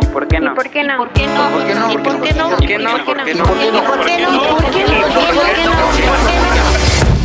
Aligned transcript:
no? 0.00 0.12
¿Por 0.12 0.28
qué 0.28 0.40
no? 0.40 0.54
¿Por 0.54 0.70
qué 0.70 0.82
no? 0.84 0.98
¿Por 0.98 1.10
qué 1.10 1.26
no? 1.26 1.50
¿Por 1.50 1.66
qué 1.66 1.74
no? 1.74 1.92
¿Y 1.92 1.98
por 1.98 2.20
qué 2.20 2.32
no? 2.32 2.50
¿Por 2.50 2.66
qué 2.66 2.78
no? 2.78 2.96
¿Y 2.96 3.02
por 3.02 3.16
qué 3.16 3.30
no? 3.30 3.44
¿Por 3.44 3.54
qué 3.56 3.70
no? 3.70 3.84
¿Por 3.84 4.04
qué 4.04 4.20
no? 4.20 4.32
¿Por 4.36 4.74
qué 4.74 4.84
no? 4.84 5.12
¿Por 5.40 5.50
qué 5.50 5.64
no? 5.64 5.76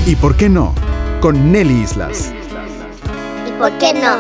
¿Y 0.06 0.16
por 0.16 0.38
qué 0.38 0.50
no? 0.50 0.76
Con 1.20 1.52
Nelly 1.52 1.82
Islas. 1.82 2.34
¿Y 3.48 3.52
por 3.60 3.72
qué 3.78 3.94
no? 3.94 4.18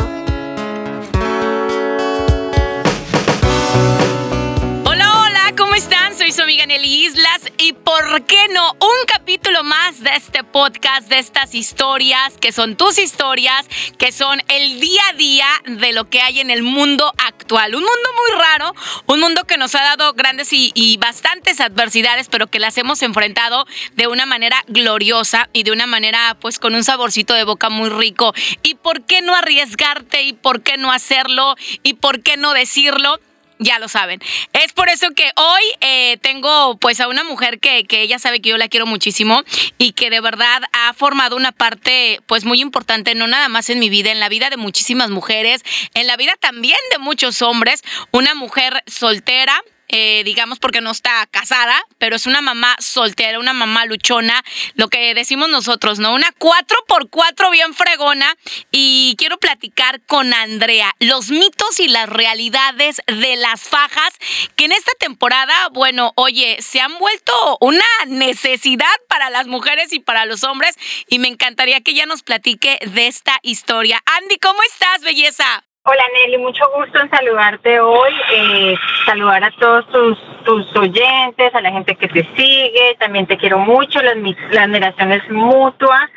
Hola, 4.85 5.11
hola, 5.21 5.53
¿cómo 5.57 5.75
están? 5.75 6.15
Soy 6.15 6.31
su 6.31 6.41
amiga 6.41 6.65
Nelly 6.65 7.05
Islas 7.07 7.30
y 7.61 7.73
¿por 7.73 8.25
qué 8.25 8.47
no? 8.49 8.71
Un 8.73 9.05
capítulo 9.05 9.63
más 9.63 9.99
de 9.99 10.09
este 10.15 10.43
podcast, 10.43 11.07
de 11.09 11.19
estas 11.19 11.53
historias, 11.53 12.33
que 12.39 12.51
son 12.51 12.75
tus 12.75 12.97
historias, 12.97 13.67
que 13.99 14.11
son 14.11 14.41
el 14.47 14.79
día 14.79 15.01
a 15.09 15.13
día 15.13 15.45
de 15.65 15.93
lo 15.93 16.09
que 16.09 16.21
hay 16.21 16.39
en 16.39 16.49
el 16.49 16.63
mundo 16.63 17.13
actual. 17.19 17.75
Un 17.75 17.83
mundo 17.83 18.09
muy 18.15 18.39
raro, 18.41 18.73
un 19.05 19.19
mundo 19.19 19.43
que 19.45 19.57
nos 19.57 19.75
ha 19.75 19.83
dado 19.83 20.13
grandes 20.13 20.51
y, 20.53 20.71
y 20.73 20.97
bastantes 20.97 21.61
adversidades, 21.61 22.29
pero 22.29 22.47
que 22.47 22.59
las 22.59 22.77
hemos 22.79 23.03
enfrentado 23.03 23.67
de 23.93 24.07
una 24.07 24.25
manera 24.25 24.63
gloriosa 24.67 25.47
y 25.53 25.61
de 25.61 25.71
una 25.71 25.85
manera 25.85 26.37
pues 26.41 26.57
con 26.57 26.73
un 26.73 26.83
saborcito 26.83 27.35
de 27.35 27.43
boca 27.43 27.69
muy 27.69 27.89
rico. 27.89 28.33
¿Y 28.63 28.75
por 28.75 29.05
qué 29.05 29.21
no 29.21 29.35
arriesgarte? 29.35 30.23
¿Y 30.23 30.33
por 30.33 30.63
qué 30.63 30.77
no 30.77 30.91
hacerlo? 30.91 31.55
¿Y 31.83 31.93
por 31.93 32.23
qué 32.23 32.37
no 32.37 32.53
decirlo? 32.53 33.19
Ya 33.63 33.77
lo 33.77 33.87
saben. 33.87 34.19
Es 34.53 34.73
por 34.73 34.89
eso 34.89 35.11
que 35.11 35.31
hoy 35.35 35.61
eh, 35.81 36.17
tengo 36.23 36.77
pues 36.77 36.99
a 36.99 37.07
una 37.07 37.23
mujer 37.23 37.59
que, 37.59 37.83
que 37.83 38.01
ella 38.01 38.17
sabe 38.17 38.41
que 38.41 38.49
yo 38.49 38.57
la 38.57 38.69
quiero 38.69 38.87
muchísimo 38.87 39.43
y 39.77 39.91
que 39.91 40.09
de 40.09 40.19
verdad 40.19 40.63
ha 40.73 40.91
formado 40.93 41.35
una 41.35 41.51
parte 41.51 42.21
pues 42.25 42.43
muy 42.43 42.59
importante, 42.59 43.13
no 43.13 43.27
nada 43.27 43.49
más 43.49 43.69
en 43.69 43.77
mi 43.77 43.89
vida, 43.89 44.11
en 44.11 44.19
la 44.19 44.29
vida 44.29 44.49
de 44.49 44.57
muchísimas 44.57 45.11
mujeres, 45.11 45.61
en 45.93 46.07
la 46.07 46.17
vida 46.17 46.33
también 46.39 46.79
de 46.91 46.97
muchos 46.97 47.43
hombres. 47.43 47.83
Una 48.09 48.33
mujer 48.33 48.83
soltera, 48.87 49.61
eh, 49.91 50.23
digamos 50.23 50.59
porque 50.59 50.81
no 50.81 50.91
está 50.91 51.27
casada, 51.27 51.85
pero 51.97 52.15
es 52.15 52.25
una 52.25 52.41
mamá 52.41 52.75
soltera, 52.79 53.39
una 53.39 53.53
mamá 53.53 53.85
luchona, 53.85 54.43
lo 54.75 54.87
que 54.87 55.13
decimos 55.13 55.49
nosotros, 55.49 55.99
¿no? 55.99 56.13
Una 56.13 56.31
4x4 56.39 57.51
bien 57.51 57.73
fregona. 57.73 58.37
Y 58.71 59.15
quiero 59.17 59.37
platicar 59.37 60.01
con 60.05 60.33
Andrea 60.33 60.95
los 60.99 61.29
mitos 61.29 61.79
y 61.79 61.87
las 61.87 62.07
realidades 62.09 63.01
de 63.07 63.35
las 63.35 63.61
fajas, 63.61 64.13
que 64.55 64.65
en 64.65 64.71
esta 64.71 64.91
temporada, 64.99 65.69
bueno, 65.71 66.13
oye, 66.15 66.57
se 66.61 66.79
han 66.79 66.97
vuelto 66.97 67.57
una 67.59 67.83
necesidad 68.07 68.85
para 69.07 69.29
las 69.29 69.47
mujeres 69.47 69.91
y 69.93 69.99
para 69.99 70.25
los 70.25 70.43
hombres. 70.43 70.75
Y 71.07 71.19
me 71.19 71.27
encantaría 71.27 71.81
que 71.81 71.91
ella 71.91 72.05
nos 72.05 72.23
platique 72.23 72.79
de 72.85 73.07
esta 73.07 73.39
historia. 73.41 74.01
Andy, 74.05 74.37
¿cómo 74.37 74.59
estás, 74.63 75.01
belleza? 75.01 75.63
Hola 75.83 76.03
Nelly, 76.13 76.37
mucho 76.37 76.63
gusto 76.75 77.01
en 77.01 77.09
saludarte 77.09 77.79
hoy, 77.79 78.11
eh, 78.31 78.75
saludar 79.03 79.43
a 79.43 79.51
todos 79.59 79.87
tus, 79.87 80.43
tus 80.43 80.75
oyentes, 80.75 81.55
a 81.55 81.59
la 81.59 81.71
gente 81.71 81.95
que 81.95 82.07
te 82.07 82.23
sigue, 82.35 82.95
también 82.99 83.25
te 83.25 83.35
quiero 83.35 83.57
mucho, 83.57 83.99
la, 83.99 84.13
la 84.51 84.63
admiración 84.63 85.11
es 85.11 85.27
mutua 85.31 86.07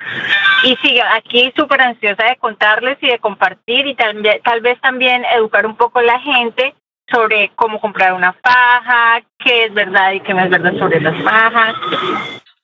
y 0.64 0.76
sigue 0.76 1.00
aquí 1.00 1.50
súper 1.56 1.80
ansiosa 1.80 2.24
de 2.24 2.36
contarles 2.36 2.98
y 3.00 3.06
de 3.06 3.18
compartir 3.18 3.86
y 3.86 3.94
tal, 3.94 4.22
tal 4.44 4.60
vez 4.60 4.78
también 4.82 5.24
educar 5.34 5.64
un 5.64 5.76
poco 5.76 6.00
a 6.00 6.02
la 6.02 6.20
gente 6.20 6.74
sobre 7.10 7.50
cómo 7.56 7.80
comprar 7.80 8.12
una 8.12 8.34
faja, 8.34 9.22
qué 9.38 9.64
es 9.64 9.72
verdad 9.72 10.12
y 10.12 10.20
qué 10.20 10.34
no 10.34 10.44
es 10.44 10.50
verdad 10.50 10.74
sobre 10.78 11.00
las 11.00 11.22
fajas. 11.22 11.74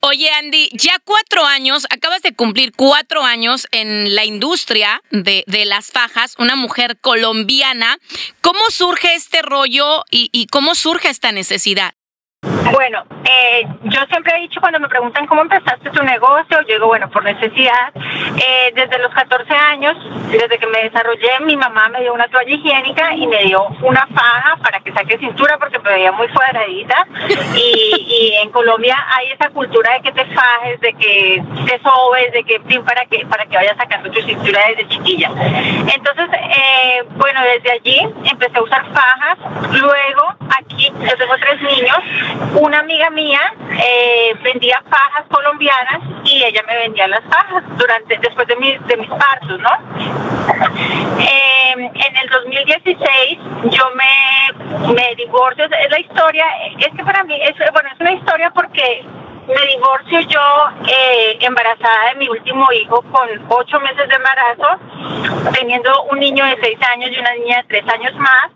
Oye, 0.03 0.31
Andy, 0.31 0.71
ya 0.73 0.99
cuatro 1.05 1.45
años, 1.45 1.87
acabas 1.91 2.23
de 2.23 2.35
cumplir 2.35 2.73
cuatro 2.75 3.23
años 3.23 3.67
en 3.71 4.15
la 4.15 4.25
industria 4.25 5.03
de, 5.11 5.45
de 5.47 5.67
las 5.67 5.91
fajas, 5.91 6.37
una 6.39 6.57
mujer 6.57 6.99
colombiana. 6.99 7.99
¿Cómo 8.41 8.61
surge 8.71 9.15
este 9.15 9.43
rollo 9.43 10.05
y, 10.11 10.31
y 10.33 10.47
cómo 10.47 10.75
surge 10.75 11.11
esta 11.11 11.33
necesidad? 11.33 11.93
Bueno, 12.73 13.03
eh, 13.25 13.67
yo 13.85 14.01
siempre 14.11 14.35
he 14.37 14.41
dicho 14.43 14.61
cuando 14.61 14.81
me 14.81 14.89
preguntan 14.89 15.27
cómo 15.27 15.43
empezaste 15.43 15.91
tu 15.91 16.03
negocio, 16.03 16.61
yo 16.63 16.75
digo, 16.75 16.87
bueno, 16.87 17.09
por 17.11 17.25
necesidad. 17.25 17.93
Eh, 17.97 18.73
desde 18.75 18.99
los 18.99 19.13
14 19.13 19.53
años, 19.53 19.97
desde 20.31 20.59
que 20.59 20.67
me 20.67 20.83
desarrollé, 20.85 21.41
mi 21.41 21.57
mamá 21.57 21.89
me 21.89 22.01
dio 22.01 22.15
una 22.15 22.29
toalla 22.29 22.53
higiénica 22.53 23.15
y 23.15 23.27
me 23.27 23.45
dio 23.45 23.65
una 23.83 24.07
faja 24.15 24.57
para 24.63 24.81
que 24.81 24.93
saque 24.93 25.19
cintura 25.19 25.59
porque 25.59 25.79
me 25.79 25.91
veía 25.91 26.13
muy 26.13 26.29
cuadradita. 26.29 27.07
Y, 27.55 28.07
y 28.09 28.37
en 28.43 28.51
Colombia 28.51 28.97
hay 29.17 29.33
esa 29.33 29.51
cultura 29.51 29.95
de 29.95 30.03
que 30.03 30.13
te 30.13 30.25
fajes, 30.27 30.81
de 30.81 30.93
que 30.95 31.43
te 31.67 31.81
sobes, 31.83 32.33
de 32.33 32.45
que 32.45 32.61
para 32.81 33.05
que 33.07 33.27
para 33.27 33.47
que 33.47 33.57
vayas 33.57 33.77
sacando 33.77 34.11
tu 34.11 34.21
cintura 34.23 34.61
desde 34.69 34.89
chiquilla. 34.89 35.31
Entonces, 35.95 36.29
eh, 36.33 37.05
bueno, 37.17 37.41
desde 37.43 37.73
allí 37.73 37.99
empecé 38.31 38.59
a 38.59 38.63
usar 38.63 38.85
fajas. 38.93 39.39
Luego, 39.73 40.35
aquí 40.59 40.93
yo 41.01 41.17
tengo 41.17 41.35
tres 41.41 41.61
niños. 41.63 41.99
Una 42.55 42.81
amiga 42.81 43.11
mía 43.11 43.41
eh, 43.71 44.35
vendía 44.43 44.83
fajas 44.91 45.25
colombianas 45.29 46.01
y 46.25 46.43
ella 46.43 46.63
me 46.67 46.77
vendía 46.77 47.07
las 47.07 47.23
fajas 47.25 47.63
durante 47.77 48.19
después 48.19 48.47
de 48.49 48.57
mis 48.57 48.87
de 48.87 48.97
mis 48.97 49.09
partos, 49.09 49.61
¿no? 49.61 49.71
Eh, 51.21 51.73
en 51.73 52.17
el 52.17 52.29
2016 52.29 53.39
yo 53.71 53.85
me, 53.95 54.93
me 54.95 55.15
divorcio, 55.15 55.65
es 55.65 55.91
la 55.91 56.01
historia, 56.01 56.45
es 56.79 56.89
que 56.97 57.05
para 57.05 57.23
mí 57.25 57.39
es 57.41 57.55
bueno 57.73 57.89
es 57.93 58.01
una 58.01 58.13
historia 58.13 58.51
porque 58.51 59.05
me 59.47 59.67
divorcio 59.67 60.21
yo 60.21 60.41
eh, 60.89 61.39
embarazada 61.41 62.11
de 62.11 62.15
mi 62.17 62.29
último 62.29 62.67
hijo 62.73 63.03
con 63.13 63.29
ocho 63.49 63.79
meses 63.81 64.09
de 64.09 64.15
embarazo, 64.15 65.53
teniendo 65.53 66.03
un 66.05 66.19
niño 66.19 66.45
de 66.47 66.59
seis 66.61 66.79
años 66.93 67.11
y 67.13 67.19
una 67.19 67.35
niña 67.35 67.57
de 67.59 67.65
tres 67.69 67.95
años 67.95 68.13
más 68.17 68.51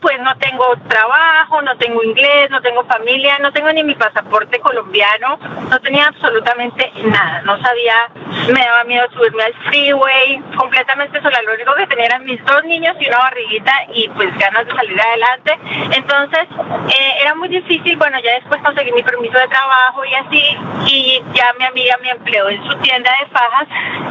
pues 0.00 0.18
no 0.20 0.34
tengo 0.36 0.64
trabajo, 0.88 1.60
no 1.62 1.76
tengo 1.76 2.02
inglés, 2.02 2.50
no 2.50 2.60
tengo 2.62 2.84
familia, 2.84 3.38
no 3.38 3.52
tengo 3.52 3.72
ni 3.72 3.84
mi 3.84 3.94
pasaporte 3.94 4.58
colombiano, 4.60 5.38
no 5.68 5.80
tenía 5.80 6.06
absolutamente 6.06 6.90
nada, 7.04 7.42
no 7.42 7.60
sabía, 7.60 8.08
me 8.52 8.60
daba 8.60 8.84
miedo 8.84 9.06
subirme 9.12 9.42
al 9.44 9.54
freeway, 9.68 10.42
completamente 10.56 11.20
sola, 11.20 11.42
lo 11.42 11.54
único 11.54 11.74
que 11.74 11.86
tenía 11.86 12.06
eran 12.06 12.24
mis 12.24 12.42
dos 12.44 12.64
niños 12.64 12.96
y 12.98 13.08
una 13.08 13.18
barriguita 13.18 13.72
y 13.92 14.08
pues 14.08 14.36
ganas 14.38 14.66
de 14.66 14.74
salir 14.74 15.00
adelante, 15.00 15.58
entonces 15.92 16.48
eh, 16.88 17.12
era 17.20 17.34
muy 17.34 17.48
difícil, 17.48 17.96
bueno 17.96 18.18
ya 18.20 18.34
después 18.34 18.62
conseguí 18.62 18.92
mi 18.92 19.02
permiso 19.02 19.38
de 19.38 19.48
trabajo 19.48 20.04
y 20.04 20.14
así, 20.14 20.58
y 20.86 21.22
ya 21.34 21.52
mi 21.58 21.64
amiga 21.64 21.96
me 22.02 22.10
empleó 22.10 22.48
en 22.48 22.62
su 22.66 22.76
tienda 22.78 23.10
de 23.20 23.26
fajas 23.30 23.68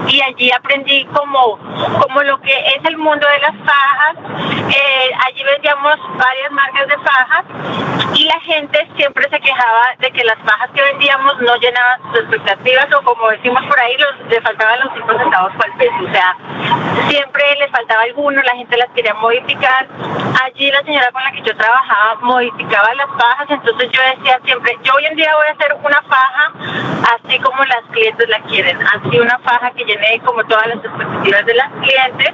y 0.08 0.22
allí 0.22 0.52
aprendí 0.52 1.06
como, 1.06 1.58
como 2.00 2.24
lo 2.24 2.40
que 2.42 2.52
es 2.52 2.86
el 2.86 2.98
mundo 2.98 3.26
de 3.28 3.40
las 3.40 3.56
fajas, 3.66 4.16
eh, 4.70 5.12
allí 5.26 5.44
vendíamos 5.44 5.78
varias 5.81 6.51
marcas 6.51 6.88
de 6.88 6.97
fajas 6.97 7.45
y 8.16 8.25
la 8.25 8.40
gente 8.41 8.88
siempre 8.95 9.28
se 9.29 9.40
quejaba 9.40 9.84
de 10.00 10.12
que 10.12 10.23
las 10.23 10.38
fajas 10.40 10.69
que 10.73 10.81
vendíamos 10.81 11.40
no 11.41 11.56
llenaban 11.57 12.01
sus 12.12 12.22
expectativas 12.22 12.88
o 12.94 13.01
como 13.03 13.29
decimos 13.29 13.63
por 13.66 13.79
ahí, 13.79 13.95
los, 13.97 14.29
le 14.29 14.41
faltaban 14.41 14.79
los 14.79 14.94
cinco 14.94 15.17
centavos 15.17 15.53
para 15.56 15.72
el 15.72 15.78
peso, 15.78 15.95
o 16.07 16.12
sea, 16.12 16.35
siempre 17.09 17.44
le 17.57 17.67
faltaba 17.69 18.03
alguno, 18.03 18.41
la 18.41 18.56
gente 18.56 18.78
las 18.78 18.90
quería 18.90 19.13
modificar. 19.16 19.88
Allí 20.44 20.72
la 20.72 20.81
señora 20.84 21.12
con 21.12 21.23
la 21.23 21.31
que 21.31 21.41
yo 21.41 21.56
trabajaba 21.56 22.16
modificaba 22.22 22.94
las 22.96 23.07
fajas, 23.17 23.50
entonces 23.50 23.90
yo 23.91 24.01
decía 24.16 24.40
siempre, 24.44 24.78
yo 24.84 24.94
hoy 24.96 25.06
en 25.06 25.16
día 25.16 25.35
voy 25.35 25.47
a 25.47 25.51
hacer 25.51 25.75
una 25.84 26.01
faja 26.03 26.53
así 27.16 27.40
como 27.40 27.63
las 27.66 27.81
clientes 27.91 28.29
la 28.29 28.40
quieren, 28.41 28.78
así 28.81 29.19
una 29.19 29.38
faja 29.40 29.72
que 29.72 29.84
llene 29.85 30.22
como 30.25 30.44
todas 30.46 30.67
las 30.67 30.78
expectativas 30.78 31.46
de 31.46 31.53
las 31.56 31.72
clientes. 31.81 32.34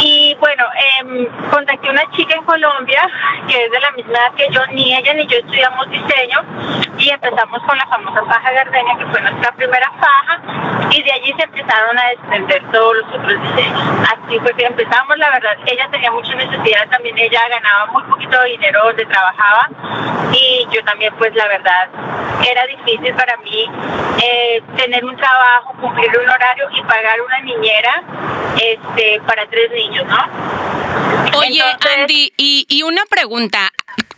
Y 0.00 0.27
bueno, 0.40 0.64
eh, 0.74 1.28
contacté 1.50 1.88
a 1.88 1.92
una 1.92 2.10
chica 2.12 2.34
en 2.34 2.44
Colombia 2.44 3.08
que 3.48 3.64
es 3.64 3.70
de 3.70 3.80
la 3.80 3.90
misma 3.92 4.18
edad 4.18 4.34
que 4.34 4.48
yo, 4.50 4.60
ni 4.72 4.94
ella 4.94 5.14
ni 5.14 5.26
yo 5.26 5.38
estudiamos 5.38 5.88
diseño 5.90 6.40
y 6.98 7.10
empezamos 7.10 7.62
con 7.62 7.78
la 7.78 7.86
famosa 7.86 8.24
faja 8.24 8.52
gardenia 8.52 8.96
que 8.98 9.06
fue 9.06 9.20
nuestra 9.20 9.52
primera 9.52 9.90
faja 10.00 10.40
y 10.90 11.02
de 11.02 11.12
allí 11.12 11.34
se 11.36 11.44
empezaron 11.44 11.98
a 11.98 12.08
desprender 12.08 12.62
todos 12.72 12.96
los 12.96 13.06
otros 13.08 13.42
diseños. 13.42 13.82
Así 14.12 14.38
fue 14.40 14.54
que 14.54 14.66
empezamos, 14.66 15.18
la 15.18 15.30
verdad, 15.30 15.56
ella 15.66 15.88
tenía 15.90 16.10
mucha 16.10 16.34
necesidad, 16.34 16.88
también 16.88 17.18
ella 17.18 17.40
ganaba 17.48 17.86
muy 17.92 18.02
poquito 18.04 18.40
de 18.40 18.50
dinero 18.50 18.80
donde 18.84 19.06
trabajaba 19.06 19.68
y 20.32 20.66
yo 20.70 20.82
también 20.84 21.14
pues 21.16 21.34
la 21.34 21.46
verdad 21.48 21.88
era 22.48 22.66
difícil 22.66 23.14
para 23.14 23.36
mí 23.38 23.70
eh, 24.22 24.62
tener 24.76 25.04
un 25.04 25.16
trabajo, 25.16 25.74
cumplir 25.80 26.10
un 26.18 26.28
horario 26.28 26.68
y 26.72 26.82
pagar 26.82 27.20
una 27.20 27.40
niñera 27.40 28.02
este 28.56 29.20
para 29.26 29.46
tres 29.46 29.70
niños, 29.70 30.06
¿no? 30.06 30.18
Oye, 31.34 31.62
Entonces- 31.72 31.98
Andy, 31.98 32.32
y, 32.36 32.66
y 32.68 32.82
una 32.82 33.04
pregunta. 33.06 33.72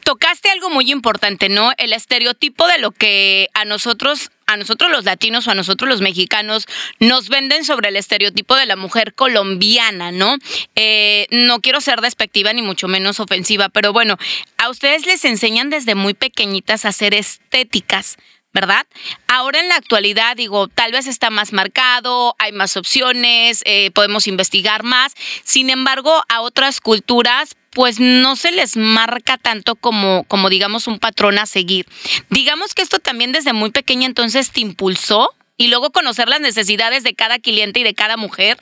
Tocaste 0.04 0.50
algo 0.50 0.70
muy 0.70 0.90
importante, 0.90 1.48
¿no? 1.48 1.72
El 1.76 1.92
estereotipo 1.92 2.66
de 2.66 2.78
lo 2.78 2.90
que 2.90 3.48
a 3.54 3.64
nosotros, 3.64 4.30
a 4.46 4.56
nosotros 4.56 4.90
los 4.90 5.04
latinos 5.04 5.46
o 5.46 5.52
a 5.52 5.54
nosotros 5.54 5.88
los 5.88 6.00
mexicanos, 6.00 6.66
nos 6.98 7.28
venden 7.28 7.64
sobre 7.64 7.90
el 7.90 7.96
estereotipo 7.96 8.56
de 8.56 8.66
la 8.66 8.74
mujer 8.74 9.14
colombiana, 9.14 10.10
¿no? 10.10 10.36
Eh, 10.74 11.28
no 11.30 11.60
quiero 11.60 11.80
ser 11.80 12.00
despectiva 12.00 12.52
ni 12.52 12.62
mucho 12.62 12.88
menos 12.88 13.20
ofensiva, 13.20 13.68
pero 13.68 13.92
bueno, 13.92 14.16
a 14.58 14.68
ustedes 14.68 15.06
les 15.06 15.24
enseñan 15.24 15.70
desde 15.70 15.94
muy 15.94 16.14
pequeñitas 16.14 16.84
a 16.86 16.92
ser 16.92 17.14
estéticas. 17.14 18.16
¿Verdad? 18.52 18.86
Ahora 19.28 19.60
en 19.60 19.68
la 19.68 19.76
actualidad, 19.76 20.36
digo, 20.36 20.68
tal 20.68 20.92
vez 20.92 21.06
está 21.06 21.30
más 21.30 21.52
marcado, 21.52 22.34
hay 22.38 22.52
más 22.52 22.76
opciones, 22.76 23.62
eh, 23.64 23.90
podemos 23.92 24.26
investigar 24.26 24.82
más. 24.82 25.12
Sin 25.44 25.70
embargo, 25.70 26.22
a 26.28 26.40
otras 26.40 26.80
culturas, 26.80 27.56
pues 27.70 28.00
no 28.00 28.36
se 28.36 28.50
les 28.50 28.76
marca 28.76 29.38
tanto 29.38 29.76
como, 29.76 30.24
como 30.24 30.50
digamos 30.50 30.86
un 30.86 30.98
patrón 30.98 31.38
a 31.38 31.46
seguir. 31.46 31.86
Digamos 32.28 32.74
que 32.74 32.82
esto 32.82 32.98
también 32.98 33.32
desde 33.32 33.52
muy 33.52 33.70
pequeña 33.70 34.06
entonces 34.06 34.50
te 34.50 34.60
impulsó 34.60 35.34
y 35.56 35.68
luego 35.68 35.90
conocer 35.90 36.28
las 36.28 36.40
necesidades 36.40 37.04
de 37.04 37.14
cada 37.14 37.38
cliente 37.38 37.80
y 37.80 37.84
de 37.84 37.94
cada 37.94 38.16
mujer. 38.16 38.58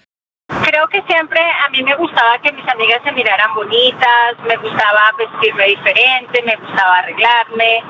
Creo 0.48 0.88
que 0.88 1.02
siempre 1.02 1.40
a 1.40 1.68
mí 1.68 1.82
me 1.82 1.94
gustaba 1.96 2.38
que 2.38 2.50
mis 2.52 2.66
amigas 2.66 3.02
se 3.04 3.12
miraran 3.12 3.54
bonitas, 3.54 4.34
me 4.46 4.56
gustaba 4.56 5.12
vestirme 5.18 5.64
diferente, 5.66 6.42
me 6.42 6.56
gustaba 6.56 6.98
arreglarme. 7.00 7.82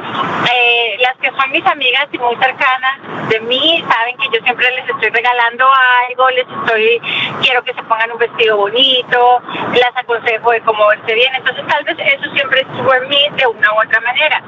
Eh, 0.52 0.96
las 0.98 1.16
que 1.18 1.30
son 1.30 1.52
mis 1.52 1.64
amigas 1.66 2.08
y 2.10 2.18
muy 2.18 2.34
cercanas 2.36 2.98
de 3.28 3.40
mí 3.40 3.84
saben 3.88 4.16
que 4.16 4.28
yo 4.36 4.42
siempre 4.42 4.70
les 4.72 4.88
estoy 4.88 5.10
regalando 5.10 5.66
algo, 6.08 6.30
les 6.30 6.46
estoy, 6.48 7.00
quiero 7.42 7.62
que 7.62 7.74
se 7.74 7.82
pongan 7.84 8.10
un 8.10 8.18
vestido 8.18 8.56
bonito, 8.56 9.42
las 9.74 9.96
aconsejo 9.96 10.50
de 10.50 10.60
cómo 10.62 10.88
verse 10.88 11.14
bien. 11.14 11.32
Entonces 11.36 11.64
tal 11.66 11.84
vez 11.84 11.96
eso 11.98 12.30
siempre 12.32 12.62
estuvo 12.62 12.92
en 12.92 13.08
mí 13.08 13.28
de 13.36 13.46
una 13.46 13.72
u 13.72 13.80
otra 13.82 14.00
manera. 14.00 14.42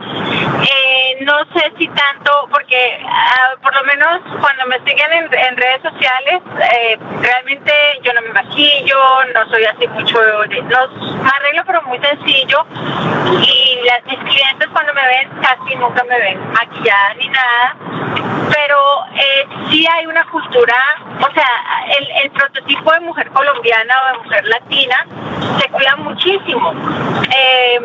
Eh, 0.62 1.18
no 1.20 1.38
sé 1.54 1.72
si 1.78 1.86
tanto, 1.88 2.48
porque 2.50 3.00
ah, 3.06 3.54
por 3.62 3.74
lo 3.74 3.84
menos 3.84 4.20
cuando 4.40 4.66
me 4.66 4.78
siguen 4.80 5.12
en, 5.12 5.32
en 5.32 5.56
redes 5.56 5.82
sociales, 5.82 6.42
eh, 6.74 6.98
realmente 7.20 7.72
yo 8.02 8.12
no 8.14 8.23
me 8.23 8.29
maquillo, 8.31 8.99
no 9.35 9.49
soy 9.50 9.64
así 9.64 9.87
mucho, 9.88 10.19
no, 10.20 10.47
me 10.49 11.31
arreglo 11.31 11.62
pero 11.67 11.82
muy 11.82 11.99
sencillo 11.99 12.67
y 13.43 13.79
las, 13.85 14.05
mis 14.06 14.19
clientes 14.19 14.69
cuando 14.73 14.93
me 14.94 15.06
ven 15.06 15.29
casi 15.41 15.75
nunca 15.76 16.02
me 16.05 16.19
ven 16.19 16.52
maquillada 16.52 17.14
ni 17.14 17.29
nada, 17.29 17.76
pero 18.52 19.05
eh, 19.14 19.47
sí 19.70 19.87
hay 19.87 20.06
una 20.06 20.25
cultura, 20.26 20.76
o 21.19 21.35
sea, 21.35 21.49
el, 21.99 22.08
el 22.25 22.31
prototipo 22.31 22.93
de 22.93 23.00
mujer 23.00 23.29
colombiana 23.31 23.94
o 24.02 24.12
de 24.12 24.19
mujer 24.25 24.44
latina 24.47 25.06
se 25.61 25.69
cuida 25.69 25.97
muchísimo. 25.97 26.73
Eh, 27.37 27.81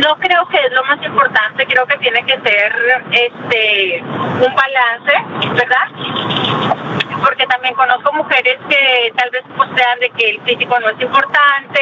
no 0.00 0.16
creo 0.16 0.46
que 0.48 0.58
es 0.58 0.72
lo 0.72 0.84
más 0.84 1.04
importante, 1.04 1.66
creo 1.66 1.86
que 1.86 1.98
tiene 1.98 2.24
que 2.24 2.38
ser 2.40 3.04
este 3.10 4.02
un 4.02 4.54
balance, 4.54 5.12
¿verdad? 5.54 5.88
Porque 7.24 7.46
también 7.46 7.74
conozco 7.74 8.12
mujeres 8.12 8.58
que 8.68 9.12
tal 9.16 9.30
vez 9.30 9.43
postean 9.56 9.98
de 10.00 10.10
que 10.10 10.30
el 10.30 10.40
físico 10.42 10.78
no 10.80 10.88
es 10.90 11.00
importante 11.00 11.80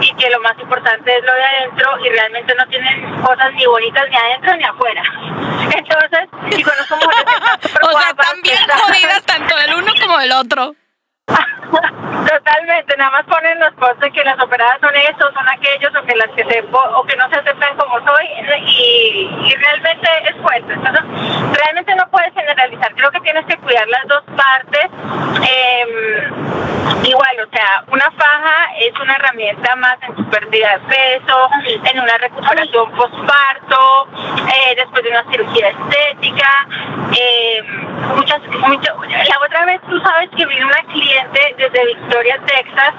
y 0.00 0.14
que 0.14 0.30
lo 0.30 0.40
más 0.40 0.58
importante 0.58 1.16
es 1.16 1.24
lo 1.24 1.32
de 1.34 1.44
adentro 1.44 1.90
y 2.04 2.08
realmente 2.08 2.54
no 2.54 2.66
tienen 2.66 3.20
cosas 3.22 3.52
ni 3.54 3.66
bonitas 3.66 4.08
ni 4.10 4.16
adentro 4.16 4.56
ni 4.56 4.64
afuera. 4.64 5.02
Entonces, 5.76 6.28
y 6.58 6.62
conozco 6.62 6.96
mujeres 6.96 7.24
O 7.82 7.98
sea, 7.98 8.10
están- 8.10 8.78
jodidas 8.80 9.22
tanto 9.24 9.56
del 9.56 9.74
uno 9.74 9.92
como 10.00 10.18
del 10.18 10.32
otro. 10.32 10.74
Totalmente, 12.28 12.96
nada 12.96 13.10
más 13.10 13.24
ponen 13.24 13.58
los 13.60 13.72
posts 13.74 14.00
de 14.00 14.10
que 14.12 14.24
las 14.24 14.38
operadas 14.40 14.78
son 14.80 14.94
estos, 14.94 15.32
son 15.34 15.48
aquellos, 15.48 15.92
o 15.94 16.02
que 16.04 16.14
las 16.16 16.28
que 16.30 16.44
se 16.44 16.64
o 16.72 17.04
que 17.04 17.16
no 17.16 17.28
se 17.30 17.36
aceptan 17.36 17.76
como 17.76 17.98
soy, 18.06 18.26
y, 18.66 19.54
realmente 19.56 20.08
es 20.28 20.36
fuerte. 20.36 20.72
Entonces, 20.72 21.02
realmente 21.58 21.94
no 21.94 22.08
puedes 22.10 22.32
generalizar. 22.34 22.94
Creo 22.94 23.10
que 23.10 23.20
tienes 23.20 23.44
que 23.46 23.56
cuidar 23.58 23.86
las 23.88 24.06
dos 24.08 24.22
partes. 24.36 24.86
Em, 25.42 27.04
igual, 27.04 27.36
o 27.40 27.56
sea, 27.56 27.84
una 27.88 28.10
faja 28.12 28.72
es 28.80 28.92
una 29.00 29.14
herramienta 29.14 29.74
más 29.76 29.96
en 30.02 30.14
tu 30.14 30.24
pérdida 30.30 30.78
de 30.78 30.94
peso, 30.94 31.48
en 31.92 32.00
una 32.00 32.18
recuperación 32.18 32.90
postparto, 32.92 34.08
eh, 34.48 34.74
después 34.76 35.02
de 35.02 35.10
una 35.10 35.24
cirugía 35.30 35.68
estética. 35.68 36.66
em, 37.14 37.66
muchas, 38.16 38.40
mucho- 38.66 38.94
la 39.06 39.38
otra 39.44 39.66
vez 39.66 39.80
tú 39.82 40.00
sabes 40.00 40.30
que 40.34 40.46
vino 40.46 40.66
una 40.66 40.82
cliente 40.92 41.54
desde 41.70 41.86
Victoria, 41.86 42.40
Texas, 42.46 42.94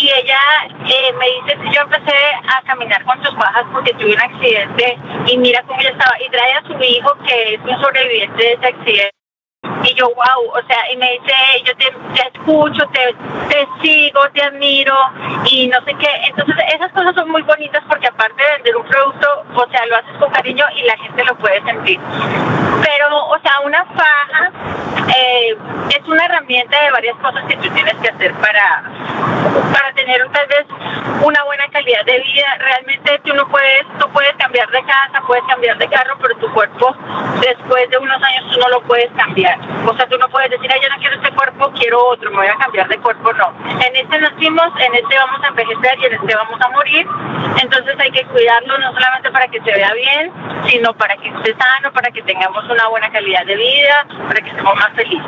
y 0.00 0.10
ella 0.10 0.38
eh, 0.86 1.12
me 1.18 1.26
dice 1.26 1.70
yo 1.72 1.82
empecé 1.82 2.16
a 2.48 2.62
caminar 2.62 3.04
con 3.04 3.22
sus 3.24 3.34
bajas 3.36 3.64
porque 3.72 3.92
tuve 3.94 4.14
un 4.14 4.20
accidente 4.20 4.98
y 5.26 5.38
mira 5.38 5.62
cómo 5.66 5.80
ella 5.80 5.90
estaba, 5.90 6.14
y 6.20 6.28
trae 6.30 6.52
a 6.52 6.62
su 6.62 6.72
hijo 6.82 7.16
que 7.26 7.54
es 7.54 7.60
un 7.60 7.80
sobreviviente 7.80 8.42
de 8.42 8.52
ese 8.52 8.66
accidente. 8.66 9.23
Y 9.84 9.94
yo, 9.94 10.06
wow, 10.06 10.50
o 10.52 10.66
sea, 10.66 10.90
y 10.92 10.96
me 10.96 11.12
dice, 11.12 11.32
yo 11.64 11.76
te, 11.76 12.28
escucho, 12.28 12.86
te, 12.88 13.14
te 13.48 13.68
sigo, 13.82 14.20
te 14.32 14.42
admiro 14.42 14.96
y 15.50 15.66
no 15.68 15.78
sé 15.84 15.94
qué. 15.94 16.08
Entonces, 16.28 16.56
esas 16.74 16.90
cosas 16.92 17.14
son 17.14 17.30
muy 17.30 17.42
bonitas 17.42 17.82
porque 17.88 18.06
aparte 18.06 18.42
de 18.42 18.52
vender 18.54 18.76
un 18.76 18.84
producto, 18.84 19.44
o 19.54 19.66
sea, 19.68 19.86
lo 19.86 19.96
haces 19.96 20.16
con 20.18 20.30
cariño 20.30 20.64
y 20.76 20.82
la 20.82 20.96
gente 20.96 21.24
lo 21.24 21.34
puede 21.36 21.62
sentir. 21.62 22.00
Pero, 22.82 23.26
o 23.26 23.38
sea, 23.40 23.60
una 23.60 23.84
faja 23.84 24.52
eh, 25.16 25.56
es 25.90 26.08
una 26.08 26.24
herramienta 26.24 26.82
de 26.82 26.90
varias 26.90 27.16
cosas 27.18 27.44
que 27.44 27.56
tú 27.56 27.68
tienes 27.70 27.94
que 27.96 28.08
hacer 28.08 28.32
para, 28.34 28.84
para 29.72 29.92
tener 29.94 30.26
tal 30.30 30.46
vez 30.46 30.66
una 31.22 31.42
buena 31.44 31.66
calidad 31.68 32.04
de 32.04 32.18
vida. 32.20 32.46
Realmente 32.58 33.20
tú 33.24 33.34
no 33.34 33.46
puedes, 33.48 33.82
tú 33.98 34.08
puedes 34.10 34.34
cambiar 34.36 34.68
de 34.70 34.82
casa, 34.84 35.22
puedes 35.26 35.44
cambiar 35.44 35.78
de 35.78 35.88
carro, 35.88 36.16
pero 36.20 36.36
tu 36.36 36.52
cuerpo 36.52 36.94
después 37.40 37.90
de 37.90 37.98
unos 37.98 38.22
años 38.22 38.52
tú 38.52 38.60
no 38.60 38.68
lo 38.68 38.82
puedes 38.82 39.10
cambiar. 39.12 39.53
O 39.86 39.96
sea, 39.96 40.06
tú 40.08 40.16
no 40.18 40.28
puedes 40.28 40.50
decir, 40.50 40.70
ay, 40.72 40.80
yo 40.82 40.88
no 40.88 40.96
quiero 40.98 41.16
este 41.16 41.30
cuerpo, 41.34 41.72
quiero 41.78 42.04
otro, 42.06 42.30
me 42.30 42.36
voy 42.38 42.46
a 42.46 42.54
cambiar 42.56 42.88
de 42.88 42.98
cuerpo. 42.98 43.32
No. 43.32 43.52
En 43.84 43.96
este 43.96 44.18
nacimos, 44.18 44.68
en 44.80 44.94
este 44.94 45.16
vamos 45.16 45.42
a 45.44 45.48
envejecer 45.48 45.98
y 46.00 46.04
en 46.06 46.14
este 46.14 46.34
vamos 46.34 46.60
a 46.60 46.68
morir. 46.70 47.06
Entonces 47.62 47.94
hay 47.98 48.10
que 48.10 48.24
cuidarlo 48.26 48.78
no 48.78 48.92
solamente 48.92 49.30
para 49.30 49.48
que 49.48 49.60
se 49.60 49.70
vea 49.72 49.92
bien, 49.94 50.32
sino 50.68 50.92
para 50.94 51.16
que 51.16 51.28
esté 51.28 51.54
sano, 51.56 51.92
para 51.92 52.10
que 52.10 52.22
tengamos 52.22 52.64
una 52.68 52.88
buena 52.88 53.10
calidad 53.10 53.44
de 53.46 53.56
vida, 53.56 54.06
para 54.28 54.40
que 54.40 54.50
estemos 54.50 54.74
más 54.76 54.92
felices. 54.94 55.26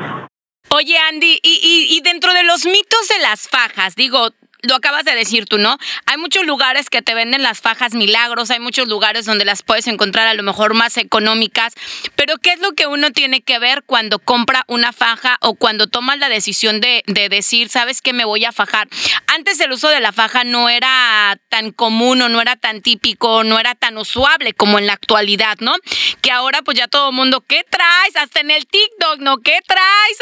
Oye, 0.70 0.98
Andy, 0.98 1.38
y, 1.42 1.60
y- 1.62 1.96
y 1.96 2.00
dentro 2.02 2.32
de 2.34 2.42
los 2.42 2.66
mitos 2.66 3.08
de 3.08 3.20
las 3.20 3.48
fajas, 3.48 3.94
digo, 3.94 4.30
lo 4.66 4.76
acabas 4.76 5.04
de 5.04 5.14
decir 5.14 5.46
tú, 5.46 5.58
¿no? 5.58 5.78
Hay 6.06 6.16
muchos 6.16 6.44
lugares 6.44 6.90
que 6.90 7.02
te 7.02 7.14
venden 7.14 7.42
las 7.42 7.60
fajas 7.60 7.94
milagros, 7.94 8.50
hay 8.50 8.60
muchos 8.60 8.88
lugares 8.88 9.24
donde 9.24 9.44
las 9.44 9.62
puedes 9.62 9.86
encontrar 9.86 10.26
a 10.26 10.34
lo 10.34 10.42
mejor 10.42 10.74
más 10.74 10.96
económicas, 10.96 11.74
pero 12.14 12.36
¿qué 12.38 12.52
es 12.52 12.60
lo 12.60 12.72
que 12.72 12.86
uno 12.86 13.10
tiene 13.10 13.42
que 13.42 13.58
ver 13.58 13.82
cuando 13.84 14.18
compra 14.18 14.64
una 14.68 14.92
faja 14.92 15.38
o 15.40 15.54
cuando 15.54 15.86
tomas 15.86 16.18
la 16.18 16.28
decisión 16.28 16.80
de, 16.80 17.02
de 17.06 17.28
decir, 17.28 17.68
sabes 17.68 18.02
que 18.02 18.12
me 18.12 18.24
voy 18.24 18.44
a 18.44 18.52
fajar? 18.52 18.88
Antes 19.26 19.60
el 19.60 19.72
uso 19.72 19.88
de 19.88 20.00
la 20.00 20.12
faja 20.12 20.44
no 20.44 20.68
era 20.68 21.38
tan 21.48 21.72
común 21.72 22.22
o 22.22 22.28
no 22.28 22.40
era 22.40 22.56
tan 22.56 22.82
típico, 22.82 23.44
no 23.44 23.58
era 23.58 23.74
tan 23.74 23.98
usuable 23.98 24.52
como 24.52 24.78
en 24.78 24.86
la 24.86 24.94
actualidad, 24.94 25.58
¿no? 25.60 25.74
Que 26.22 26.30
ahora 26.30 26.62
pues 26.62 26.76
ya 26.76 26.88
todo 26.88 27.10
el 27.10 27.14
mundo, 27.14 27.42
¿qué 27.46 27.64
traes? 27.68 28.16
Hasta 28.16 28.40
en 28.40 28.50
el 28.50 28.66
TikTok, 28.66 29.18
¿no? 29.20 29.38
¿Qué 29.38 29.58
traes? 29.66 30.18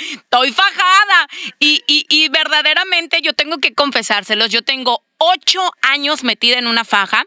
Estoy 0.12 0.52
fajada. 0.52 1.28
Y, 1.58 1.82
y, 1.86 2.06
y 2.08 2.28
verdaderamente 2.28 3.20
yo 3.22 3.32
tengo 3.42 3.58
que 3.58 3.74
confesárselos, 3.74 4.50
yo 4.50 4.62
tengo 4.62 5.02
ocho 5.18 5.60
años 5.82 6.22
metida 6.22 6.58
en 6.58 6.68
una 6.68 6.84
faja. 6.84 7.24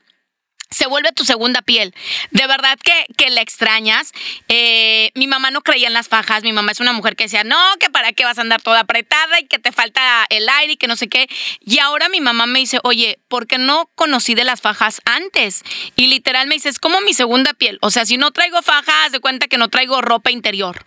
Se 0.69 0.87
vuelve 0.87 1.11
tu 1.11 1.25
segunda 1.25 1.61
piel. 1.61 1.93
De 2.31 2.47
verdad 2.47 2.79
que, 2.81 3.05
que 3.17 3.29
la 3.29 3.41
extrañas. 3.41 4.13
Eh, 4.47 5.11
mi 5.13 5.27
mamá 5.27 5.51
no 5.51 5.61
creía 5.61 5.87
en 5.87 5.93
las 5.93 6.07
fajas. 6.07 6.43
Mi 6.43 6.53
mamá 6.53 6.71
es 6.71 6.79
una 6.79 6.93
mujer 6.93 7.17
que 7.17 7.25
decía, 7.25 7.43
no, 7.43 7.59
que 7.81 7.89
para 7.89 8.13
qué 8.13 8.23
vas 8.23 8.37
a 8.37 8.41
andar 8.41 8.61
toda 8.61 8.79
apretada 8.81 9.41
y 9.41 9.47
que 9.47 9.59
te 9.59 9.73
falta 9.73 10.25
el 10.29 10.47
aire 10.47 10.73
y 10.73 10.77
que 10.77 10.87
no 10.87 10.95
sé 10.95 11.09
qué. 11.09 11.27
Y 11.59 11.79
ahora 11.79 12.07
mi 12.07 12.21
mamá 12.21 12.45
me 12.45 12.59
dice, 12.59 12.79
oye, 12.83 13.19
¿por 13.27 13.45
qué 13.45 13.57
no 13.57 13.91
conocí 13.95 14.35
de 14.35 14.45
las 14.45 14.61
fajas 14.61 15.01
antes? 15.03 15.63
Y 15.97 16.07
literal 16.07 16.47
me 16.47 16.55
dice, 16.55 16.69
es 16.69 16.79
como 16.79 17.01
mi 17.01 17.13
segunda 17.13 17.53
piel. 17.53 17.77
O 17.81 17.91
sea, 17.91 18.05
si 18.05 18.15
no 18.15 18.31
traigo 18.31 18.61
fajas, 18.61 19.11
de 19.11 19.19
cuenta 19.19 19.47
que 19.47 19.57
no 19.57 19.67
traigo 19.67 20.01
ropa 20.01 20.31
interior. 20.31 20.85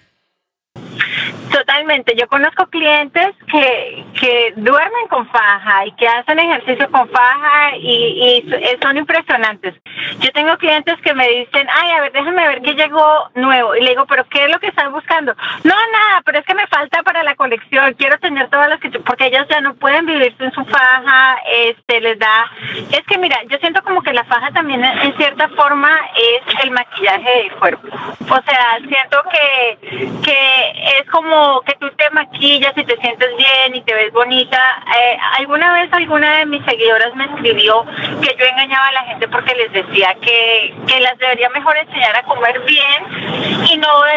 Totalmente. 1.53 2.15
Yo 2.17 2.27
conozco 2.29 2.67
clientes 2.67 3.29
que, 3.51 4.05
que 4.21 4.53
duermen 4.57 5.09
con 5.09 5.27
faja 5.29 5.87
y 5.87 5.93
que 5.93 6.07
hacen 6.09 6.39
ejercicio 6.39 6.91
con 6.91 7.09
faja 7.11 7.77
y, 7.77 8.45
y 8.45 8.53
s- 8.53 8.79
son 8.83 8.97
impresionantes. 8.97 9.75
Yo 10.21 10.31
tengo 10.33 10.57
clientes 10.59 10.97
que 11.03 11.15
me 11.15 11.29
dicen, 11.29 11.67
ay, 11.73 11.91
a 11.93 12.01
ver, 12.03 12.13
déjame 12.13 12.47
ver 12.49 12.63
qué 12.63 12.75
llegó 12.75 13.31
nuevo. 13.35 13.75
Y 13.77 13.83
le 13.83 13.91
digo, 13.91 14.07
¿pero 14.07 14.25
qué 14.29 14.45
es 14.45 14.51
lo 14.51 14.59
que 14.61 14.69
están 14.69 14.93
buscando? 14.93 15.35
No, 15.65 15.75
nada, 15.75 16.23
pero 16.25 16.39
es 16.39 16.45
que 16.45 16.55
me 16.55 16.67
falta 16.67 17.03
para 17.03 17.23
la 17.23 17.35
colección. 17.37 17.95
Quiero 17.95 18.19
tener 18.19 18.49
todas 18.51 18.69
las 18.69 18.81
que... 18.81 18.91
Porque 18.91 19.27
ellas 19.27 19.47
ya 19.49 19.61
no 19.61 19.75
pueden 19.75 20.07
vivir 20.07 20.35
sin 20.39 20.51
su 20.53 20.65
faja, 20.65 21.39
este, 21.51 22.01
les 22.01 22.19
da... 22.19 22.51
Es 22.93 23.03
que 23.07 23.19
mira, 23.19 23.39
yo 23.49 23.59
siento 23.59 23.83
como 23.83 24.03
que 24.03 24.13
la 24.13 24.25
faja 24.25 24.51
también 24.53 24.85
en 24.85 24.99
en 24.99 25.17
cierta 25.17 25.49
forma 25.51 25.91
es 26.17 26.65
el 26.65 26.71
maquillaje 26.73 27.31
del 27.39 27.53
cuerpo. 27.53 27.89
O 28.29 28.43
sea, 28.43 28.79
siento 28.87 29.23
que, 29.31 29.79
que 30.25 30.71
es 31.01 31.09
como 31.11 31.38
que 31.67 31.75
tú 31.75 31.91
te 31.97 32.11
maquillas 32.11 32.73
y 32.77 32.85
te 32.85 32.97
sientes 32.97 33.37
bien 33.37 33.75
y 33.75 33.81
te 33.83 33.95
ves 33.95 34.13
bonita. 34.13 34.61
Eh, 35.01 35.19
alguna 35.39 35.73
vez 35.75 35.93
alguna 35.93 36.39
de 36.39 36.47
mis 36.47 36.65
seguidoras 36.65 37.15
me 37.15 37.25
escribió 37.25 37.85
que 38.23 38.37
yo 38.39 38.45
engañaba 38.47 38.89
a 38.89 38.93
la 38.93 39.03
gente 39.05 39.29
porque 39.29 39.55
les 39.55 39.73
decía 39.73 40.17
que, 40.21 40.75
que 40.87 41.01
las 41.01 41.19
debería 41.19 41.49
mejor 41.51 41.77
enseñar 41.77 42.17
a 42.17 42.23
comer 42.25 42.61
bien 42.61 43.48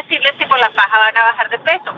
decirles 0.01 0.31
que 0.37 0.47
con 0.47 0.59
la 0.59 0.69
faja 0.71 0.99
van 0.99 1.17
a 1.17 1.23
bajar 1.23 1.49
de 1.49 1.59
peso. 1.59 1.93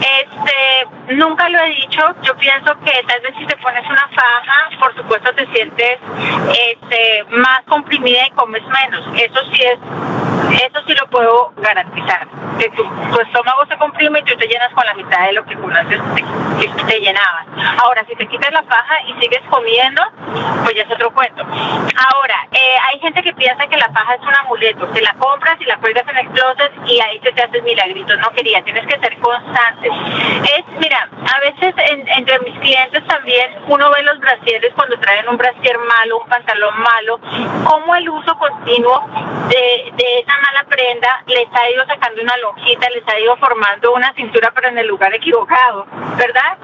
Este, 0.00 1.14
nunca 1.14 1.48
lo 1.48 1.58
he 1.60 1.70
dicho. 1.70 2.02
Yo 2.22 2.36
pienso 2.36 2.78
que 2.80 3.02
tal 3.06 3.20
vez 3.20 3.34
si 3.38 3.46
te 3.46 3.56
pones 3.56 3.84
una 3.88 4.08
faja, 4.08 4.70
por 4.78 4.94
supuesto 4.94 5.32
te 5.34 5.46
sientes 5.48 5.98
este, 6.70 7.24
más 7.30 7.62
comprimida 7.66 8.26
y 8.26 8.30
comes 8.30 8.62
menos. 8.66 9.06
Eso 9.14 9.40
sí 9.52 9.62
es 9.62 9.78
eso 10.50 10.80
sí 10.86 10.94
lo 10.94 11.06
puedo 11.08 11.52
garantizar. 11.56 12.26
Que 12.58 12.70
tu, 12.70 12.82
tu 12.82 13.20
estómago 13.20 13.66
se 13.66 13.76
comprime 13.76 14.20
y 14.20 14.22
tú 14.22 14.36
te 14.36 14.46
llenas 14.46 14.72
con 14.72 14.84
la 14.86 14.94
mitad 14.94 15.26
de 15.26 15.32
lo 15.32 15.44
que 15.44 15.54
conoces 15.54 16.00
te, 16.58 16.66
te 16.66 17.00
llena 17.00 17.08
llenaban. 17.08 17.78
Ahora, 17.80 18.04
si 18.08 18.14
te 18.16 18.26
quitas 18.26 18.52
la 18.52 18.62
faja 18.64 18.94
y 19.06 19.20
sigues 19.20 19.40
comiendo, 19.48 20.02
pues 20.64 20.74
ya 20.76 20.82
es 20.82 20.90
otro 20.90 21.10
cuento. 21.12 21.42
Ahora, 21.42 22.46
eh, 22.52 22.76
hay 22.88 22.98
gente 23.00 23.22
que 23.22 23.32
piensa 23.32 23.66
que 23.66 23.76
la 23.76 23.88
faja 23.92 24.14
es 24.14 24.22
un 24.22 24.34
amuleto, 24.34 24.86
te 24.88 25.00
la 25.00 25.14
compras 25.14 25.56
y 25.60 25.64
la 25.64 25.78
cuelgas 25.78 26.06
en 26.08 26.18
el 26.18 26.28
closet 26.28 26.72
y 26.86 27.00
ahí 27.00 27.18
te 27.32 27.42
hace 27.42 27.62
milagritos. 27.62 28.18
No 28.18 28.30
quería, 28.32 28.62
tienes 28.62 28.86
que 28.86 28.98
ser 28.98 29.18
constante. 29.18 29.88
Es, 29.88 30.64
mira, 30.78 31.08
a 31.34 31.40
veces 31.40 31.74
entre 32.16 32.38
mis 32.40 32.58
clientes 32.58 33.06
también 33.06 33.50
uno 33.66 33.90
ve 33.90 34.02
los 34.02 34.18
brasieres 34.20 34.72
cuando 34.74 34.98
traen 35.00 35.28
un 35.28 35.36
brasier 35.36 35.78
malo, 35.78 36.18
un 36.18 36.28
pantalón 36.28 36.74
malo, 36.80 37.20
cómo 37.64 37.94
el 37.94 38.08
uso 38.08 38.36
continuo 38.38 39.04
de, 39.48 39.92
de 39.96 40.18
esa 40.20 40.36
mala 40.40 40.64
prenda 40.68 41.22
les 41.26 41.46
ha 41.52 41.70
ido 41.70 41.84
sacando 41.86 42.22
una 42.22 42.36
lonjita, 42.38 42.88
les 42.90 43.06
ha 43.08 43.18
ido 43.18 43.36
formando 43.36 43.92
una 43.92 44.12
cintura 44.14 44.50
pero 44.54 44.68
en 44.68 44.78
el 44.78 44.86
lugar 44.86 45.14
equivocado, 45.14 45.86
¿verdad? 46.16 46.58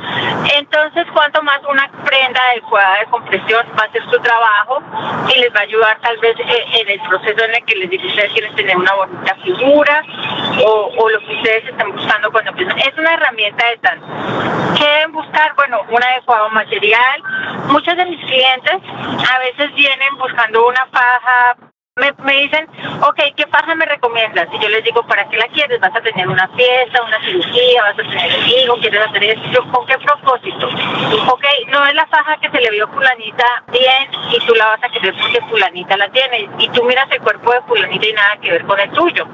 Entonces, 0.56 1.06
cuanto 1.12 1.42
más 1.42 1.60
una 1.68 1.90
prenda 2.04 2.40
adecuada 2.52 2.98
de 3.00 3.06
compresión 3.06 3.66
va 3.78 3.84
a 3.84 3.92
ser 3.92 4.02
su 4.10 4.18
trabajo 4.20 4.82
y 5.34 5.40
les 5.40 5.54
va 5.54 5.60
a 5.60 5.62
ayudar 5.62 5.98
tal 6.00 6.16
vez 6.18 6.36
eh, 6.38 6.64
en 6.80 6.90
el 6.90 7.00
proceso 7.08 7.44
en 7.44 7.54
el 7.54 7.64
que 7.64 7.76
les 7.76 7.90
dice 7.90 8.06
ustedes 8.06 8.32
quieren 8.32 8.54
tener 8.54 8.76
una 8.76 8.94
bonita 8.94 9.34
figura 9.36 10.02
o, 10.62 10.92
o 10.96 11.08
lo 11.08 11.20
que 11.20 11.34
ustedes 11.34 11.64
están 11.66 11.92
buscando 11.92 12.30
cuando 12.30 12.50
empiezan. 12.50 12.78
Es 12.78 12.96
una 12.98 13.14
herramienta 13.14 13.66
de 13.68 13.76
tal. 13.78 14.00
¿Qué 14.76 14.84
deben 14.84 15.12
buscar? 15.12 15.54
Bueno, 15.56 15.80
un 15.88 16.02
adecuado 16.02 16.48
material. 16.50 17.22
Muchos 17.68 17.96
de 17.96 18.04
mis 18.06 18.20
clientes 18.24 18.76
a 19.30 19.38
veces 19.38 19.74
vienen 19.74 20.16
buscando 20.18 20.66
una 20.66 20.86
faja 20.86 21.56
me, 21.96 22.12
me, 22.24 22.40
dicen, 22.40 22.66
ok, 23.02 23.20
¿qué 23.36 23.46
faja 23.46 23.72
me 23.76 23.86
recomiendas? 23.86 24.48
Y 24.52 24.58
yo 24.58 24.68
les 24.68 24.82
digo, 24.82 25.06
¿para 25.06 25.28
qué 25.28 25.36
la 25.36 25.46
quieres? 25.46 25.78
¿Vas 25.78 25.94
a 25.94 26.00
tener 26.00 26.26
una 26.26 26.48
fiesta, 26.48 27.00
una 27.04 27.20
cirugía? 27.20 27.84
¿Vas 27.84 27.92
a 27.92 27.96
tener 28.02 28.36
un 28.36 28.48
hijo? 28.48 28.76
¿Quieres 28.78 29.06
hacer 29.06 29.22
esto? 29.22 29.64
¿Con 29.70 29.86
qué 29.86 29.96
propósito? 29.98 30.66
Ok, 31.28 31.44
no 31.68 31.86
es 31.86 31.94
la 31.94 32.04
faja 32.06 32.36
que 32.38 32.50
se 32.50 32.60
le 32.60 32.70
vio 32.70 32.88
fulanita 32.88 33.44
bien 33.70 34.08
y 34.32 34.44
tú 34.44 34.56
la 34.56 34.66
vas 34.70 34.82
a 34.82 34.88
querer 34.88 35.14
porque 35.20 35.40
fulanita 35.42 35.96
la 35.96 36.08
tiene. 36.08 36.50
Y 36.58 36.68
tú 36.70 36.82
miras 36.82 37.08
el 37.12 37.20
cuerpo 37.20 37.52
de 37.52 37.62
fulanita 37.62 38.06
y 38.08 38.12
nada 38.12 38.36
que 38.38 38.50
ver 38.50 38.64
con 38.64 38.80
el 38.80 38.90
tuyo. 38.90 39.28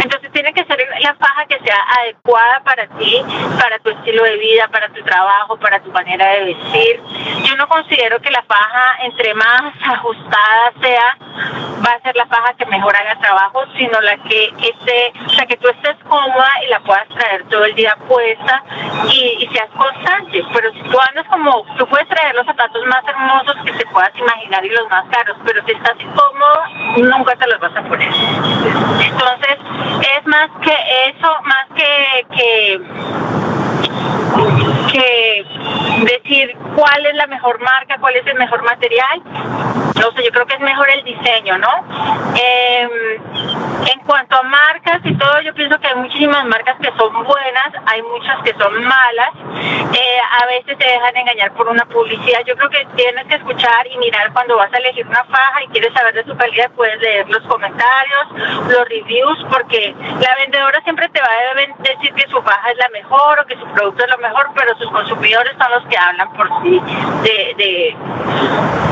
Entonces 0.00 0.30
tiene 0.30 0.52
que 0.52 0.64
ser 0.64 0.78
la 1.00 1.14
faja 1.16 1.46
que 1.46 1.58
sea 1.58 1.78
adecuada 2.02 2.60
para 2.62 2.86
ti, 2.86 3.20
para 3.60 3.80
tu 3.80 3.90
estilo 3.90 4.22
de 4.22 4.36
vida, 4.36 4.68
para 4.68 4.88
tu 4.90 5.02
trabajo, 5.02 5.56
para 5.56 5.80
tu 5.80 5.90
manera 5.90 6.24
de 6.34 6.54
vestir. 6.54 7.00
Yo 7.42 7.56
no 7.56 7.66
considero 7.66 8.20
que 8.20 8.30
la 8.30 8.42
faja, 8.42 9.02
entre 9.02 9.34
más 9.34 9.74
ajustada 9.82 10.72
sea, 10.80 11.18
va 11.84 11.95
ser 12.00 12.16
la 12.16 12.26
faja 12.26 12.54
que 12.54 12.66
mejor 12.66 12.94
haga 12.96 13.18
trabajo, 13.20 13.64
sino 13.76 14.00
la 14.00 14.16
que 14.18 14.46
esté, 14.46 15.12
sea, 15.34 15.46
que 15.46 15.56
tú 15.56 15.68
estés 15.68 15.96
cómoda 16.08 16.50
y 16.64 16.70
la 16.70 16.80
puedas 16.80 17.08
traer 17.08 17.44
todo 17.48 17.64
el 17.64 17.74
día 17.74 17.96
puesta 18.08 18.62
y, 19.12 19.48
seas 19.52 19.70
constante. 19.76 20.44
Pero 20.52 20.72
si 20.72 20.80
tú 20.82 20.98
andas 21.08 21.26
como, 21.28 21.64
tú 21.76 21.86
puedes 21.86 22.08
traer 22.08 22.34
los 22.34 22.46
zapatos 22.46 22.84
más 22.86 23.02
hermosos 23.06 23.56
que 23.64 23.72
te 23.72 23.86
puedas 23.86 24.12
imaginar 24.16 24.64
y 24.64 24.70
los 24.70 24.88
más 24.88 25.04
caros, 25.10 25.36
pero 25.44 25.64
si 25.64 25.72
estás 25.72 25.94
incómodo, 26.00 26.62
nunca 26.96 27.36
te 27.36 27.46
los 27.48 27.60
vas 27.60 27.76
a 27.76 27.82
poner. 27.82 28.12
Entonces, 28.12 29.58
es 30.16 30.26
más 30.26 30.50
que 30.62 30.76
eso, 31.08 31.36
más 31.44 31.66
que, 31.74 32.26
que 32.36 32.80
que 34.92 35.44
decir 36.04 36.56
cuál 36.74 37.06
es 37.06 37.14
la 37.14 37.26
mejor 37.26 37.60
marca, 37.60 37.96
cuál 37.98 38.16
es 38.16 38.26
el 38.26 38.34
mejor 38.34 38.62
material. 38.62 39.22
No 39.24 40.12
sé, 40.12 40.24
yo 40.24 40.30
creo 40.30 40.46
que 40.46 40.54
es 40.54 40.60
mejor 40.60 40.88
el 40.90 41.04
diseño, 41.04 41.56
¿no? 41.58 41.70
Em, 42.34 42.90
en 43.86 44.00
cuanto 44.00 44.36
a 44.36 44.42
marcas 44.42 45.00
y 45.04 45.14
todo, 45.14 45.40
yo 45.40 45.54
pienso 45.54 45.78
que 45.78 45.86
hay 45.86 45.94
muchísimas 45.94 46.44
marcas 46.44 46.76
que 46.80 46.90
son 46.98 47.12
buenas, 47.24 47.72
hay 47.86 48.02
muchas 48.02 48.42
que 48.42 48.52
son 48.54 48.84
malas. 48.84 49.30
Eh, 49.92 50.18
a 50.42 50.46
veces 50.46 50.76
te 50.76 50.84
dejan 50.84 51.16
engañar 51.16 51.52
por 51.52 51.68
una 51.68 51.84
publicidad. 51.86 52.40
Yo 52.46 52.56
creo 52.56 52.68
que 52.68 52.86
tienes 52.96 53.26
que 53.26 53.36
escuchar 53.36 53.86
y 53.86 53.96
mirar 53.98 54.32
cuando 54.32 54.56
vas 54.56 54.72
a 54.72 54.78
elegir 54.78 55.06
una 55.06 55.24
faja 55.24 55.62
y 55.64 55.68
quieres 55.68 55.92
saber 55.94 56.14
de 56.14 56.24
su 56.24 56.36
calidad, 56.36 56.70
puedes 56.72 57.00
leer 57.00 57.28
los 57.28 57.42
comentarios, 57.44 58.26
los 58.68 58.88
reviews, 58.88 59.46
porque 59.50 59.94
la 60.20 60.34
vendedora 60.36 60.80
siempre 60.82 61.08
te 61.08 61.20
va 61.20 61.26
a 61.26 61.54
decir 61.54 62.12
que 62.14 62.28
su 62.28 62.42
faja 62.42 62.70
es 62.70 62.76
la 62.78 62.88
mejor 62.90 63.40
o 63.40 63.46
que 63.46 63.56
su 63.56 63.66
producto 63.66 64.04
es 64.04 64.10
lo 64.10 64.18
mejor, 64.18 64.50
pero 64.54 64.76
sus 64.76 64.90
consumidores 64.90 65.55
son 65.58 65.70
los 65.70 65.84
que 65.88 65.96
hablan 65.96 66.32
por 66.32 66.48
sí 66.62 66.80
de, 67.22 67.96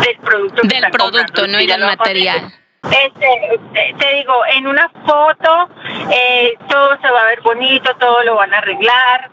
del 0.05 0.19
producto. 0.21 0.63
del 0.63 0.91
producto, 0.91 1.47
no 1.47 1.61
y 1.61 1.67
del 1.67 1.81
material. 1.81 2.53
Este, 2.91 3.61
te 3.99 4.15
digo, 4.15 4.35
en 4.55 4.67
una 4.67 4.89
foto 5.07 5.69
eh, 6.11 6.55
todo 6.69 6.97
se 7.01 7.11
va 7.11 7.21
a 7.21 7.27
ver 7.27 7.41
bonito, 7.41 7.95
todo 7.97 8.23
lo 8.25 8.37
van 8.37 8.53
a 8.53 8.59
arreglar, 8.59 9.31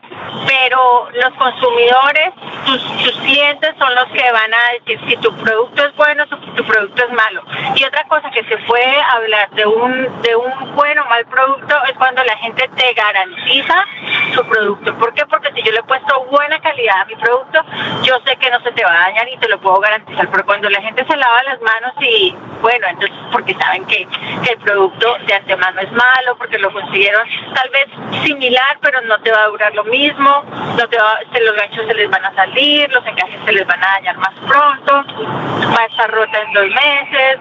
pero 0.48 1.10
los 1.12 1.34
consumidores, 1.34 2.34
tus, 2.66 2.82
clientes 3.22 3.76
son 3.78 3.94
los 3.94 4.06
que 4.06 4.32
van 4.32 4.54
a 4.54 4.72
decir 4.80 5.00
si 5.08 5.18
tu 5.18 5.34
producto 5.38 5.86
es 5.86 5.96
bueno 5.96 6.24
si 6.26 6.52
tu 6.52 6.64
producto 6.64 7.04
es 7.06 7.12
malo. 7.14 7.44
Y 7.76 7.84
otra 7.84 8.04
cosa 8.08 8.30
que 8.32 8.44
se 8.46 8.58
puede 8.60 9.02
hablar 9.14 9.50
de 9.52 9.66
un, 9.66 10.22
de 10.22 10.36
un 10.36 10.76
buen 10.76 10.98
o 10.98 11.06
mal 11.06 11.26
producto 11.26 11.76
es 11.90 11.98
cuando 11.98 12.24
la 12.24 12.36
gente 12.38 12.70
te 12.76 12.94
garantiza 12.94 13.86
su 14.34 14.44
producto. 14.46 14.96
¿Por 14.98 15.14
qué? 15.14 15.26
Porque 15.26 15.52
si 15.54 15.62
yo 15.64 15.72
le 15.72 15.80
he 15.80 15.84
puesto 15.84 16.26
buena 16.26 16.60
calidad 16.60 17.02
a 17.02 17.06
mi 17.06 17.16
producto, 17.16 17.60
yo 18.04 18.16
sé 18.26 18.36
que 18.38 18.50
no 18.50 18.60
se 18.62 18.72
te 18.72 18.84
va 18.84 18.92
a 18.92 19.08
dañar 19.08 19.28
y 19.30 19.38
te 19.38 19.50
lo 19.50 19.60
puedo 19.60 19.80
garantizar. 19.80 20.30
Pero 20.30 20.46
cuando 20.46 20.70
la 20.70 20.82
gente 20.82 21.06
se 21.06 21.16
lava 21.16 21.44
las 21.44 21.62
manos 21.62 21.94
y, 22.00 22.36
bueno, 22.62 22.88
entonces 22.88 23.18
porque 23.42 23.56
saben 23.56 23.86
que, 23.86 24.08
el 24.52 24.58
producto 24.60 25.18
de 25.26 25.34
antemano 25.34 25.82
es 25.82 25.92
malo, 25.92 26.38
porque 26.38 26.60
lo 26.60 26.72
consiguieron 26.72 27.28
tal 27.56 27.70
vez 27.70 27.88
similar, 28.24 28.78
pero 28.82 29.02
no 29.02 29.20
te 29.22 29.32
va 29.32 29.44
a 29.44 29.48
durar 29.48 29.74
lo 29.74 29.84
mismo, 29.86 30.44
no 30.78 30.90
te 30.90 30.98
va, 30.98 31.20
los 31.40 31.56
ganchos 31.56 31.88
se 31.88 31.94
les 31.94 32.10
van 32.10 32.24
a 32.24 32.36
salir, 32.36 32.90
los 32.92 33.06
encajes 33.06 33.40
se 33.44 33.52
les 33.52 33.66
van 33.66 33.84
a 33.84 33.88
dañar 33.88 34.18
más 34.18 34.34
pronto, 34.48 34.94
va 34.94 35.82
a 35.82 35.86
estar 35.86 36.12
rota 36.12 36.42
en 36.42 36.54
dos 36.54 36.68
meses. 36.68 37.38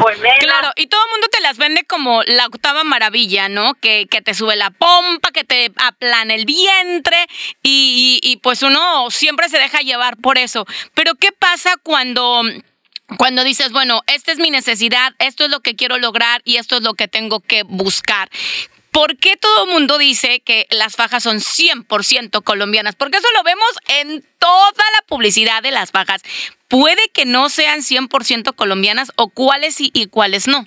O 0.00 0.10
en 0.10 0.20
menos. 0.20 0.38
Claro, 0.38 0.70
y 0.76 0.86
todo 0.86 1.00
el 1.04 1.10
mundo 1.10 1.26
te 1.28 1.40
las 1.42 1.58
vende 1.58 1.84
como 1.84 2.22
la 2.24 2.46
octava 2.46 2.84
maravilla, 2.84 3.48
¿no? 3.48 3.74
Que, 3.74 4.06
que 4.08 4.22
te 4.22 4.32
sube 4.32 4.54
la 4.54 4.70
pompa, 4.70 5.32
que 5.32 5.42
te 5.42 5.72
aplana 5.84 6.34
el 6.34 6.44
vientre 6.44 7.26
y, 7.62 8.20
y 8.22 8.36
pues 8.36 8.62
uno 8.62 9.10
siempre 9.10 9.48
se 9.48 9.58
deja 9.58 9.80
llevar 9.80 10.16
por 10.16 10.38
eso. 10.38 10.66
Pero 10.94 11.16
¿qué 11.16 11.32
pasa 11.32 11.74
cuando 11.82 12.42
cuando 13.16 13.42
dices, 13.44 13.72
bueno, 13.72 14.02
esta 14.06 14.32
es 14.32 14.38
mi 14.38 14.50
necesidad, 14.50 15.14
esto 15.18 15.44
es 15.44 15.50
lo 15.50 15.60
que 15.60 15.76
quiero 15.76 15.98
lograr 15.98 16.42
y 16.44 16.56
esto 16.56 16.76
es 16.76 16.82
lo 16.82 16.94
que 16.94 17.08
tengo 17.08 17.40
que 17.40 17.62
buscar. 17.62 18.28
¿Por 18.90 19.16
qué 19.16 19.36
todo 19.36 19.64
el 19.64 19.70
mundo 19.70 19.96
dice 19.96 20.40
que 20.40 20.66
las 20.70 20.96
fajas 20.96 21.22
son 21.22 21.38
100% 21.38 22.42
colombianas? 22.42 22.96
Porque 22.96 23.18
eso 23.18 23.28
lo 23.34 23.42
vemos 23.44 23.68
en 23.86 24.24
toda 24.38 24.84
la 24.96 25.06
publicidad 25.06 25.62
de 25.62 25.70
las 25.70 25.90
fajas. 25.90 26.22
Puede 26.68 27.08
que 27.12 27.24
no 27.24 27.48
sean 27.48 27.80
100% 27.80 28.54
colombianas 28.54 29.12
o 29.16 29.28
cuáles 29.28 29.80
y, 29.80 29.90
y 29.94 30.06
cuáles 30.06 30.48
no. 30.48 30.66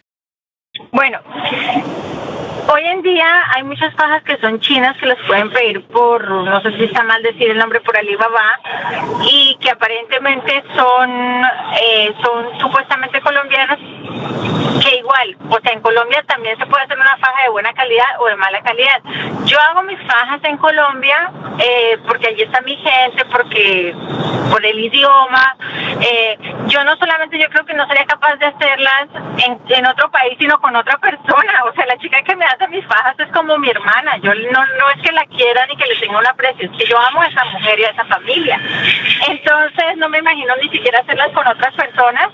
Bueno, 0.92 1.20
Hoy 2.68 2.86
en 2.86 3.02
día 3.02 3.44
hay 3.56 3.64
muchas 3.64 3.94
fajas 3.96 4.24
que 4.24 4.38
son 4.38 4.60
chinas 4.60 4.98
que 4.98 5.06
las 5.06 5.18
pueden 5.28 5.50
pedir 5.50 5.86
por, 5.88 6.30
no 6.30 6.62
sé 6.62 6.72
si 6.78 6.84
está 6.86 7.04
mal 7.04 7.22
decir 7.24 7.50
el 7.50 7.58
nombre, 7.58 7.82
por 7.82 7.98
Alibaba, 7.98 8.60
y 9.30 9.58
que 9.60 9.70
aparentemente 9.70 10.64
son, 10.76 11.44
eh, 11.82 12.14
son 12.24 12.60
supuestamente 12.60 13.20
colombianas, 13.22 13.80
que 14.82 14.98
igual, 14.98 15.38
o 15.50 15.60
sea, 15.62 15.74
en 15.74 15.82
Colombia 15.82 16.24
también 16.28 16.58
se 16.58 16.66
puede 16.66 16.84
hacer 16.84 16.98
una 16.98 17.18
faja 17.18 17.44
de 17.44 17.50
buena 17.50 17.74
calidad 17.74 18.20
o 18.20 18.28
de 18.28 18.36
mala 18.36 18.62
calidad. 18.62 19.02
Yo 19.46 19.60
hago 19.60 19.84
mis 19.84 20.00
fajas 20.08 20.40
en 20.44 20.58
Colombia 20.58 21.32
eh, 21.60 21.98
porque 22.08 22.28
allí 22.28 22.44
está 22.44 22.62
mi 22.62 22.76
gente, 22.78 23.26
porque 23.26 23.96
por 24.52 24.66
el 24.66 24.80
idioma. 24.80 25.56
Eh, 26.02 26.38
yo 26.68 26.84
no 26.84 26.96
solamente, 26.98 27.40
yo 27.40 27.48
creo 27.50 27.66
que 27.66 27.74
no 27.74 27.88
sería 27.88 28.06
capaz 28.06 28.36
de 28.36 28.48
hacerlas 28.48 29.08
en, 29.46 29.60
en 29.70 29.86
otro 29.86 30.12
país, 30.12 30.36
sino 30.38 30.60
con 30.60 30.76
otra 30.76 30.98
persona. 30.98 31.64
O 31.66 31.74
sea, 31.74 31.86
la 31.86 31.98
chica 31.98 32.22
que 32.22 32.36
me 32.36 32.46
hace 32.46 32.61
mis 32.68 32.86
fajas 32.86 33.16
es 33.20 33.32
como 33.32 33.58
mi 33.58 33.70
hermana. 33.70 34.18
Yo 34.18 34.34
no, 34.34 34.66
no 34.66 34.90
es 34.96 35.02
que 35.02 35.12
la 35.12 35.26
quiera 35.26 35.66
ni 35.68 35.76
que 35.76 35.88
le 35.88 36.00
tenga 36.00 36.20
un 36.20 36.28
aprecio, 36.28 36.70
es 36.70 36.78
que 36.78 36.86
yo 36.88 37.00
amo 37.00 37.22
a 37.22 37.28
esa 37.28 37.44
mujer 37.46 37.80
y 37.80 37.84
a 37.86 37.90
esa 37.90 38.06
familia. 38.06 38.60
Entonces 39.28 39.98
no 39.98 40.10
me 40.10 40.20
imagino 40.20 40.54
ni 40.62 40.70
siquiera 40.70 41.00
hacerlas 41.00 41.30
con 41.34 41.48
otras 41.48 41.74
personas. 41.76 42.30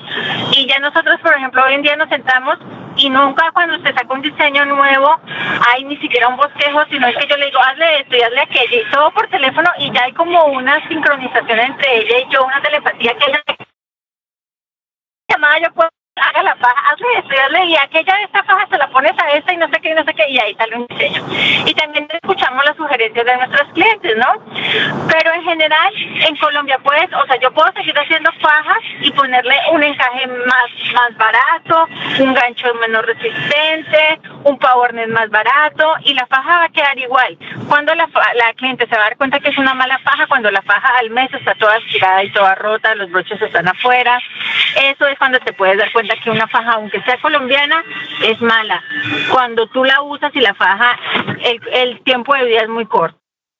Y 0.51 0.67
ya 0.67 0.79
nosotros, 0.79 1.19
por 1.21 1.33
ejemplo, 1.33 1.63
hoy 1.65 1.73
en 1.73 1.81
día 1.81 1.95
nos 1.95 2.09
sentamos 2.09 2.57
y 2.97 3.09
nunca 3.09 3.51
cuando 3.51 3.75
usted 3.75 3.93
saca 3.93 4.13
un 4.13 4.21
diseño 4.21 4.65
nuevo 4.65 5.19
hay 5.67 5.83
ni 5.83 5.97
siquiera 5.97 6.27
un 6.27 6.37
bosquejo, 6.37 6.83
sino 6.89 7.07
es 7.07 7.15
que 7.17 7.27
yo 7.27 7.37
le 7.37 7.45
digo, 7.45 7.59
hazle 7.59 7.99
esto 7.99 8.15
y 8.15 8.21
hazle 8.21 8.41
aquello, 8.41 8.81
y 8.81 8.91
todo 8.91 9.11
por 9.11 9.27
teléfono, 9.27 9.69
y 9.77 9.91
ya 9.91 10.03
hay 10.03 10.13
como 10.13 10.45
una 10.45 10.85
sincronización 10.87 11.59
entre 11.59 11.97
ella 11.97 12.19
y 12.19 12.33
yo, 12.33 12.43
una 12.43 12.61
telepatía 12.61 13.13
que 13.17 13.29
ella 13.29 13.43
llamada 15.29 15.59
yo 15.59 15.73
puedo 15.73 15.89
haga 16.19 16.43
la 16.43 16.55
faja, 16.55 16.91
hazle 16.91 17.07
esto 17.17 17.35
y 17.65 17.75
aquella 17.75 18.15
de 18.15 18.23
esta 18.23 18.43
faja 18.43 18.67
se 18.69 18.77
la 18.77 18.87
pones 18.89 19.13
a 19.19 19.31
esta 19.31 19.53
y 19.53 19.57
no 19.57 19.67
sé 19.67 19.79
qué, 19.81 19.91
y 19.91 19.93
no 19.93 20.03
sé 20.03 20.13
qué, 20.13 20.29
y 20.29 20.39
ahí 20.39 20.55
sale 20.55 20.75
un 20.75 20.87
diseño. 20.87 21.23
Y 21.65 21.73
también 21.73 22.07
escuchamos 22.11 22.65
las 22.65 22.75
sugerencias 22.75 23.25
de 23.25 23.37
nuestros 23.37 23.67
clientes, 23.73 24.17
¿no? 24.17 24.45
Pero 25.11 25.33
en 25.33 25.43
general, 25.43 25.93
en 26.27 26.35
Colombia 26.37 26.79
puedes, 26.79 27.11
o 27.13 27.25
sea, 27.25 27.39
yo 27.39 27.51
puedo 27.51 27.71
seguir 27.73 27.97
haciendo 27.97 28.31
fajas 28.39 28.79
y 29.01 29.11
ponerle 29.11 29.55
un 29.71 29.83
encaje 29.83 30.27
más, 30.27 30.93
más 30.93 31.17
barato, 31.17 31.87
un 32.19 32.33
gancho 32.33 32.73
menos 32.75 33.05
resistente, 33.05 34.19
un 34.43 34.57
powernet 34.57 35.09
más 35.09 35.29
barato 35.29 35.95
y 36.03 36.13
la 36.13 36.25
faja 36.27 36.57
va 36.57 36.63
a 36.65 36.69
quedar 36.69 36.97
igual. 36.97 37.37
Cuando 37.67 37.93
la, 37.95 38.07
la 38.35 38.53
cliente 38.53 38.87
se 38.87 38.95
va 38.95 39.01
a 39.01 39.05
dar 39.05 39.17
cuenta 39.17 39.39
que 39.39 39.49
es 39.49 39.57
una 39.57 39.73
mala 39.73 39.99
faja, 39.99 40.27
cuando 40.27 40.51
la 40.51 40.61
faja 40.61 40.97
al 40.99 41.09
mes 41.09 41.33
está 41.33 41.53
toda 41.55 41.77
estirada 41.77 42.23
y 42.23 42.31
toda 42.31 42.55
rota, 42.55 42.95
los 42.95 43.11
broches 43.11 43.41
están 43.41 43.67
afuera, 43.67 44.19
eso 44.75 45.07
es 45.07 45.17
cuando 45.17 45.39
te 45.39 45.53
puedes 45.53 45.77
dar 45.77 45.91
cuenta 45.91 46.06
que 46.15 46.29
una 46.29 46.47
faja, 46.47 46.73
aunque 46.73 47.01
sea 47.03 47.19
colombiana, 47.21 47.83
es 48.23 48.39
mala. 48.41 48.83
Cuando 49.31 49.67
tú 49.67 49.83
la 49.83 50.01
usas 50.01 50.33
y 50.35 50.39
la 50.39 50.53
faja, 50.55 50.97
el, 51.43 51.59
el 51.73 52.03
tiempo 52.03 52.33
de 52.35 52.45
vida 52.45 52.61
es 52.61 52.69
muy 52.69 52.85
corto. 52.85 53.17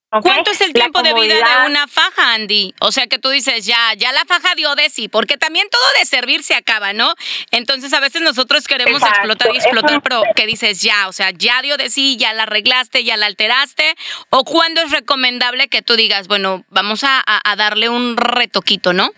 ¿Cuánto 0.10 0.52
es 0.52 0.62
el 0.62 0.68
La 0.70 0.74
tiempo 0.74 1.02
de 1.04 1.14
vida 1.14 1.36
de 1.36 1.68
una 1.68 1.86
faja, 1.86 2.34
Andy? 2.34 2.74
O 2.80 2.94
sea, 2.94 3.08
que 3.08 3.20
tú 3.20 3.28
dices, 3.28 3.66
ya, 3.66 3.94
ya 3.98 4.14
la 4.14 4.24
faja 4.24 4.56
dio 4.56 4.74
de 4.76 4.90
sí, 4.90 5.10
porque 5.10 5.36
también 5.36 5.68
todo 5.70 5.82
de 6.00 6.06
servir 6.06 6.44
se 6.44 6.56
acaba, 6.56 6.94
¿no? 6.94 7.14
Entonces, 7.52 7.92
a 7.94 8.00
veces 8.00 8.22
nosotros 8.22 8.66
queremos 8.70 9.02
Exacto, 9.02 9.18
explotar 9.18 9.54
y 9.54 9.58
explotar, 9.58 10.02
pero 10.02 10.24
que 10.34 10.46
dices, 10.46 10.82
ya, 10.82 11.10
o 11.10 11.12
sea, 11.12 11.32
ya 11.32 11.62
dio 11.62 11.76
de 11.76 11.90
sí, 11.90 12.16
ya 12.16 12.32
la 12.32 12.44
arreglaste, 12.44 13.04
ya 13.04 13.18
la 13.18 13.26
alteraste, 13.26 13.96
o 14.30 14.46
cuándo 14.46 14.80
es 14.80 14.92
recomendable 14.92 15.68
que 15.68 15.82
tú 15.82 15.98
digas, 15.98 16.30
bueno, 16.30 16.64
vamos 16.70 17.04
a- 17.04 17.22
a 17.26 17.56
darle 17.58 17.90
un 17.90 18.16
retoquito, 18.16 18.94
¿no? 18.94 19.12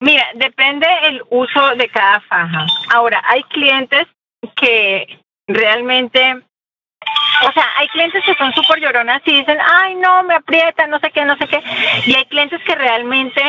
Mira, 0.00 0.24
depende 0.34 0.86
el 1.04 1.22
uso 1.30 1.74
de 1.76 1.88
cada 1.88 2.20
faja. 2.20 2.66
Ahora, 2.92 3.20
hay 3.26 3.42
clientes 3.44 4.06
que 4.56 5.18
realmente, 5.48 6.42
o 7.46 7.52
sea, 7.52 7.66
hay 7.76 7.88
clientes 7.88 8.24
que 8.24 8.34
son 8.34 8.52
súper 8.52 8.80
lloronas 8.80 9.22
y 9.24 9.38
dicen, 9.38 9.58
ay, 9.60 9.94
no, 9.96 10.22
me 10.24 10.34
aprieta, 10.34 10.86
no 10.86 10.98
sé 10.98 11.10
qué, 11.10 11.24
no 11.24 11.36
sé 11.36 11.46
qué. 11.46 11.62
Y 12.06 12.14
hay 12.14 12.24
clientes 12.26 12.60
que 12.64 12.74
realmente, 12.74 13.42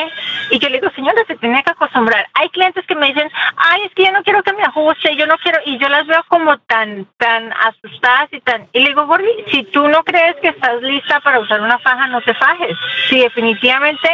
y 0.51 0.59
yo 0.59 0.69
le 0.69 0.79
digo, 0.79 0.91
señora, 0.95 1.21
se 1.27 1.35
tiene 1.37 1.63
que 1.63 1.71
acostumbrar. 1.71 2.27
Hay 2.35 2.49
clientes 2.49 2.85
que 2.85 2.95
me 2.95 3.07
dicen, 3.07 3.31
ay, 3.57 3.83
es 3.85 3.93
que 3.93 4.05
yo 4.05 4.11
no 4.11 4.23
quiero 4.23 4.43
que 4.43 4.53
me 4.53 4.63
ajuste, 4.63 5.15
yo 5.15 5.25
no 5.25 5.37
quiero, 5.39 5.59
y 5.65 5.77
yo 5.79 5.89
las 5.89 6.05
veo 6.05 6.23
como 6.27 6.57
tan, 6.59 7.05
tan 7.17 7.51
asustadas 7.53 8.31
y 8.31 8.41
tan, 8.41 8.67
y 8.73 8.79
le 8.79 8.89
digo, 8.89 9.07
Gordy, 9.07 9.45
si 9.51 9.63
tú 9.63 9.87
no 9.87 10.03
crees 10.03 10.35
que 10.37 10.49
estás 10.49 10.81
lista 10.81 11.19
para 11.21 11.39
usar 11.39 11.61
una 11.61 11.79
faja, 11.79 12.07
no 12.07 12.21
te 12.21 12.33
fajes. 12.35 12.77
Si 13.09 13.19
definitivamente, 13.19 14.09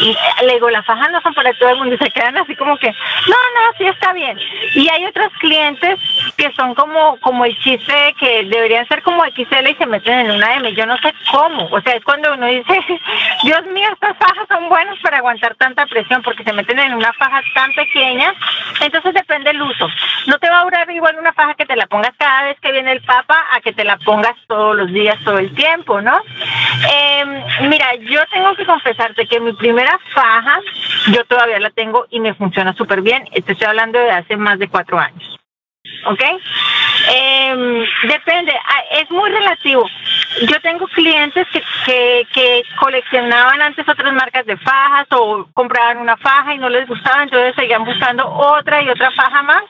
y 0.00 0.16
le 0.44 0.54
digo, 0.54 0.70
las 0.70 0.86
fajas 0.86 1.10
no 1.10 1.20
son 1.22 1.34
para 1.34 1.52
todo 1.54 1.70
el 1.70 1.78
mundo, 1.78 1.94
y 1.94 1.98
se 1.98 2.10
quedan 2.10 2.36
así 2.36 2.54
como 2.54 2.76
que, 2.78 2.88
no, 2.88 3.36
no, 3.36 3.72
sí 3.78 3.86
está 3.86 4.12
bien. 4.12 4.38
Y 4.74 4.88
hay 4.88 5.04
otros 5.06 5.32
clientes 5.40 5.98
que 6.36 6.52
son 6.52 6.74
como, 6.74 7.18
como 7.20 7.44
el 7.44 7.58
chiste 7.58 8.14
que 8.18 8.44
ser 8.86 9.02
como 9.02 9.24
XL 9.24 9.68
y 9.68 9.74
se 9.74 9.86
meten 9.86 10.20
en 10.20 10.30
una 10.32 10.54
M. 10.54 10.72
Yo 10.74 10.86
no 10.86 10.96
sé 10.98 11.12
cómo. 11.30 11.68
O 11.70 11.80
sea, 11.80 11.94
es 11.94 12.04
cuando 12.04 12.32
uno 12.32 12.46
dice, 12.46 12.80
Dios 13.44 13.64
mío, 13.66 13.88
estas 13.92 14.16
fajas 14.16 14.46
son 14.48 14.68
buenas 14.68 14.98
para 15.00 15.18
aguantar 15.18 15.54
tanta 15.56 15.86
presión 15.86 16.22
porque 16.22 16.44
se 16.44 16.52
meten 16.52 16.78
en 16.78 16.94
una 16.94 17.12
faja 17.14 17.40
tan 17.54 17.72
pequeña. 17.74 18.34
Entonces 18.80 19.14
depende 19.14 19.50
del 19.50 19.62
uso. 19.62 19.88
No 20.26 20.38
te 20.38 20.50
va 20.50 20.60
a 20.60 20.64
durar 20.64 20.90
igual 20.90 21.16
una 21.18 21.32
faja 21.32 21.54
que 21.54 21.66
te 21.66 21.76
la 21.76 21.86
pongas 21.86 22.12
cada 22.18 22.44
vez 22.44 22.60
que 22.60 22.72
viene 22.72 22.92
el 22.92 23.02
papa 23.02 23.44
a 23.52 23.60
que 23.60 23.72
te 23.72 23.84
la 23.84 23.96
pongas 23.98 24.34
todos 24.46 24.76
los 24.76 24.92
días, 24.92 25.16
todo 25.24 25.38
el 25.38 25.54
tiempo, 25.54 26.00
¿no? 26.00 26.20
Eh, 26.92 27.44
mira, 27.62 27.94
yo 27.96 28.20
tengo 28.32 28.54
que 28.54 28.66
confesarte 28.66 29.26
que 29.26 29.40
mi 29.40 29.52
primera 29.52 29.98
faja, 30.12 30.60
yo 31.12 31.24
todavía 31.24 31.58
la 31.58 31.70
tengo 31.70 32.06
y 32.10 32.20
me 32.20 32.34
funciona 32.34 32.72
súper 32.74 33.02
bien. 33.02 33.24
Te 33.26 33.52
estoy 33.52 33.66
hablando 33.66 33.98
de 33.98 34.10
hace 34.10 34.36
más 34.36 34.58
de 34.58 34.68
cuatro 34.68 34.98
años. 34.98 35.37
¿Ok? 36.06 36.22
Eh, 37.10 37.86
depende, 38.04 38.52
es 38.92 39.10
muy 39.10 39.30
relativo. 39.30 39.88
Yo 40.42 40.60
tengo 40.60 40.86
clientes 40.88 41.46
que, 41.52 41.62
que, 41.84 42.26
que 42.32 42.62
coleccionaban 42.78 43.60
antes 43.62 43.88
otras 43.88 44.12
marcas 44.12 44.46
de 44.46 44.56
fajas 44.58 45.06
o 45.10 45.46
compraban 45.54 45.98
una 45.98 46.16
faja 46.16 46.54
y 46.54 46.58
no 46.58 46.68
les 46.68 46.86
gustaba, 46.86 47.22
entonces 47.22 47.54
seguían 47.56 47.84
buscando 47.84 48.28
otra 48.28 48.82
y 48.82 48.88
otra 48.88 49.10
faja 49.12 49.42
más 49.42 49.62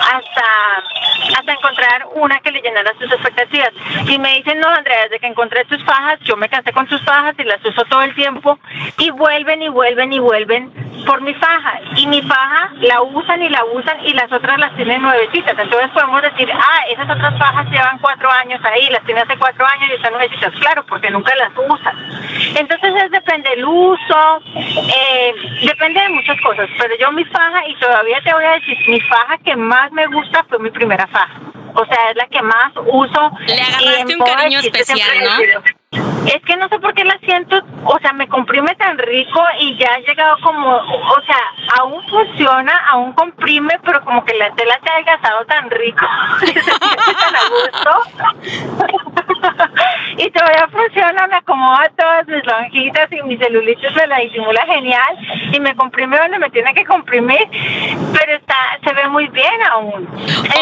hasta, 0.00 1.38
hasta 1.38 1.52
encontrar 1.52 2.06
una 2.14 2.38
que 2.40 2.52
le 2.52 2.62
llenara 2.62 2.92
sus 2.98 3.10
expectativas. 3.10 3.72
Y 4.06 4.18
me 4.18 4.36
dicen, 4.36 4.60
no, 4.60 4.68
Andrea, 4.68 5.04
desde 5.04 5.18
que 5.18 5.26
encontré 5.26 5.64
tus 5.64 5.82
fajas, 5.84 6.18
yo 6.20 6.36
me 6.36 6.48
cansé 6.48 6.72
con 6.72 6.86
tus 6.86 7.02
fajas 7.02 7.34
y 7.38 7.44
las 7.44 7.64
uso 7.64 7.84
todo 7.86 8.02
el 8.02 8.14
tiempo 8.14 8.58
y 8.98 9.10
vuelven 9.10 9.62
y 9.62 9.68
vuelven 9.68 10.12
y 10.12 10.18
vuelven 10.18 10.72
por 11.04 11.20
mi 11.20 11.34
faja. 11.34 11.80
Y 11.96 12.06
mi 12.06 12.22
faja 12.22 12.70
la 12.80 13.02
usan 13.02 13.42
y 13.42 13.48
la 13.48 13.64
usan 13.64 14.04
y 14.04 14.12
las 14.12 14.30
otras 14.32 14.58
las 14.58 14.74
tienen 14.76 15.02
nuevecitas. 15.02 15.57
Entonces 15.58 15.90
podemos 15.90 16.22
decir, 16.22 16.50
ah, 16.52 16.80
esas 16.90 17.10
otras 17.10 17.36
fajas 17.38 17.66
llevan 17.70 17.98
cuatro 17.98 18.30
años 18.30 18.60
ahí, 18.64 18.88
las 18.90 19.02
tiene 19.04 19.20
hace 19.20 19.36
cuatro 19.36 19.66
años 19.66 19.90
y 19.90 19.94
están 19.94 20.12
nuevecitas. 20.12 20.52
Claro, 20.60 20.84
porque 20.86 21.10
nunca 21.10 21.34
las 21.36 21.50
usan. 21.56 21.96
Entonces 22.56 22.94
es 23.04 23.10
depende 23.10 23.50
del 23.50 23.64
uso, 23.64 24.42
eh, 24.54 25.34
depende 25.62 26.00
de 26.00 26.08
muchas 26.10 26.40
cosas. 26.40 26.68
Pero 26.78 26.94
yo 26.98 27.10
mi 27.12 27.24
faja, 27.24 27.66
y 27.66 27.74
todavía 27.76 28.20
te 28.22 28.32
voy 28.32 28.44
a 28.44 28.52
decir, 28.52 28.76
mi 28.88 29.00
faja 29.00 29.38
que 29.44 29.56
más 29.56 29.90
me 29.92 30.06
gusta 30.06 30.44
fue 30.48 30.58
mi 30.58 30.70
primera 30.70 31.06
faja. 31.08 31.34
O 31.74 31.84
sea, 31.86 32.10
es 32.10 32.16
la 32.16 32.26
que 32.26 32.42
más 32.42 32.72
uso. 32.86 33.32
Le 33.46 33.54
y 33.54 33.60
agarraste 33.60 34.12
un 34.14 34.18
puedo 34.18 34.34
cariño 34.34 34.60
especial, 34.60 35.18
¿no? 35.24 35.34
he 35.36 35.46
decidido- 35.46 35.77
es 35.92 36.42
que 36.44 36.56
no 36.58 36.68
sé 36.68 36.78
por 36.78 36.92
qué 36.92 37.04
la 37.04 37.18
siento, 37.20 37.56
o 37.84 37.98
sea, 38.00 38.12
me 38.12 38.28
comprime 38.28 38.74
tan 38.74 38.98
rico 38.98 39.42
y 39.60 39.76
ya 39.78 39.94
ha 39.94 39.98
llegado 40.00 40.36
como, 40.42 40.76
o 40.76 41.22
sea, 41.26 41.40
aún 41.78 42.06
funciona, 42.08 42.76
aún 42.90 43.12
comprime, 43.14 43.78
pero 43.84 44.04
como 44.04 44.22
que 44.24 44.34
la 44.34 44.54
tela 44.54 44.78
se 44.82 44.90
ha 44.90 44.94
adelgazado 44.94 45.46
tan 45.46 45.70
rico, 45.70 46.06
se 46.40 46.46
siente 46.46 47.14
tan 47.18 47.36
a 47.36 47.40
gusto. 47.48 47.90
y 50.18 50.30
todavía 50.30 50.68
funciona, 50.70 51.26
me 51.28 51.36
acomoda 51.36 51.90
todas 51.96 52.26
mis 52.28 52.44
lonjitas 52.44 53.10
y 53.12 53.22
mis 53.22 53.38
celulitis 53.38 53.94
me 53.94 54.06
la 54.06 54.18
disimula 54.18 54.66
genial 54.66 55.16
y 55.52 55.60
me 55.60 55.74
comprime 55.74 56.18
donde 56.18 56.38
me 56.38 56.50
tiene 56.50 56.74
que 56.74 56.84
comprimir, 56.84 57.46
pero 58.12 58.36
está, 58.36 58.78
se 58.84 58.92
ve 58.92 59.08
muy 59.08 59.28
bien 59.28 59.62
aún. 59.70 60.06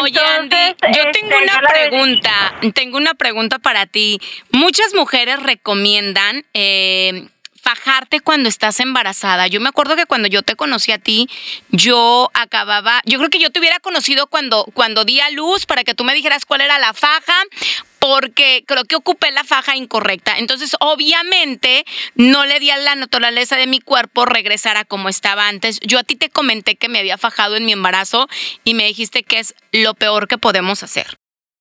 Oye, 0.01 0.19
Andy, 0.37 0.55
Entonces, 0.55 0.75
yo 0.95 1.01
este, 1.09 1.19
tengo 1.19 1.35
una 1.37 1.53
yo 1.53 1.61
la- 1.61 1.69
pregunta, 1.69 2.31
tengo 2.73 2.97
una 2.97 3.13
pregunta 3.15 3.59
para 3.59 3.85
ti. 3.85 4.19
Muchas 4.51 4.93
mujeres 4.93 5.16
recomiendan 5.25 6.45
eh, 6.53 7.27
fajarte 7.67 8.21
cuando 8.21 8.47
estás 8.47 8.79
embarazada. 8.79 9.47
Yo 9.47 9.59
me 9.59 9.67
acuerdo 9.67 9.97
que 9.97 10.05
cuando 10.05 10.29
yo 10.29 10.41
te 10.41 10.55
conocí 10.55 10.93
a 10.93 10.99
ti, 10.99 11.29
yo 11.69 12.29
acababa, 12.33 13.01
yo 13.05 13.17
creo 13.17 13.29
que 13.29 13.39
yo 13.39 13.49
te 13.49 13.59
hubiera 13.59 13.79
conocido 13.81 14.27
cuando, 14.27 14.63
cuando 14.73 15.03
di 15.03 15.19
a 15.19 15.29
luz 15.31 15.65
para 15.65 15.83
que 15.83 15.93
tú 15.93 16.05
me 16.05 16.13
dijeras 16.13 16.45
cuál 16.45 16.61
era 16.61 16.79
la 16.79 16.93
faja, 16.93 17.35
porque 17.99 18.63
creo 18.65 18.85
que 18.85 18.95
ocupé 18.95 19.31
la 19.31 19.43
faja 19.43 19.75
incorrecta. 19.75 20.37
Entonces, 20.37 20.77
obviamente, 20.79 21.85
no 22.15 22.45
le 22.45 22.59
di 22.61 22.69
a 22.69 22.77
la 22.77 22.95
naturaleza 22.95 23.57
de 23.57 23.67
mi 23.67 23.81
cuerpo 23.81 24.25
regresar 24.25 24.77
a 24.77 24.85
como 24.85 25.09
estaba 25.09 25.49
antes. 25.49 25.81
Yo 25.81 25.99
a 25.99 26.03
ti 26.03 26.15
te 26.15 26.29
comenté 26.29 26.77
que 26.77 26.87
me 26.87 26.99
había 26.99 27.17
fajado 27.17 27.57
en 27.57 27.65
mi 27.65 27.73
embarazo 27.73 28.29
y 28.63 28.75
me 28.75 28.85
dijiste 28.85 29.23
que 29.23 29.39
es 29.39 29.55
lo 29.73 29.93
peor 29.93 30.29
que 30.29 30.37
podemos 30.37 30.83
hacer. 30.83 31.17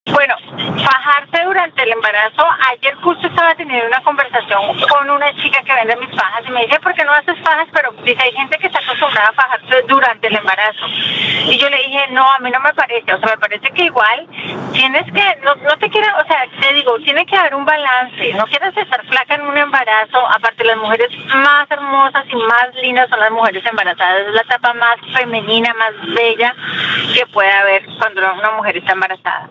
Bueno, 0.07 0.37
fajarse 0.85 1.45
durante 1.45 1.83
el 1.83 1.93
embarazo. 1.93 2.47
Ayer 2.71 2.95
justo 3.03 3.27
estaba 3.27 3.55
teniendo 3.57 3.87
una 3.87 4.01
conversación 4.03 4.81
con 4.89 5.11
una 5.11 5.35
chica 5.35 5.63
que 5.65 5.75
vende 5.75 5.97
mis 5.97 6.11
fajas 6.11 6.45
y 6.47 6.51
me 6.53 6.63
dice, 6.65 6.79
¿por 6.81 6.95
qué 6.95 7.05
no 7.05 7.13
haces 7.13 7.37
fajas? 7.43 7.67
Pero 7.73 7.93
dice, 8.05 8.23
hay 8.23 8.33
gente 8.33 8.57
que 8.59 8.69
está 8.69 8.79
acostumbrada 8.79 9.31
a 9.31 9.33
fajarse 9.33 9.83
durante 9.89 10.29
el 10.29 10.37
embarazo. 10.37 10.87
Y 11.47 11.59
yo 11.59 11.69
le 11.69 11.77
dije, 11.79 12.07
no, 12.11 12.23
a 12.23 12.39
mí 12.39 12.51
no 12.51 12.61
me 12.61 12.73
parece. 12.75 13.13
O 13.15 13.19
sea, 13.19 13.31
me 13.31 13.39
parece 13.39 13.69
que 13.71 13.85
igual 13.85 14.29
tienes 14.73 15.05
que, 15.13 15.39
no, 15.43 15.55
no 15.57 15.77
te 15.79 15.91
quiero, 15.91 16.09
o 16.19 16.27
sea, 16.27 16.47
te 16.61 16.75
digo, 16.75 16.99
tiene 17.01 17.27
que 17.27 17.37
haber 17.37 17.57
un 17.57 17.65
balance. 17.65 18.33
No 18.35 18.47
quieres 18.47 18.77
estar 18.77 19.05
flaca 19.07 19.35
en 19.35 19.43
un 19.43 19.57
embarazo. 19.57 20.19
Aparte, 20.29 20.65
las 20.65 20.77
mujeres 20.77 21.11
más 21.35 21.69
hermosas 21.69 22.25
y 22.31 22.37
más 22.37 22.75
lindas 22.81 23.11
son 23.11 23.19
las 23.19 23.33
mujeres 23.33 23.65
embarazadas. 23.67 24.29
Es 24.29 24.35
la 24.35 24.43
etapa 24.43 24.73
más 24.75 24.97
femenina, 25.13 25.75
más 25.75 26.15
bella 26.15 26.55
que 27.13 27.27
puede 27.27 27.51
haber 27.51 27.87
cuando 27.99 28.21
una 28.33 28.51
mujer 28.53 28.77
está 28.77 28.93
embarazada. 28.93 29.51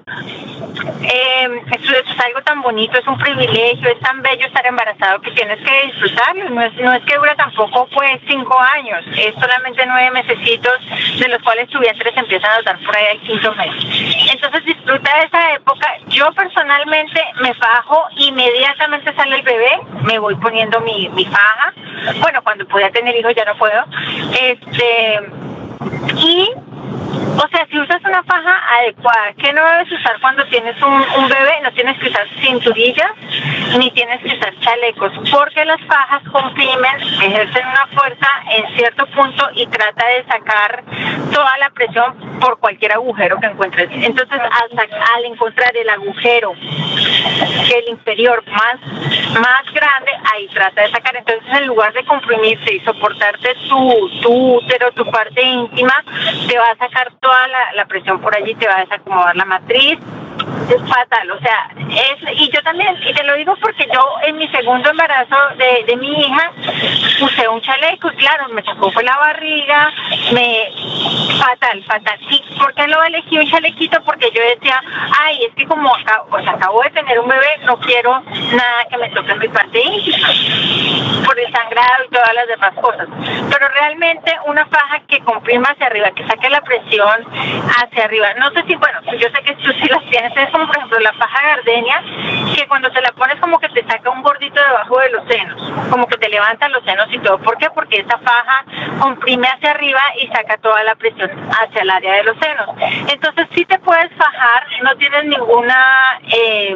Eh, 1.02 1.62
eso, 1.72 1.94
es 1.94 2.20
algo 2.26 2.42
tan 2.42 2.62
bonito, 2.62 2.98
es 2.98 3.08
un 3.08 3.18
privilegio, 3.18 3.90
es 3.90 4.00
tan 4.00 4.22
bello 4.22 4.46
estar 4.48 4.66
embarazado 4.66 5.22
que 5.22 5.32
tienes 5.32 5.60
que 5.60 5.88
disfrutarlo. 5.88 6.50
No 6.50 6.62
es, 6.62 6.74
no 6.76 6.94
es 6.94 7.04
que 7.04 7.16
dure 7.16 7.36
tampoco 7.36 7.88
pues 7.94 8.20
cinco 8.28 8.60
años, 8.60 9.04
es 9.16 9.34
solamente 9.36 9.86
nueve 9.86 10.12
mesecitos, 10.12 10.74
de 11.20 11.28
los 11.28 11.42
cuales 11.42 11.70
tu 11.70 11.80
vientre 11.80 12.12
se 12.14 12.20
empieza 12.20 12.52
a 12.52 12.58
notar 12.58 12.80
por 12.80 12.96
ahí 12.96 13.06
al 13.12 13.22
quinto 13.22 13.54
mes. 13.56 13.74
Entonces 14.32 14.66
disfruta 14.66 15.18
de 15.20 15.26
esa 15.26 15.54
época. 15.54 15.88
Yo 16.08 16.32
personalmente 16.34 17.22
me 17.42 17.54
fajo, 17.54 18.04
inmediatamente 18.16 19.14
sale 19.16 19.38
el 19.38 19.44
bebé, 19.44 19.80
me 20.04 20.20
voy 20.20 20.36
poniendo 20.36 20.80
mi, 20.82 21.10
mi 21.10 21.26
faja. 21.26 21.74
Bueno, 22.20 22.42
cuando 22.44 22.66
podía 22.68 22.90
tener 22.92 23.16
hijos 23.16 23.34
ya 23.36 23.46
no 23.46 23.56
puedo. 23.58 23.84
Este 24.42 25.20
y 26.18 26.50
o 27.38 27.48
sea, 27.50 27.68
si 27.70 27.80
usas 27.80 28.02
una 28.06 28.24
faja 28.24 28.55
adecuada, 28.80 29.34
que 29.34 29.54
no 29.54 29.64
debes 29.66 29.92
usar 29.92 30.20
cuando 30.22 30.46
tienes 30.48 30.76
un, 30.82 31.30
bebé? 31.30 31.62
No 31.64 31.72
tienes 31.74 32.00
que 32.00 32.10
usar 32.10 32.28
cinturillas 32.42 33.12
ni 33.78 33.92
tienes 33.92 34.22
que 34.22 34.36
usar 34.36 34.54
chalecos, 34.60 35.12
porque 35.32 35.66
las 35.66 35.82
fajas 35.82 36.24
comprimen, 36.32 37.02
ejercen 37.22 37.68
una 37.68 37.88
fuerza 37.88 38.28
en 38.52 38.76
cierto 38.76 39.06
punto 39.08 39.50
y 39.54 39.66
trata 39.68 40.08
de 40.08 40.26
sacar 40.26 40.84
toda 41.34 41.58
la 41.58 41.70
presión 41.72 42.40
por 42.40 42.60
cualquier 42.60 42.94
agujero 42.94 43.40
que 43.40 43.48
encuentres. 43.48 43.90
Entonces, 43.92 44.40
al, 44.40 45.26
encontrar 45.26 45.76
el 45.76 45.90
agujero 45.90 46.54
que 46.54 47.78
el 47.80 47.90
inferior 47.90 48.44
más, 48.48 48.80
más 49.40 49.66
grande, 49.74 50.12
ahí 50.34 50.48
trata 50.54 50.82
de 50.82 50.92
sacar. 50.92 51.16
Entonces, 51.16 51.44
en 51.52 51.68
lugar 51.68 51.94
de 51.94 52.06
comprimirse 52.06 52.74
y 52.74 52.80
soportarte 52.82 53.56
tu, 53.68 54.56
útero, 54.56 54.92
tu 54.92 55.10
parte 55.10 55.42
íntima, 55.42 56.04
te 56.48 56.58
va 56.58 56.70
a 56.70 56.78
sacar 56.78 57.12
toda 57.20 57.48
la, 57.48 57.74
la 57.74 57.86
presión 57.86 58.22
por 58.22 58.36
allí, 58.36 58.56
te 58.56 58.68
va 58.68 58.75
a 58.76 58.80
desacomodar 58.82 59.36
la 59.36 59.46
matriz, 59.46 60.00
es 60.70 60.90
fatal, 60.90 61.32
o 61.32 61.40
sea, 61.40 61.70
es, 61.78 62.40
y 62.40 62.50
yo 62.50 62.62
también, 62.64 62.98
y 63.06 63.14
te 63.14 63.24
lo 63.24 63.36
digo 63.36 63.56
porque 63.62 63.88
yo 63.94 64.02
en 64.24 64.38
mi 64.38 64.48
segundo 64.50 64.90
embarazo 64.90 65.36
de, 65.58 65.84
de 65.86 65.96
mi 65.98 66.12
hija 66.12 66.52
usé 67.22 67.48
un 67.48 67.62
chaleco 67.62 68.12
y 68.12 68.16
claro, 68.16 68.50
me 68.50 68.64
sacó 68.64 68.92
fue 68.92 69.04
la 69.04 69.18
barriga, 69.18 69.92
me, 70.32 70.72
fatal, 71.38 71.84
fatal. 71.84 72.18
¿Y 72.30 72.42
por 72.58 72.74
qué 72.74 72.88
lo 72.88 73.04
elegí 73.04 73.38
un 73.38 73.50
chalequito? 73.50 74.02
Porque 74.04 74.32
yo 74.34 74.42
decía, 74.42 74.82
ay, 75.22 75.46
es 75.46 75.56
que 75.56 75.66
como 75.66 75.94
acabo, 75.96 76.38
acabo 76.38 76.82
de 76.82 76.90
tener 76.92 77.20
un 77.20 77.28
bebé, 77.28 77.58
no 77.64 77.78
quiero 77.80 78.22
nada 78.22 78.86
que 78.90 78.98
me 78.98 79.10
toque 79.10 79.32
en 79.32 79.40
mi 79.40 79.48
parte 79.48 79.80
íntima, 79.80 80.28
por 81.26 81.40
el 81.40 81.48
y 81.48 82.10
todas 82.14 82.34
las 82.34 82.48
demás 82.48 82.74
cosas. 82.82 83.08
Pero 83.50 83.68
realmente 83.70 84.34
una 84.46 84.66
faja 84.66 85.00
que 85.08 85.20
comprima 85.22 85.70
hacia 85.70 85.88
arriba, 85.88 86.12
que 86.12 86.26
saque 86.28 86.50
la 86.50 86.62
presión 86.62 87.26
hacia 87.78 88.06
arriba, 88.06 88.34
no 88.36 88.52
sé 88.52 88.64
si, 88.68 88.76
bueno, 88.76 89.00
yo 89.18 89.28
sé 89.30 89.44
que 89.44 89.56
tú 89.56 89.72
sí 89.74 89.88
las 89.88 90.04
tienes, 90.06 90.25
es 90.36 90.50
como 90.52 90.68
por 90.68 90.78
ejemplo 90.78 91.00
la 91.00 91.14
faja 91.14 91.56
gardenia, 91.56 92.04
que 92.56 92.68
cuando 92.68 92.92
te 92.92 93.02
la 93.02 93.12
pones 93.12 93.40
como 93.40 93.60
que 93.60 93.70
te 93.70 93.84
saca 93.86 94.10
un 94.10 94.24
gordito 94.24 94.60
debajo 94.62 95.00
de 95.00 95.10
los 95.10 95.28
senos, 95.28 95.74
como 95.90 96.08
que 96.08 96.18
te 96.18 96.30
levanta 96.30 96.70
los 96.70 96.84
senos 96.84 97.08
y 97.12 97.20
todo. 97.20 97.38
¿Por 97.40 97.58
qué? 97.58 97.70
Porque 97.70 97.98
esa 97.98 98.18
faja 98.18 98.66
comprime 99.00 99.48
hacia 99.48 99.72
arriba 99.72 100.02
y 100.22 100.28
saca 100.28 100.58
toda 100.58 100.84
la 100.84 100.96
presión 100.96 101.30
hacia 101.52 101.82
el 101.82 101.90
área 101.90 102.14
de 102.16 102.24
los 102.24 102.38
senos. 102.40 102.70
Entonces 103.12 103.48
sí 103.54 103.66
te 103.66 103.80
puedes 103.80 104.12
fajar, 104.14 104.66
no 104.84 104.96
tienes 104.96 105.26
ninguna 105.26 105.78
eh, 106.32 106.76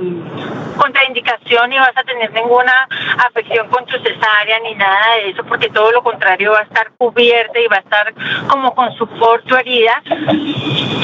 contraindicación 0.79 1.69
ni 1.69 1.77
vas 1.77 1.95
a 1.95 2.03
tener 2.03 2.31
ninguna 2.31 2.87
afección 3.25 3.67
con 3.67 3.85
tu 3.85 3.97
cesárea 3.99 4.59
ni 4.63 4.75
nada 4.75 5.15
de 5.15 5.29
eso, 5.31 5.43
porque 5.43 5.69
todo 5.69 5.91
lo 5.91 6.01
contrario 6.01 6.51
va 6.51 6.59
a 6.59 6.63
estar 6.63 6.91
cubierta 6.97 7.59
y 7.59 7.67
va 7.67 7.77
a 7.77 7.79
estar 7.79 8.13
como 8.47 8.73
con 8.73 8.91
support 8.93 9.45
tu 9.45 9.55
herida, 9.55 10.01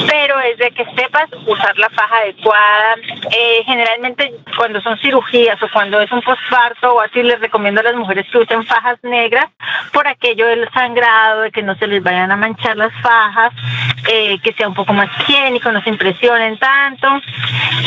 pero 0.08 0.40
es 0.40 0.58
de 0.58 0.70
que 0.70 0.84
sepas 0.96 1.28
usar 1.46 1.76
la 1.78 1.90
faja 1.90 2.20
adecuada. 2.36 2.96
Eh, 3.36 3.62
generalmente 3.64 4.34
cuando 4.56 4.80
son 4.80 4.98
cirugías 4.98 5.60
o 5.62 5.68
cuando 5.72 6.00
es 6.00 6.10
un 6.12 6.22
posparto 6.22 6.94
o 6.94 7.00
así 7.00 7.22
les 7.22 7.40
recomiendo 7.40 7.80
a 7.80 7.84
las 7.84 7.94
mujeres 7.94 8.26
que 8.30 8.38
usen 8.38 8.64
fajas 8.64 8.98
negras 9.02 9.46
por 9.92 10.06
aquello 10.06 10.46
del 10.46 10.68
sangrado, 10.72 11.42
de 11.42 11.50
que 11.50 11.62
no 11.62 11.74
se 11.76 11.86
les 11.86 12.02
vayan 12.02 12.30
a 12.30 12.36
manchar 12.36 12.76
las 12.76 12.92
fajas, 13.02 13.52
eh, 14.08 14.38
que 14.42 14.52
sea 14.54 14.68
un 14.68 14.74
poco 14.74 14.92
más 14.92 15.08
higiénico, 15.20 15.70
no 15.72 15.82
se 15.82 15.90
impresionen 15.90 16.58
tanto 16.58 17.08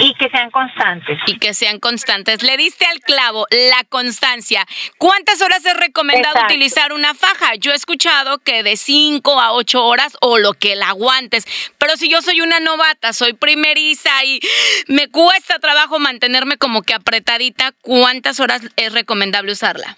y 0.01 0.13
que 0.15 0.29
sean 0.29 0.51
constantes. 0.51 1.19
Y 1.25 1.37
que 1.37 1.53
sean 1.53 1.79
constantes. 1.79 2.43
Le 2.43 2.57
diste 2.57 2.85
al 2.85 2.99
clavo 3.01 3.45
la 3.49 3.83
constancia. 3.89 4.65
¿Cuántas 4.97 5.41
horas 5.41 5.65
es 5.65 5.77
recomendado 5.77 6.35
Exacto. 6.35 6.53
utilizar 6.53 6.93
una 6.93 7.13
faja? 7.13 7.55
Yo 7.55 7.71
he 7.71 7.75
escuchado 7.75 8.39
que 8.39 8.63
de 8.63 8.77
5 8.77 9.39
a 9.39 9.53
8 9.53 9.85
horas 9.85 10.17
o 10.21 10.37
lo 10.37 10.53
que 10.53 10.75
la 10.75 10.89
aguantes. 10.89 11.45
Pero 11.77 11.95
si 11.97 12.09
yo 12.09 12.21
soy 12.21 12.41
una 12.41 12.59
novata, 12.59 13.13
soy 13.13 13.33
primeriza 13.33 14.23
y 14.25 14.39
me 14.87 15.07
cuesta 15.07 15.59
trabajo 15.59 15.99
mantenerme 15.99 16.57
como 16.57 16.81
que 16.81 16.93
apretadita, 16.93 17.73
¿cuántas 17.81 18.39
horas 18.39 18.61
es 18.75 18.93
recomendable 18.93 19.51
usarla? 19.51 19.97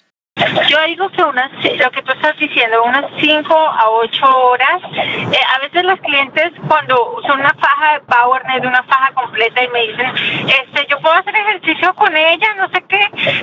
Yo 0.68 0.78
digo 0.86 1.08
que 1.10 1.22
unas, 1.22 1.50
lo 1.52 1.90
que 1.90 2.02
tú 2.02 2.12
estás 2.12 2.36
diciendo, 2.38 2.82
unas 2.84 3.04
5 3.18 3.54
a 3.54 3.90
8 3.90 4.26
horas. 4.26 4.82
Eh, 4.92 5.40
a 5.54 5.58
veces 5.60 5.84
los 5.84 6.00
clientes 6.00 6.52
cuando 6.68 7.20
son 7.26 7.40
una 7.40 7.54
faja 7.54 7.94
de 7.94 8.00
PowerNet, 8.00 8.64
una 8.64 8.82
faja 8.84 9.12
completa 9.14 9.62
y 9.62 9.68
me 9.68 9.82
dicen, 9.88 10.12
este, 10.48 10.86
yo 10.88 10.98
puedo 11.00 11.14
hacer 11.14 11.34
ejercicio 11.34 11.94
con 11.94 12.16
ella, 12.16 12.54
no 12.54 12.68
sé 12.70 12.82
qué. 12.88 13.00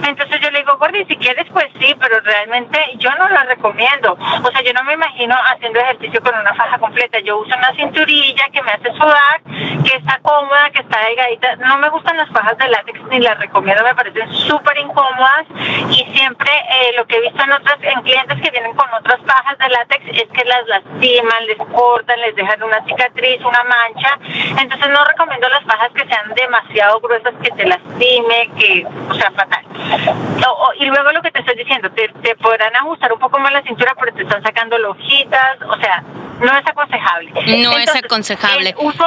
Entonces 0.08 0.40
yo 0.42 0.52
le 0.52 0.60
digo, 0.60 0.78
Gordy, 0.78 1.06
si 1.06 1.18
quieres, 1.18 1.46
pues 1.52 1.68
sí, 1.80 1.96
pero 2.00 2.20
realmente 2.22 2.80
yo 2.98 3.10
no 3.16 3.30
la 3.30 3.44
recomiendo. 3.44 4.18
O 4.44 4.52
sea, 4.52 4.62
yo 4.62 4.74
no 4.74 4.84
me 4.84 4.94
imagino 4.94 5.36
haciendo 5.54 5.80
ejercicio 5.80 6.22
con 6.22 6.38
una 6.38 6.54
faja 6.54 6.78
completa. 6.78 7.20
Yo 7.20 7.38
uso 7.38 7.56
una 7.56 7.74
cinturilla 7.76 8.46
que 8.52 8.62
me 8.62 8.72
hace 8.72 8.92
sudar, 8.94 9.42
que 9.84 9.98
está 9.98 10.20
cómoda, 10.22 10.70
que 10.72 10.82
está 10.82 11.00
delgadita. 11.06 11.56
No 11.58 11.78
me 11.78 11.90
gustan 11.90 12.18
las 12.18 12.30
fajas 12.30 12.58
de 12.58 12.68
látex 12.68 13.00
ni 13.10 13.20
las 13.20 13.40
recomiendo, 13.40 13.84
me 13.84 13.96
parecen 13.96 14.32
súper 14.34 14.78
incómodas 14.78 15.46
y 15.90 16.06
siempre 16.16 16.50
eh, 16.52 16.89
lo 16.94 17.06
que 17.06 17.16
he 17.18 17.22
visto 17.22 17.44
en 17.44 17.52
otras 17.52 17.78
en 17.82 18.02
clientes 18.02 18.42
que 18.42 18.52
vienen 18.52 18.74
con 18.76 18.88
otras 18.94 19.20
fajas 19.26 19.58
de 19.58 19.70
látex 19.70 20.06
es 20.08 20.28
que 20.30 20.46
las 20.46 20.68
lastiman, 20.68 21.46
les 21.48 21.58
cortan, 21.74 22.20
les 22.22 22.36
dejan 22.36 22.62
una 22.64 22.84
cicatriz, 22.86 23.40
una 23.42 23.64
mancha. 23.64 24.18
Entonces 24.62 24.90
no 24.90 25.04
recomiendo 25.06 25.48
las 25.50 25.64
fajas 25.64 25.90
que 25.94 26.06
sean 26.08 26.34
demasiado 26.36 27.00
gruesas, 27.00 27.34
que 27.42 27.52
te 27.52 27.66
lastime, 27.66 28.50
que, 28.58 28.86
o 29.10 29.14
sea, 29.14 29.32
fatal. 29.32 29.66
O- 30.48 30.52
o- 30.68 30.74
y 30.80 30.86
luego 30.86 31.12
lo 31.12 31.22
que 31.22 31.32
te 31.32 31.40
estoy 31.40 31.56
diciendo, 31.56 31.90
te, 31.92 32.08
te 32.22 32.36
podrán 32.36 32.76
ajustar 32.76 33.12
un 33.14 33.20
poco 33.20 33.40
más 33.40 33.52
la 33.52 33.62
cintura, 33.64 33.94
pero 34.00 34.14
te 34.16 34.24
están 34.24 34.42
sacando 34.44 34.78
lojitas, 34.78 35.58
o 35.68 35.76
sea, 35.78 36.02
no 36.40 36.58
es 36.58 36.66
aconsejable. 36.68 37.32
No 37.34 37.78
es 37.78 37.96
aconsejable. 37.96 38.70
eh, 38.70 38.76
uso 38.78 39.06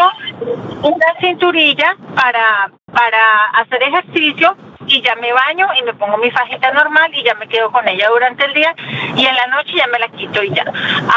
una 0.83 1.07
cinturilla 1.21 1.97
para, 2.15 2.71
para 2.93 3.45
hacer 3.61 3.83
ejercicio 3.83 4.57
y 4.87 5.03
ya 5.03 5.15
me 5.17 5.33
baño 5.33 5.69
y 5.79 5.83
me 5.83 5.95
pongo 5.95 6.17
mi 6.19 6.31
fajita 6.31 6.73
normal 6.73 7.11
y 7.15 7.23
ya 7.23 7.35
me 7.35 7.49
quedo 7.49 7.71
con 7.71 7.87
ella 7.89 8.09
durante 8.09 8.45
el 8.45 8.55
día 8.55 8.75
y 9.17 9.25
en 9.25 9.35
la 9.35 9.47
noche 9.49 9.73
ya 9.75 9.87
me 9.87 9.99
la 9.99 10.09
quito 10.09 10.43
y 10.43 10.53
ya. 10.53 10.65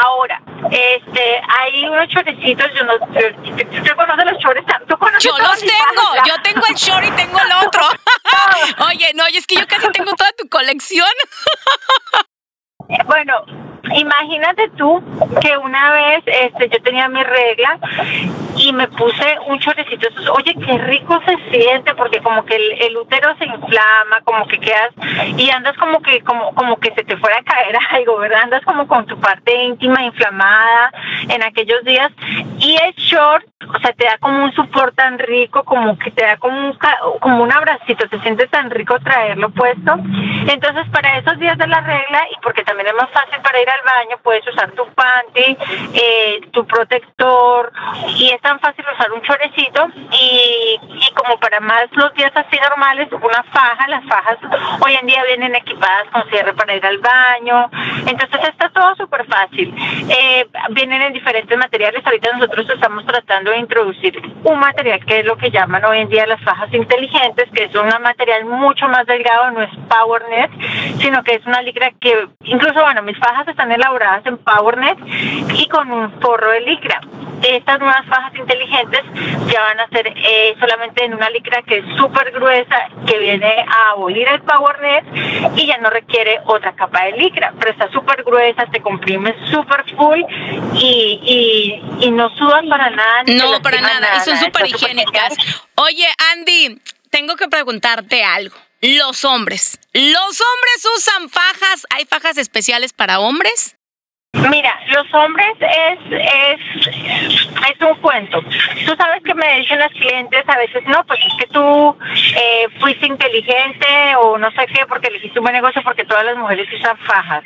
Ahora, 0.04 0.40
este, 0.70 1.40
hay 1.60 1.86
unos 1.88 2.08
chorecitos, 2.08 2.70
yo 2.74 2.84
no, 2.84 2.98
yo, 3.12 3.82
¿tú 3.84 3.96
conoces 3.96 4.24
los 4.24 4.38
chores? 4.38 4.64
¿Tú 4.88 4.96
conoces 4.98 5.24
Yo 5.24 5.36
los 5.38 5.58
tengo, 5.58 6.26
yo 6.26 6.42
tengo 6.42 6.66
el 6.66 6.74
short 6.74 7.04
y 7.04 7.10
tengo 7.12 7.38
el 7.38 7.66
otro. 7.66 7.82
Oye, 8.88 9.12
no, 9.14 9.28
y 9.28 9.36
es 9.36 9.46
que 9.46 9.56
yo 9.56 9.66
casi 9.66 9.90
tengo 9.92 10.12
toda 10.14 10.30
tu 10.32 10.48
colección. 10.48 11.08
Bueno, 13.06 13.44
imagínate 13.94 14.70
tú 14.76 15.02
que 15.40 15.56
una 15.56 15.92
vez 15.92 16.22
este, 16.26 16.68
yo 16.68 16.82
tenía 16.82 17.08
mi 17.08 17.22
regla 17.22 17.78
y 18.56 18.72
me 18.72 18.88
puse 18.88 19.38
un 19.46 19.58
chorecito. 19.58 20.08
Oye, 20.32 20.54
qué 20.54 20.78
rico 20.78 21.20
se 21.26 21.36
siente 21.50 21.94
porque 21.94 22.20
como 22.20 22.44
que 22.44 22.56
el, 22.56 22.96
útero 22.96 23.36
se 23.36 23.44
inflama, 23.44 24.20
como 24.24 24.46
que 24.46 24.58
quedas 24.58 24.90
y 25.36 25.50
andas 25.50 25.76
como 25.76 26.00
que 26.00 26.22
como 26.22 26.54
como 26.54 26.76
que 26.78 26.92
se 26.94 27.04
te 27.04 27.16
fuera 27.18 27.38
a 27.38 27.42
caer 27.42 27.76
algo, 27.90 28.18
¿verdad? 28.18 28.42
Andas 28.44 28.64
como 28.64 28.86
con 28.86 29.06
tu 29.06 29.18
parte 29.20 29.54
íntima 29.64 30.02
inflamada 30.02 30.92
en 31.28 31.42
aquellos 31.42 31.84
días 31.84 32.10
y 32.58 32.76
el 32.76 32.94
short, 32.94 33.44
o 33.68 33.78
sea, 33.80 33.92
te 33.92 34.06
da 34.06 34.18
como 34.18 34.44
un 34.44 34.52
support 34.52 34.94
tan 34.94 35.18
rico, 35.18 35.64
como 35.64 35.98
que 35.98 36.10
te 36.10 36.24
da 36.24 36.36
como 36.38 36.58
un 36.58 36.78
como 37.20 37.42
un 37.42 37.52
abracito, 37.52 38.08
te 38.08 38.20
siente 38.20 38.46
tan 38.48 38.70
rico 38.70 38.98
traerlo 39.00 39.50
puesto. 39.50 39.96
Entonces, 40.48 40.86
para 40.92 41.18
esos 41.18 41.38
días 41.38 41.58
de 41.58 41.66
la 41.66 41.80
regla 41.80 42.22
y 42.30 42.40
porque 42.42 42.64
también 42.64 42.75
es 42.84 42.94
más 42.94 43.10
fácil 43.10 43.40
para 43.42 43.60
ir 43.60 43.68
al 43.68 43.82
baño, 43.82 44.16
puedes 44.22 44.46
usar 44.46 44.70
tu 44.72 44.86
panty, 44.94 45.56
eh, 45.94 46.40
tu 46.52 46.66
protector 46.66 47.72
y 48.16 48.30
es 48.30 48.40
tan 48.40 48.58
fácil 48.60 48.84
usar 48.92 49.12
un 49.12 49.22
chorecito 49.22 49.86
y, 50.12 50.78
y 50.82 51.14
como 51.14 51.38
para 51.38 51.60
más 51.60 51.86
los 51.92 52.12
días 52.14 52.32
así 52.34 52.58
normales, 52.60 53.08
una 53.12 53.42
faja, 53.52 53.88
las 53.88 54.04
fajas 54.04 54.38
hoy 54.80 54.94
en 54.94 55.06
día 55.06 55.24
vienen 55.24 55.54
equipadas 55.54 56.08
con 56.12 56.28
cierre 56.30 56.54
para 56.54 56.74
ir 56.74 56.84
al 56.84 56.98
baño, 56.98 57.70
entonces 58.06 58.40
está 58.48 58.68
todo 58.70 58.94
súper 58.96 59.26
fácil. 59.26 59.74
Eh, 60.08 60.46
vienen 60.70 61.02
en 61.02 61.12
diferentes 61.12 61.56
materiales, 61.56 62.04
ahorita 62.04 62.32
nosotros 62.32 62.68
estamos 62.68 63.04
tratando 63.06 63.50
de 63.50 63.58
introducir 63.58 64.20
un 64.44 64.58
material 64.58 65.04
que 65.04 65.20
es 65.20 65.26
lo 65.26 65.36
que 65.36 65.50
llaman 65.50 65.84
hoy 65.84 65.98
en 65.98 66.08
día 66.08 66.26
las 66.26 66.42
fajas 66.42 66.72
inteligentes, 66.72 67.48
que 67.52 67.64
es 67.64 67.74
un 67.74 67.88
material 68.02 68.44
mucho 68.44 68.88
más 68.88 69.06
delgado, 69.06 69.50
no 69.52 69.62
es 69.62 69.70
PowerNet, 69.88 70.50
sino 70.98 71.22
que 71.22 71.34
es 71.34 71.46
una 71.46 71.62
licra 71.62 71.92
que, 72.00 72.28
incluso 72.44 72.65
bueno, 72.74 73.02
mis 73.02 73.18
fajas 73.18 73.46
están 73.48 73.72
elaboradas 73.72 74.24
en 74.26 74.38
PowerNet 74.38 74.98
y 75.54 75.68
con 75.68 75.90
un 75.90 76.12
forro 76.20 76.50
de 76.50 76.60
licra. 76.60 77.00
Estas 77.42 77.78
nuevas 77.78 78.04
fajas 78.06 78.34
inteligentes 78.34 79.02
ya 79.52 79.60
van 79.60 79.80
a 79.80 79.88
ser 79.88 80.06
eh, 80.08 80.56
solamente 80.58 81.04
en 81.04 81.14
una 81.14 81.28
licra 81.30 81.62
que 81.62 81.78
es 81.78 81.84
súper 81.96 82.32
gruesa, 82.32 82.88
que 83.06 83.18
viene 83.18 83.64
a 83.68 83.90
abolir 83.90 84.26
el 84.26 84.40
PowerNet 84.40 85.04
y 85.56 85.66
ya 85.66 85.76
no 85.78 85.90
requiere 85.90 86.40
otra 86.46 86.74
capa 86.74 87.04
de 87.04 87.12
licra, 87.12 87.52
pero 87.58 87.72
está 87.72 87.90
súper 87.90 88.24
gruesa, 88.24 88.64
te 88.66 88.80
comprime 88.80 89.34
súper 89.50 89.84
full 89.96 90.20
y, 90.74 91.80
y, 92.00 92.06
y 92.06 92.10
no 92.10 92.30
sudan 92.30 92.68
para 92.68 92.90
nada. 92.90 93.22
No, 93.26 93.60
para 93.62 93.80
lastiman 93.80 94.00
nada, 94.00 94.16
y 94.16 94.20
son 94.20 94.36
súper 94.38 94.66
higiénicas. 94.66 95.36
Oye, 95.76 96.06
Andy, 96.32 96.80
tengo 97.16 97.34
que 97.36 97.48
preguntarte 97.48 98.22
algo. 98.22 98.54
Los 98.82 99.24
hombres. 99.24 99.80
¿Los 99.94 100.42
hombres 100.48 100.88
usan 100.98 101.30
fajas? 101.30 101.86
¿Hay 101.88 102.04
fajas 102.04 102.36
especiales 102.36 102.92
para 102.92 103.20
hombres? 103.20 103.74
Mira, 104.50 104.78
los 104.88 105.06
hombres 105.14 105.56
es, 105.60 105.98
es, 106.12 106.86
es 106.86 107.80
un 107.80 107.94
cuento. 108.02 108.42
Tú 108.42 108.94
sabes 108.98 109.22
que 109.24 109.32
me 109.32 109.60
dicen 109.60 109.78
las 109.78 109.90
clientes 109.92 110.44
a 110.46 110.58
veces, 110.58 110.84
no, 110.88 111.02
pues 111.06 111.18
es 111.20 111.32
que 111.38 111.46
tú 111.46 111.96
eh, 112.36 112.68
fuiste 112.80 113.06
inteligente 113.06 113.86
o 114.20 114.36
no 114.36 114.50
sé 114.50 114.66
qué, 114.66 114.84
porque 114.86 115.08
elegiste 115.08 115.38
un 115.38 115.44
buen 115.44 115.54
negocio 115.54 115.80
porque 115.82 116.04
todas 116.04 116.26
las 116.26 116.36
mujeres 116.36 116.68
usan 116.70 116.98
fajas. 116.98 117.44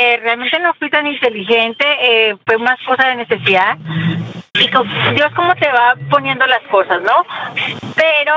Eh, 0.00 0.16
realmente 0.20 0.58
no 0.58 0.74
fui 0.74 0.90
tan 0.90 1.06
inteligente, 1.06 1.84
eh, 2.00 2.36
fue 2.44 2.58
más 2.58 2.80
cosa 2.84 3.06
de 3.06 3.16
necesidad. 3.16 3.78
Y 4.60 5.14
Dios 5.14 5.32
cómo 5.34 5.54
te 5.56 5.70
va 5.70 5.94
poniendo 6.10 6.46
las 6.46 6.62
cosas, 6.70 7.00
¿no? 7.02 7.24
Pero 7.94 8.34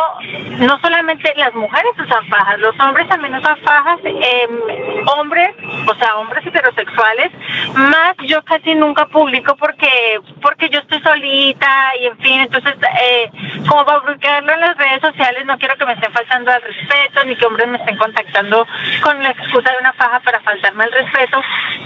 no 0.59 0.79
solamente 0.79 1.33
las 1.35 1.53
mujeres 1.53 1.91
usan 1.97 2.25
fajas, 2.27 2.59
los 2.59 2.79
hombres 2.79 3.07
también 3.07 3.35
usan 3.35 3.57
fajas, 3.57 3.99
em, 4.03 5.07
hombres, 5.17 5.55
o 5.87 5.95
sea, 5.95 6.15
hombres 6.17 6.45
heterosexuales, 6.45 7.31
más 7.75 8.15
yo 8.23 8.43
casi 8.43 8.75
nunca 8.75 9.05
publico 9.07 9.55
porque 9.55 10.19
porque 10.41 10.69
yo 10.69 10.79
estoy 10.79 11.01
solita 11.01 11.91
y 11.99 12.07
en 12.07 12.17
fin, 12.19 12.39
entonces 12.41 12.75
eh, 13.01 13.29
como 13.67 13.85
para 13.85 14.01
publicarlo 14.01 14.53
en 14.53 14.59
las 14.61 14.77
redes 14.77 15.01
sociales 15.01 15.45
no 15.45 15.57
quiero 15.57 15.75
que 15.77 15.85
me 15.85 15.93
estén 15.93 16.11
faltando 16.11 16.51
al 16.51 16.61
respeto 16.61 17.23
ni 17.25 17.35
que 17.35 17.45
hombres 17.45 17.67
me 17.67 17.77
estén 17.77 17.97
contactando 17.97 18.65
con 19.01 19.21
la 19.21 19.31
excusa 19.31 19.71
de 19.71 19.77
una 19.79 19.93
faja 19.93 20.19
para 20.21 20.39
faltarme 20.41 20.83
al 20.83 20.91
respeto, 20.91 21.41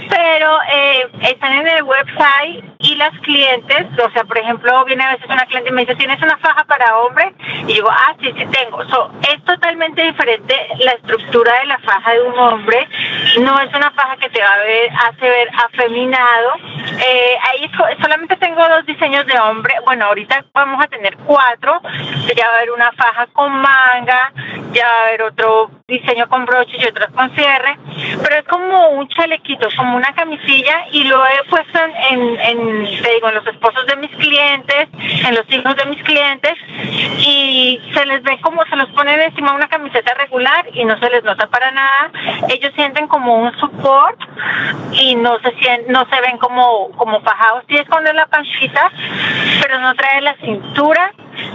pero 0.08 0.58
eh, 0.72 1.06
están 1.22 1.52
en 1.52 1.68
el 1.68 1.82
website 1.82 2.64
y 2.78 2.94
las 2.96 3.12
clientes, 3.20 3.86
o 3.98 4.10
sea, 4.10 4.23
por 4.26 4.38
ejemplo, 4.38 4.84
viene 4.84 5.04
a 5.04 5.12
veces 5.12 5.26
una 5.28 5.46
cliente 5.46 5.70
y 5.70 5.72
me 5.72 5.82
dice, 5.82 5.96
¿tienes 5.96 6.20
una 6.22 6.36
faja 6.38 6.64
para 6.64 6.98
hombre? 6.98 7.34
Y 7.62 7.74
digo, 7.74 7.88
ah, 7.90 8.14
sí, 8.20 8.32
sí 8.36 8.46
tengo. 8.46 8.84
So, 8.88 9.10
es 9.32 9.42
totalmente 9.44 10.02
diferente 10.02 10.54
la 10.78 10.92
estructura 10.92 11.60
de 11.60 11.66
la 11.66 11.78
faja 11.78 12.12
de 12.12 12.22
un 12.22 12.38
hombre. 12.38 12.88
No 13.40 13.60
es 13.60 13.74
una 13.74 13.90
faja 13.92 14.16
que 14.16 14.28
te 14.30 14.40
va 14.40 14.52
a 14.52 14.58
ver, 14.58 14.90
hace 14.92 15.28
ver 15.28 15.48
afeminado. 15.64 16.52
Eh, 16.98 17.36
ahí 17.50 17.70
solamente 18.00 18.36
tengo 18.36 18.66
dos 18.68 18.86
diseños 18.86 19.26
de 19.26 19.38
hombre. 19.38 19.74
Bueno, 19.84 20.06
ahorita 20.06 20.44
vamos 20.52 20.84
a 20.84 20.88
tener 20.88 21.16
cuatro. 21.18 21.80
Ya 22.36 22.46
va 22.46 22.52
a 22.52 22.56
haber 22.56 22.70
una 22.70 22.92
faja 22.92 23.26
con 23.32 23.52
manga, 23.52 24.32
ya 24.72 24.86
va 24.86 24.92
a 24.92 25.06
haber 25.08 25.22
otro 25.22 25.70
diseño 25.86 26.28
con 26.28 26.44
broche 26.46 26.76
y 26.78 26.86
otro 26.86 27.06
con 27.14 27.34
cierre. 27.34 27.78
Pero 28.22 28.36
es 28.36 28.44
como 28.44 28.90
un 28.90 29.08
chalequito, 29.08 29.68
como 29.76 29.96
una 29.96 30.12
camisilla 30.14 30.86
y 30.92 31.04
lo 31.04 31.24
he 31.26 31.44
puesto 31.48 31.78
en, 32.10 32.40
en, 32.40 33.02
te 33.02 33.14
digo, 33.14 33.28
en 33.28 33.34
los 33.34 33.46
esposos 33.46 33.86
de 33.86 33.96
mis 33.96 34.10
clientes, 34.16 34.88
en 35.26 35.34
los 35.34 35.44
hijos 35.50 35.76
de 35.76 35.86
mis 35.86 36.02
clientes 36.02 36.54
y 37.18 37.80
se 37.92 38.06
les 38.06 38.22
ve 38.22 38.38
como 38.40 38.64
se 38.66 38.76
los 38.76 38.88
ponen 38.90 39.20
encima 39.20 39.54
una 39.54 39.68
camiseta 39.68 40.14
regular 40.14 40.66
y 40.72 40.84
no 40.84 40.98
se 40.98 41.10
les 41.10 41.24
nota 41.24 41.46
para 41.48 41.70
nada. 41.70 42.10
Ellos 42.48 42.72
sienten 42.74 43.06
como 43.08 43.36
un 43.36 43.52
support 43.58 44.18
y 44.92 45.14
no 45.16 45.38
se 45.40 45.50
sienten, 45.60 45.92
no 45.92 46.06
se 46.08 46.20
ven 46.20 46.38
como, 46.38 46.90
como 46.92 47.20
fajados. 47.20 47.64
Sí 47.68 47.76
esconde 47.76 48.12
la 48.12 48.26
panchita, 48.26 48.90
pero 49.62 49.78
no 49.80 49.94
trae 49.94 50.20
la 50.20 50.36
cintura 50.36 51.12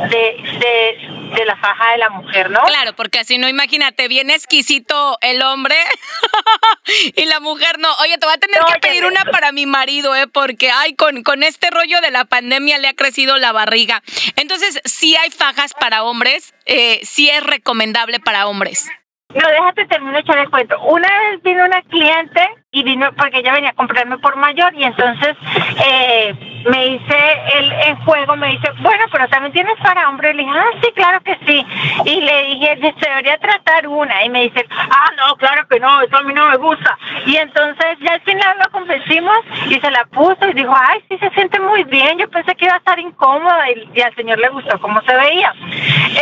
de, 0.09 0.59
de, 0.59 1.35
de 1.35 1.45
la 1.45 1.55
faja 1.57 1.91
de 1.91 1.97
la 1.97 2.09
mujer, 2.09 2.49
¿no? 2.49 2.61
Claro, 2.61 2.93
porque 2.93 3.19
así 3.19 3.37
no, 3.37 3.47
imagínate, 3.47 4.07
bien 4.07 4.29
exquisito 4.29 5.17
el 5.21 5.41
hombre 5.41 5.75
y 7.15 7.25
la 7.25 7.39
mujer 7.39 7.79
no. 7.79 7.89
Oye, 8.01 8.17
te 8.17 8.25
voy 8.25 8.35
a 8.35 8.39
tener 8.39 8.59
que 8.65 8.79
pedir 8.79 9.05
una 9.05 9.25
para 9.25 9.51
mi 9.51 9.65
marido, 9.65 10.15
¿eh? 10.15 10.27
Porque, 10.27 10.71
ay, 10.71 10.95
con, 10.95 11.23
con 11.23 11.43
este 11.43 11.69
rollo 11.69 12.01
de 12.01 12.11
la 12.11 12.25
pandemia 12.25 12.77
le 12.77 12.87
ha 12.87 12.93
crecido 12.93 13.37
la 13.37 13.51
barriga. 13.51 14.01
Entonces, 14.35 14.81
sí 14.85 15.15
hay 15.15 15.29
fajas 15.31 15.73
para 15.73 16.03
hombres, 16.03 16.53
eh, 16.65 16.99
sí 17.03 17.29
es 17.29 17.43
recomendable 17.43 18.19
para 18.19 18.47
hombres. 18.47 18.89
No, 19.33 19.47
déjate 19.47 19.85
terminar 19.85 20.15
de 20.15 20.19
echar 20.21 20.37
el 20.39 20.49
cuento. 20.49 20.79
Una 20.81 21.07
vez 21.19 21.43
vino 21.43 21.63
una 21.63 21.81
cliente 21.83 22.41
y 22.71 22.83
vino 22.83 23.11
porque 23.13 23.39
ella 23.39 23.53
venía 23.53 23.71
a 23.71 23.73
comprarme 23.73 24.19
por 24.19 24.35
mayor 24.35 24.75
y 24.75 24.83
entonces 24.83 25.35
eh, 25.83 26.61
me 26.69 26.85
dice 26.85 27.17
el 27.55 27.71
en 27.71 27.95
juego 28.05 28.35
me 28.35 28.49
dice 28.49 28.69
bueno 28.81 29.05
pero 29.11 29.27
también 29.27 29.53
tienes 29.53 29.75
para 29.81 30.07
hombre 30.07 30.35
le 30.35 30.43
dije 30.43 30.55
ah 30.55 30.77
sí 30.83 30.91
claro 30.93 31.19
que 31.21 31.35
sí 31.47 31.65
y 32.05 32.21
le 32.21 32.43
dije 32.43 32.93
se 32.99 33.09
debería 33.09 33.39
tratar 33.39 33.87
una 33.87 34.23
y 34.23 34.29
me 34.29 34.43
dice 34.43 34.67
ah 34.69 35.11
no 35.17 35.35
claro 35.37 35.67
que 35.67 35.79
no 35.79 36.01
eso 36.01 36.17
a 36.17 36.21
mí 36.21 36.31
no 36.31 36.47
me 36.49 36.57
gusta 36.57 36.95
y 37.25 37.37
entonces 37.37 37.97
ya 38.01 38.13
al 38.13 38.21
final 38.21 38.57
lo 38.63 38.71
convencimos 38.71 39.39
y 39.67 39.79
se 39.79 39.89
la 39.89 40.05
puso 40.05 40.47
y 40.47 40.53
dijo 40.53 40.73
ay 40.75 41.03
sí 41.09 41.17
se 41.17 41.29
siente 41.31 41.59
muy 41.59 41.83
bien 41.85 42.19
yo 42.19 42.29
pensé 42.29 42.53
que 42.55 42.65
iba 42.65 42.75
a 42.75 42.77
estar 42.77 42.99
incómoda 42.99 43.71
y, 43.71 43.89
y 43.95 44.01
al 44.01 44.13
señor 44.13 44.37
le 44.37 44.49
gustó 44.49 44.79
cómo 44.79 45.01
se 45.01 45.15
veía 45.15 45.55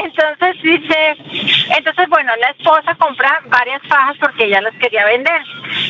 entonces 0.01 0.61
dice 0.61 1.17
entonces 1.77 2.07
bueno 2.07 2.31
la 2.37 2.51
esposa 2.51 2.95
compra 2.95 3.41
varias 3.47 3.81
fajas 3.83 4.15
porque 4.19 4.45
ella 4.45 4.61
las 4.61 4.75
quería 4.75 5.05
vender. 5.05 5.41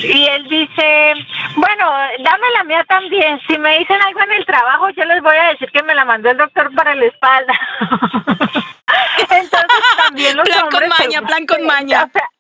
Y 0.04 0.26
él 0.26 0.47
dice, 0.48 1.14
bueno, 1.56 1.92
dame 2.20 2.50
la 2.56 2.64
mía 2.64 2.86
también. 2.88 3.40
Si 3.48 3.58
me 3.58 3.80
dicen 3.80 4.02
algo 4.02 4.22
en 4.22 4.32
el 4.34 4.46
trabajo, 4.46 4.90
yo 4.90 5.06
les 5.06 5.22
voy 5.22 5.36
a 5.36 5.50
decir 5.50 5.72
que 5.72 5.84
me 5.84 5.96
la 5.96 6.06
mandó 6.06 6.30
el 6.30 6.38
doctor 6.38 6.74
para 6.76 6.96
la 6.96 7.06
espalda. 7.06 7.54
Entonces 9.30 9.84
también 9.98 10.38
los 10.38 10.48
plan 10.48 10.64
hombres... 10.64 10.90
con 10.90 11.06
maña, 11.06 11.22
plan 11.22 11.46
con 11.46 11.66
maña. 11.66 12.10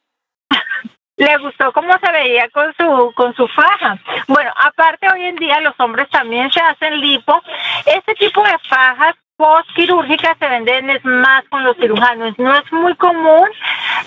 le 1.18 1.38
gustó 1.38 1.74
cómo 1.74 1.98
se 2.00 2.12
veía 2.12 2.48
con 2.50 2.74
su 2.76 3.12
con 3.16 3.36
su 3.36 3.48
faja. 3.48 3.98
Bueno, 4.28 4.52
aparte 4.56 5.08
hoy 5.12 5.24
en 5.24 5.36
día 5.36 5.60
los 5.62 5.74
hombres 5.80 6.08
también 6.10 6.52
se 6.52 6.62
hacen 6.62 7.02
lipo. 7.02 7.42
Este 7.86 8.14
tipo 8.16 8.44
de 8.44 8.58
fajas 8.70 9.16
postquirúrgicas 9.36 10.38
se 10.40 10.48
venden 10.48 10.90
es 10.90 11.04
más 11.06 11.44
con 11.50 11.64
los 11.64 11.76
cirujanos. 11.78 12.38
No 12.38 12.56
es 12.56 12.72
muy 12.72 12.96
común, 12.96 13.48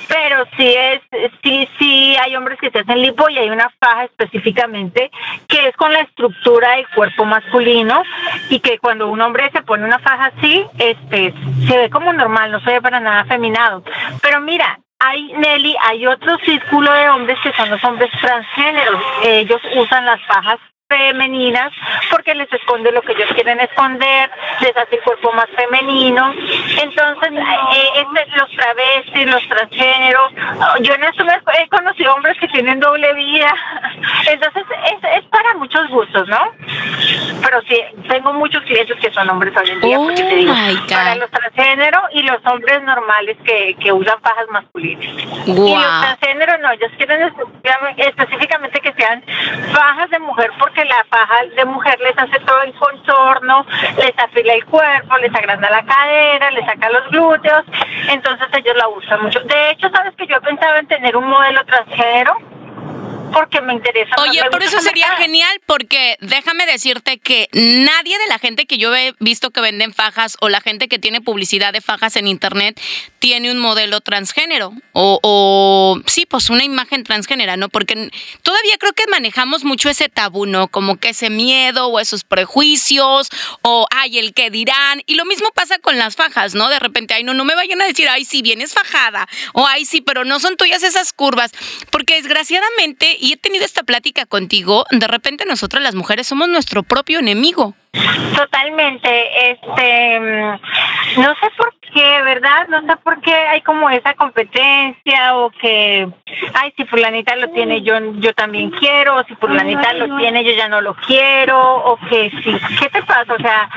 pero 0.08 0.44
sí 0.56 0.74
es, 0.76 1.00
sí, 1.42 1.68
sí 1.78 2.16
hay 2.16 2.36
hombres 2.36 2.58
que 2.58 2.70
se 2.70 2.80
hacen 2.80 3.02
lipo 3.02 3.28
y 3.28 3.38
hay 3.38 3.50
una 3.50 3.70
faja 3.78 4.04
específicamente 4.04 5.10
que 5.48 5.68
es 5.68 5.76
con 5.76 5.92
la 5.92 6.00
estructura 6.00 6.76
del 6.76 6.88
cuerpo 6.88 7.24
masculino 7.24 8.02
y 8.48 8.60
que 8.60 8.78
cuando 8.78 9.08
un 9.08 9.20
hombre 9.20 9.50
se 9.52 9.62
pone 9.62 9.84
una 9.84 9.98
faja 9.98 10.32
así, 10.36 10.66
este, 10.78 11.34
se 11.66 11.78
ve 11.78 11.90
como 11.90 12.12
normal, 12.12 12.50
no 12.50 12.60
se 12.60 12.72
ve 12.72 12.82
para 12.82 13.00
nada 13.00 13.20
afeminado. 13.20 13.82
Pero 14.22 14.40
mira, 14.40 14.78
hay, 14.98 15.32
Nelly, 15.32 15.76
hay 15.82 16.06
otro 16.06 16.36
círculo 16.44 16.92
de 16.92 17.08
hombres 17.08 17.38
que 17.42 17.52
son 17.52 17.70
los 17.70 17.82
hombres 17.84 18.10
transgéneros. 18.20 19.02
Ellos 19.24 19.60
usan 19.74 20.04
las 20.04 20.20
fajas 20.26 20.58
femeninas 20.90 21.72
porque 22.10 22.34
les 22.34 22.52
esconde 22.52 22.90
lo 22.92 23.00
que 23.02 23.12
ellos 23.12 23.30
quieren 23.34 23.60
esconder, 23.60 24.30
les 24.60 24.76
hace 24.76 24.96
el 24.96 25.02
cuerpo 25.02 25.32
más 25.32 25.46
femenino. 25.56 26.34
Entonces, 26.82 27.32
eh, 27.32 27.88
este, 27.94 28.36
los 28.36 28.50
travestis, 28.50 29.26
los 29.26 29.48
transgéneros, 29.48 30.32
yo 30.80 30.94
en 30.94 31.04
esto 31.04 31.24
he 31.58 31.68
conocido 31.68 32.14
hombres 32.14 32.36
que 32.38 32.48
tienen 32.48 32.80
doble 32.80 33.14
vida. 33.14 33.54
Entonces, 34.30 34.64
es, 34.92 35.22
es 35.22 35.24
para 35.26 35.54
muchos 35.54 35.88
gustos, 35.88 36.28
¿no? 36.28 36.52
Pero 37.42 37.62
sí, 37.62 37.80
tengo 38.08 38.32
muchos 38.32 38.62
clientes 38.64 38.96
que 39.00 39.10
son 39.12 39.30
hombres 39.30 39.56
hoy 39.56 39.70
en 39.70 39.80
día, 39.80 39.96
porque 39.96 40.22
te 40.22 40.36
digo, 40.36 40.54
para 40.90 41.14
los 41.14 41.30
transgéneros 41.30 42.02
y 42.12 42.22
los 42.22 42.44
hombres 42.46 42.82
normales 42.82 43.36
que, 43.44 43.76
que 43.80 43.92
usan 43.92 44.20
fajas 44.20 44.46
masculinas. 44.50 45.04
Y 45.46 45.54
los 45.54 46.00
transgéneros 46.00 46.60
no, 46.60 46.70
ellos 46.72 46.90
quieren 46.96 47.32
específicamente 47.96 48.80
que 48.80 48.92
sean 48.94 49.22
fajas 49.72 50.10
de 50.10 50.18
mujer 50.18 50.50
porque 50.58 50.79
la 50.84 51.04
faja 51.08 51.44
de 51.56 51.64
mujer 51.64 51.98
les 52.00 52.16
hace 52.16 52.38
todo 52.40 52.62
el 52.62 52.72
contorno, 52.74 53.66
les 53.96 54.18
afila 54.18 54.54
el 54.54 54.64
cuerpo, 54.66 55.16
les 55.18 55.34
agranda 55.34 55.70
la 55.70 55.84
cadera, 55.84 56.50
les 56.50 56.64
saca 56.66 56.90
los 56.90 57.08
glúteos, 57.10 57.64
entonces 58.08 58.48
ellos 58.52 58.76
la 58.76 58.88
usan 58.88 59.22
mucho. 59.22 59.40
De 59.40 59.70
hecho, 59.70 59.90
sabes 59.90 60.14
que 60.16 60.26
yo 60.26 60.36
he 60.36 60.40
pensado 60.40 60.76
en 60.76 60.86
tener 60.86 61.16
un 61.16 61.28
modelo 61.28 61.64
transgénero 61.64 62.36
porque 63.32 63.60
me 63.60 63.74
interesa. 63.74 64.14
Oye, 64.18 64.42
por 64.50 64.62
eso 64.62 64.80
sería 64.80 65.10
genial, 65.16 65.60
porque 65.66 66.16
déjame 66.20 66.66
decirte 66.66 67.18
que 67.18 67.48
nadie 67.52 68.18
de 68.18 68.26
la 68.28 68.38
gente 68.38 68.66
que 68.66 68.78
yo 68.78 68.94
he 68.94 69.14
visto 69.18 69.50
que 69.50 69.60
venden 69.60 69.92
fajas 69.92 70.36
o 70.40 70.48
la 70.48 70.60
gente 70.60 70.88
que 70.88 70.98
tiene 70.98 71.20
publicidad 71.20 71.72
de 71.72 71.80
fajas 71.80 72.16
en 72.16 72.26
internet 72.26 72.80
tiene 73.18 73.50
un 73.50 73.58
modelo 73.58 74.00
transgénero 74.00 74.72
o, 74.92 75.20
o 75.22 76.00
sí, 76.06 76.26
pues 76.26 76.50
una 76.50 76.64
imagen 76.64 77.04
transgénera, 77.04 77.56
¿no? 77.56 77.68
Porque 77.68 78.10
todavía 78.42 78.76
creo 78.78 78.92
que 78.92 79.06
manejamos 79.08 79.64
mucho 79.64 79.88
ese 79.88 80.08
tabú, 80.08 80.46
¿no? 80.46 80.68
Como 80.68 80.96
que 80.96 81.10
ese 81.10 81.30
miedo 81.30 81.88
o 81.88 82.00
esos 82.00 82.24
prejuicios 82.24 83.28
o, 83.62 83.86
ay, 83.90 84.18
el 84.18 84.34
que 84.34 84.50
dirán. 84.50 85.02
Y 85.06 85.14
lo 85.14 85.24
mismo 85.24 85.50
pasa 85.54 85.78
con 85.78 85.98
las 85.98 86.16
fajas, 86.16 86.54
¿no? 86.54 86.68
De 86.68 86.78
repente, 86.78 87.14
ay, 87.14 87.24
no, 87.24 87.34
no 87.34 87.44
me 87.44 87.54
vayan 87.54 87.80
a 87.82 87.84
decir, 87.84 88.08
ay, 88.08 88.24
sí, 88.24 88.42
vienes 88.42 88.72
fajada 88.72 89.28
o, 89.52 89.66
ay, 89.66 89.84
sí, 89.84 90.00
pero 90.00 90.24
no 90.24 90.40
son 90.40 90.56
tuyas 90.56 90.82
esas 90.82 91.12
curvas. 91.12 91.52
Porque 91.90 92.14
desgraciadamente 92.14 93.16
y 93.20 93.32
he 93.32 93.36
tenido 93.36 93.64
esta 93.64 93.82
plática 93.82 94.26
contigo, 94.26 94.84
de 94.90 95.06
repente 95.06 95.44
nosotras 95.44 95.82
las 95.82 95.94
mujeres 95.94 96.26
somos 96.26 96.48
nuestro 96.48 96.82
propio 96.82 97.18
enemigo. 97.18 97.74
Totalmente, 98.36 99.50
este, 99.50 100.20
mm, 100.20 101.20
no 101.20 101.34
sé 101.34 101.50
por 101.56 101.74
qué, 101.92 102.22
¿verdad? 102.22 102.68
No 102.68 102.80
sé 102.82 102.96
por 103.02 103.20
qué 103.20 103.34
hay 103.34 103.60
como 103.62 103.90
esa 103.90 104.14
competencia 104.14 105.36
o 105.36 105.50
que, 105.50 106.08
ay, 106.54 106.72
si 106.76 106.84
fulanita 106.84 107.36
lo 107.36 107.48
tiene, 107.50 107.82
yo 107.82 107.94
yo 108.14 108.32
también 108.34 108.70
quiero, 108.70 109.16
o 109.16 109.24
si 109.24 109.34
fulanita 109.36 109.92
lo 109.94 110.16
tiene, 110.16 110.44
yo 110.44 110.52
ya 110.52 110.68
no 110.68 110.80
lo 110.80 110.94
quiero, 110.94 111.60
o 111.60 111.96
que 112.08 112.30
si, 112.42 112.52
¿qué 112.78 112.88
te 112.90 113.02
pasa? 113.02 113.34
O 113.34 113.38
sea, 113.38 113.68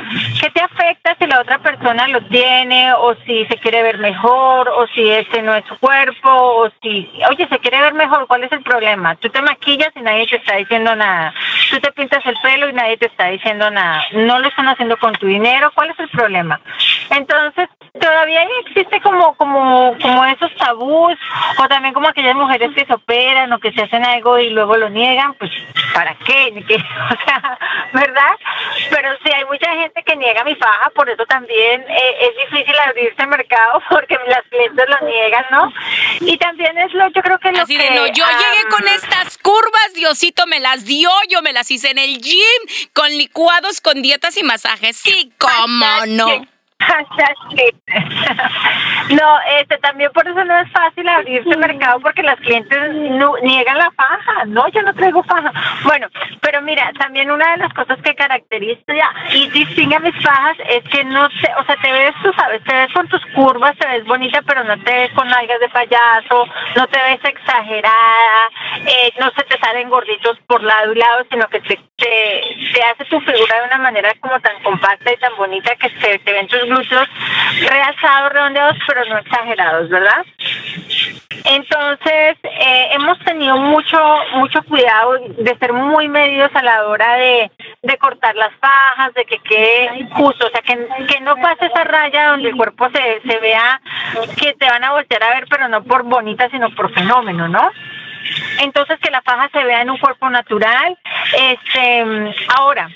¿qué 0.41 0.49
te 0.49 0.62
afecta 0.62 1.15
si 1.19 1.28
la 1.28 1.41
otra 1.41 1.60
persona 1.60 2.08
lo 2.08 2.21
tiene, 2.28 2.93
o 2.93 3.15
si 3.26 3.45
se 3.45 3.58
quiere 3.58 3.84
ver 3.84 3.97
mejor, 3.97 4.69
o 4.69 4.88
si 4.88 5.10
ese 5.10 5.41
no 5.41 5.54
es 5.56 5.65
su 5.65 5.78
cuerpo, 5.80 6.30
o 6.30 6.69
si, 6.82 7.10
oye, 7.30 7.47
se 7.47 7.60
quiere 7.60 7.82
ver 7.82 7.93
mejor, 7.93 8.28
¿cuál 8.28 8.43
es 8.43 8.52
el 8.52 8.63
problema? 8.63 9.15
Tú 9.15 9.30
te 9.30 9.41
maquillas 9.41 9.91
y 9.95 10.02
nadie 10.02 10.28
te 10.28 10.38
está 10.38 10.56
diciendo 10.56 10.95
nada, 10.95 11.34
tú 11.69 11.80
te 11.80 11.91
pintas 11.91 12.26
el 12.26 12.38
pelo 12.41 12.69
y 12.69 12.73
nadie 12.73 12.97
te 12.97 13.08
está 13.08 13.28
diciendo 13.28 13.69
nada 13.69 14.04
no 14.13 14.39
lo 14.39 14.47
están 14.47 14.67
haciendo 14.67 14.97
con 14.97 15.13
tu 15.13 15.28
dinero, 15.28 15.71
¿cuál 15.73 15.89
es 15.91 15.99
el 15.99 16.10
problema? 16.10 16.60
Entonces, 17.10 17.69
todavía 18.03 18.45
existe 18.65 18.99
como, 19.01 19.33
como, 19.35 19.95
como 20.01 20.25
esos 20.25 20.53
tabús, 20.55 21.13
o 21.57 21.67
también 21.69 21.93
como 21.93 22.09
aquellas 22.09 22.35
mujeres 22.35 22.71
que 22.75 22.85
se 22.85 22.93
operan 22.93 23.51
o 23.53 23.59
que 23.59 23.71
se 23.71 23.81
hacen 23.81 24.03
algo 24.05 24.37
y 24.39 24.49
luego 24.49 24.75
lo 24.75 24.89
niegan, 24.89 25.33
pues 25.35 25.51
¿para 25.93 26.13
qué? 26.15 26.43
O 27.13 27.25
sea, 27.25 27.57
¿verdad? 27.93 28.35
Pero 28.89 29.09
sí 29.23 29.31
hay 29.31 29.45
mucha 29.45 29.71
gente 29.75 30.03
que 30.03 30.15
niega 30.15 30.43
mi 30.43 30.55
faja, 30.55 30.89
por 30.95 31.09
eso 31.09 31.25
también 31.25 31.81
eh, 31.87 32.15
es 32.21 32.49
difícil 32.49 32.75
abrirse 32.87 33.21
el 33.21 33.27
mercado 33.27 33.81
porque 33.89 34.17
las 34.27 34.43
clientes 34.49 34.85
lo 34.89 35.07
niegan, 35.07 35.45
¿no? 35.51 35.73
Y 36.21 36.37
también 36.37 36.77
es 36.77 36.93
lo, 36.93 37.07
yo 37.09 37.21
creo 37.21 37.39
que 37.39 37.51
lo 37.51 37.61
Así 37.61 37.77
que, 37.77 37.83
de, 37.83 37.91
no, 37.91 38.07
yo 38.07 38.25
llegué 38.25 38.69
con 38.69 38.87
estas 38.87 39.37
curvas, 39.37 39.93
Diosito 39.95 40.45
me 40.47 40.59
las 40.59 40.85
dio, 40.85 41.09
yo 41.29 41.41
me 41.41 41.53
las 41.53 41.71
hice 41.71 41.91
en 41.91 41.99
el 41.99 42.17
gym, 42.19 42.89
con 42.93 43.09
licuados, 43.09 43.79
con 43.79 44.01
dietas 44.01 44.35
y 44.37 44.43
masajes. 44.43 44.97
Sí, 44.97 45.31
cómo 45.37 45.85
no. 46.07 46.52
No, 49.09 49.37
este 49.59 49.77
también 49.79 50.11
por 50.13 50.25
eso 50.27 50.43
no 50.45 50.57
es 50.59 50.71
fácil 50.71 51.07
abrirse 51.07 51.57
mercado 51.57 51.99
porque 51.99 52.23
las 52.23 52.39
clientes 52.39 52.79
no- 52.93 53.35
niegan 53.41 53.77
la 53.77 53.91
faja. 53.91 54.45
No, 54.47 54.67
yo 54.69 54.81
no 54.81 54.93
traigo 54.93 55.23
faja. 55.23 55.51
Bueno, 55.83 56.07
pero 56.41 56.61
mira, 56.61 56.91
también 56.99 57.29
una 57.29 57.51
de 57.51 57.57
las 57.57 57.73
cosas 57.73 58.01
que 58.01 58.15
caracteriza 58.15 58.83
y 59.33 59.49
distingue 59.49 59.95
a 59.97 59.99
mis 59.99 60.15
fajas 60.23 60.57
es 60.69 60.83
que 60.89 61.03
no 61.03 61.29
sé, 61.31 61.49
o 61.57 61.65
sea, 61.65 61.75
te 61.81 61.91
ves, 61.91 62.13
tú 62.23 62.31
sabes, 62.33 62.63
te 62.63 62.73
ves 62.73 62.93
con 62.93 63.07
tus 63.09 63.21
curvas, 63.35 63.75
te 63.77 63.87
ves 63.87 64.05
bonita, 64.05 64.41
pero 64.47 64.63
no 64.63 64.77
te 64.83 64.93
ves 64.93 65.11
con 65.13 65.31
algas 65.31 65.59
de 65.59 65.69
payaso, 65.69 66.45
no 66.75 66.87
te 66.87 66.99
ves 67.03 67.19
exagerada, 67.23 68.47
eh, 68.85 69.11
no 69.19 69.29
se 69.31 69.43
te 69.43 69.57
salen 69.59 69.89
gorditos 69.89 70.39
por 70.47 70.63
lado 70.63 70.93
y 70.93 70.95
lado, 70.97 71.25
sino 71.29 71.47
que 71.49 71.59
te, 71.61 71.75
te, 71.97 72.41
te 72.73 72.83
hace 72.83 73.05
tu 73.05 73.19
figura 73.21 73.59
de 73.61 73.67
una 73.67 73.77
manera 73.79 74.13
como 74.21 74.39
tan 74.39 74.61
compacta 74.63 75.11
y 75.11 75.17
tan 75.17 75.35
bonita 75.35 75.75
que 75.75 75.89
se 75.99 76.19
te 76.19 76.31
ven 76.33 76.47
tus 76.47 76.67
glúteos 76.73 77.07
realzados, 77.62 78.33
redondeados, 78.33 78.77
pero 78.88 79.05
no 79.05 79.17
exagerados, 79.17 79.89
¿verdad? 79.89 80.25
Entonces, 81.45 82.38
eh, 82.43 82.88
hemos 82.91 83.19
tenido 83.19 83.57
mucho 83.57 83.99
mucho 84.36 84.63
cuidado 84.63 85.17
de 85.38 85.57
ser 85.57 85.73
muy 85.73 86.07
medidos 86.07 86.51
a 86.53 86.63
la 86.63 86.88
hora 86.88 87.15
de, 87.15 87.51
de 87.81 87.97
cortar 87.97 88.36
las 88.36 88.53
fajas, 88.55 89.13
de 89.13 89.25
que 89.25 89.39
quede 89.39 90.07
justo, 90.12 90.47
o 90.47 90.49
sea, 90.49 90.62
que, 90.62 90.88
que 91.07 91.21
no 91.21 91.36
pase 91.38 91.65
esa 91.65 91.83
raya 91.83 92.29
donde 92.29 92.49
el 92.49 92.55
cuerpo 92.55 92.89
se, 92.89 93.21
se 93.27 93.39
vea 93.39 93.81
que 94.39 94.53
te 94.53 94.65
van 94.65 94.83
a 94.83 94.91
voltear 94.91 95.23
a 95.23 95.29
ver, 95.29 95.45
pero 95.49 95.67
no 95.67 95.83
por 95.83 96.03
bonita, 96.03 96.49
sino 96.49 96.69
por 96.75 96.93
fenómeno, 96.93 97.47
¿no? 97.47 97.71
Entonces 98.59 98.99
que 98.99 99.12
la 99.12 99.21
faja 99.21 99.49
se 99.51 99.63
vea 99.63 99.81
en 99.81 99.89
un 99.89 99.97
cuerpo 99.97 100.29
natural. 100.29 100.97
Este, 101.38 102.33
ahora, 102.57 102.89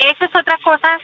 esa 0.00 0.24
es 0.24 0.34
otra 0.34 0.58
cosa 0.62 0.98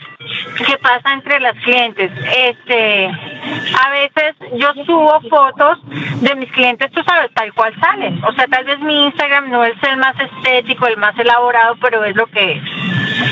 que 0.67 0.79
pasa 0.79 1.13
entre 1.13 1.41
las 1.41 1.55
clientes. 1.65 2.11
Este, 2.37 3.07
a 3.07 3.91
veces 3.91 4.35
yo 4.55 4.73
subo 4.85 5.21
fotos 5.29 5.79
de 6.21 6.35
mis 6.37 6.51
clientes, 6.53 6.91
tú 6.93 7.03
sabes, 7.05 7.33
tal 7.35 7.53
cual 7.55 7.75
salen. 7.81 8.23
O 8.25 8.33
sea, 8.33 8.47
tal 8.47 8.65
vez 8.65 8.79
mi 8.81 9.05
Instagram 9.07 9.51
no 9.51 9.65
es 9.65 9.75
el 9.83 9.97
más 9.97 10.15
estético, 10.19 10.87
el 10.87 10.97
más 10.97 11.19
elaborado, 11.19 11.77
pero 11.81 12.05
es 12.05 12.15
lo 12.17 12.27
que 12.27 12.53
es. 12.53 12.63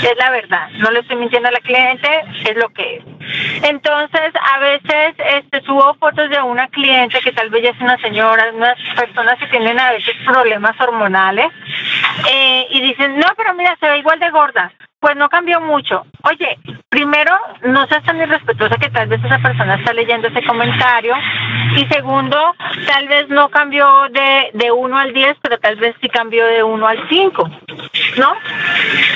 Es 0.02 0.16
la 0.18 0.30
verdad. 0.30 0.68
No 0.78 0.90
le 0.90 1.00
estoy 1.00 1.16
mintiendo 1.16 1.48
a 1.48 1.52
la 1.52 1.60
cliente, 1.60 2.08
es 2.44 2.56
lo 2.56 2.68
que 2.70 2.96
es. 2.96 3.11
Entonces, 3.62 4.32
a 4.54 4.58
veces 4.58 5.14
este, 5.18 5.60
subo 5.62 5.94
fotos 5.94 6.30
de 6.30 6.40
una 6.42 6.68
cliente 6.68 7.20
que 7.20 7.32
tal 7.32 7.50
vez 7.50 7.62
ya 7.62 7.70
es 7.70 7.80
una 7.80 7.98
señora, 7.98 8.50
unas 8.52 8.76
personas 8.96 9.38
que 9.38 9.46
tienen 9.46 9.78
a 9.78 9.92
veces 9.92 10.14
problemas 10.24 10.78
hormonales, 10.80 11.50
eh, 12.30 12.66
y 12.70 12.80
dicen, 12.80 13.18
no, 13.18 13.26
pero 13.36 13.54
mira, 13.54 13.76
se 13.80 13.88
ve 13.88 13.98
igual 13.98 14.18
de 14.18 14.30
gorda. 14.30 14.72
Pues 15.02 15.16
no 15.16 15.28
cambió 15.28 15.60
mucho. 15.60 16.06
Oye, 16.22 16.56
primero, 16.88 17.36
no 17.64 17.84
seas 17.88 18.04
tan 18.04 18.20
irrespetuosa 18.20 18.76
que 18.76 18.88
tal 18.88 19.08
vez 19.08 19.20
esa 19.24 19.40
persona 19.40 19.74
está 19.74 19.92
leyendo 19.92 20.28
ese 20.28 20.44
comentario. 20.44 21.12
Y 21.76 21.84
segundo, 21.86 22.54
tal 22.86 23.08
vez 23.08 23.28
no 23.28 23.48
cambió 23.48 23.84
de, 24.12 24.50
de 24.54 24.70
1 24.70 24.96
al 24.96 25.12
10, 25.12 25.38
pero 25.42 25.58
tal 25.58 25.74
vez 25.74 25.96
sí 26.00 26.08
cambió 26.08 26.46
de 26.46 26.62
1 26.62 26.86
al 26.86 27.08
5, 27.08 27.50
¿no? 28.18 28.32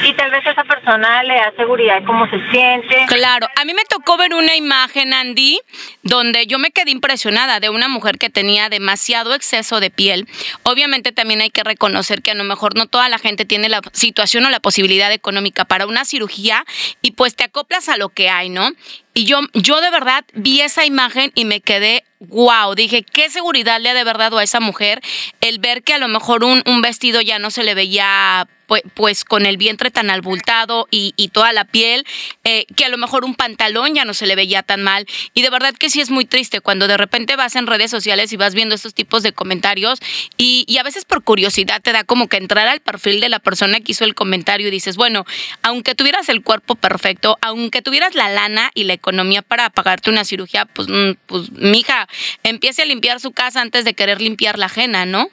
Y 0.05 0.13
tal 0.15 0.33
vez 0.33 0.45
esa 0.45 0.65
persona 0.65 1.23
le 1.23 1.37
da 1.37 1.53
seguridad 1.57 2.01
de 2.01 2.05
cómo 2.05 2.29
se 2.31 2.41
siente. 2.51 3.07
Claro, 3.07 3.47
a 3.55 3.65
mí 3.65 3.73
me 3.73 3.85
tocó 3.85 4.17
ver 4.17 4.35
una 4.35 4.57
imagen, 4.57 5.15
Andy, 5.15 5.61
donde 6.03 6.47
yo 6.47 6.59
me 6.59 6.73
quedé 6.73 6.91
impresionada 6.91 7.61
de 7.61 7.71
una 7.71 7.87
mujer 7.87 8.19
que 8.19 8.29
tenía 8.29 8.69
demasiado 8.69 9.35
exceso 9.35 9.79
de 9.79 9.91
piel. 9.91 10.27
Obviamente 10.65 11.13
también 11.13 11.43
hay 11.43 11.51
que 11.51 11.63
reconocer 11.63 12.23
que 12.23 12.33
a 12.33 12.35
lo 12.35 12.43
mejor 12.43 12.75
no 12.75 12.87
toda 12.87 13.09
la 13.09 13.19
gente 13.19 13.45
tiene 13.45 13.69
la 13.69 13.83
situación 13.93 14.47
o 14.47 14.51
la 14.51 14.59
posibilidad 14.59 15.13
económica 15.13 15.65
para 15.65 15.76
una 15.85 16.07
cirugía 16.07 16.65
y 17.03 17.11
pues 17.11 17.37
te 17.37 17.45
acoplas 17.45 17.91
a 17.91 17.99
lo 17.99 18.09
que 18.09 18.31
hay, 18.31 18.49
¿no? 18.49 18.71
Y 19.17 19.25
yo, 19.25 19.41
yo 19.55 19.81
de 19.81 19.91
verdad 19.91 20.27
vi 20.35 20.61
esa 20.61 20.85
imagen 20.85 21.33
y 21.35 21.47
me 21.47 21.63
quedé, 21.63 22.05
wow, 22.21 22.75
dije, 22.75 23.03
qué 23.03 23.31
seguridad 23.31 23.81
le 23.81 23.89
ha 23.89 23.95
de 23.95 24.05
verdad 24.05 24.27
dado 24.27 24.39
a 24.39 24.45
esa 24.45 24.61
mujer 24.61 25.01
el 25.41 25.59
ver 25.59 25.83
que 25.83 25.95
a 25.95 25.99
lo 25.99 26.09
mejor 26.09 26.45
un, 26.45 26.63
vestido 26.83 27.21
ya 27.21 27.39
no 27.39 27.51
se 27.51 27.63
le 27.63 27.75
veía 27.75 28.47
pues, 28.95 29.25
con 29.25 29.47
el 29.47 29.57
vientre 29.57 29.91
tan 29.91 30.11
abultado 30.11 30.89
y, 30.91 31.13
toda 31.33 31.53
la 31.53 31.65
piel, 31.65 32.05
eh, 32.45 32.67
que 32.77 32.85
a 32.85 32.89
lo 32.89 32.99
mejor 32.99 33.25
un 33.25 33.35
pantalón 33.35 33.95
ya 33.95 34.05
no 34.05 34.15
se 34.15 34.27
le 34.27 34.35
veía 34.37 34.63
tan 34.63 34.83
mal. 34.83 35.07
Y 35.35 35.43
de 35.43 35.51
verdad 35.51 35.75
que 35.75 35.91
sí 35.91 36.01
es 36.01 36.11
muy 36.11 36.25
triste 36.25 36.61
cuando 36.61 36.89
de 36.89 36.97
repente 36.97 37.37
vas 37.37 37.57
en 37.57 37.67
redes 37.67 37.91
sociales 37.91 38.33
y 38.33 38.37
vas 38.37 38.55
viendo 38.55 38.75
estos 38.75 38.95
tipos 38.95 39.23
de 39.23 39.33
comentarios 39.33 40.01
y, 40.37 40.65
y 40.67 40.79
a 40.79 40.83
veces 40.83 41.05
por 41.05 41.23
curiosidad 41.23 41.83
te 41.83 41.93
da 41.93 42.05
como 42.05 42.29
que 42.29 42.39
entrar 42.39 42.67
al 42.69 42.81
perfil 42.81 43.21
de 43.21 43.29
la 43.29 43.39
persona 43.39 43.81
que 43.81 43.93
hizo 43.93 44.05
el 44.05 44.15
comentario 44.15 44.69
y 44.69 44.71
dices, 44.71 44.97
bueno, 44.97 45.27
aunque 45.63 45.95
tuvieras 45.95 46.29
el 46.29 46.43
cuerpo 46.43 46.75
perfecto, 46.75 47.39
aunque 47.43 47.83
tuvieras 47.83 48.15
la 48.15 48.31
lana 48.31 48.71
y 48.75 48.85
la 48.85 48.95
economía 49.07 49.43
para 49.43 49.71
pagarte 49.71 50.11
una 50.11 50.25
cirugía, 50.25 50.67
pues, 50.67 50.89
mm, 50.89 51.13
pues 51.27 51.53
mija, 51.53 52.09
empiece 52.43 52.83
a 52.83 52.87
limpiar 52.87 53.21
su 53.21 53.31
casa 53.31 53.61
antes 53.61 53.85
de 53.85 53.95
querer 53.95 54.21
limpiar 54.21 54.59
la 54.59 54.67
ajena, 54.67 55.07
¿no? 55.07 55.29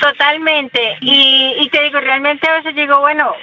Totalmente. 0.00 0.96
Y, 1.00 1.54
y 1.58 1.68
te 1.70 1.82
digo, 1.82 2.00
realmente 2.00 2.48
a 2.48 2.54
veces 2.54 2.74
digo, 2.74 3.00
bueno, 3.00 3.34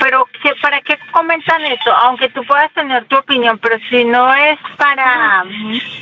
pero 0.00 0.26
¿qué, 0.42 0.54
¿para 0.60 0.80
qué 0.80 0.98
comentan 1.10 1.64
esto? 1.64 1.92
Aunque 1.92 2.28
tú 2.30 2.44
puedas 2.44 2.72
tener 2.72 3.04
tu 3.06 3.16
opinión, 3.16 3.58
pero 3.58 3.78
si 3.90 4.04
no 4.04 4.32
es 4.34 4.58
para, 4.76 5.44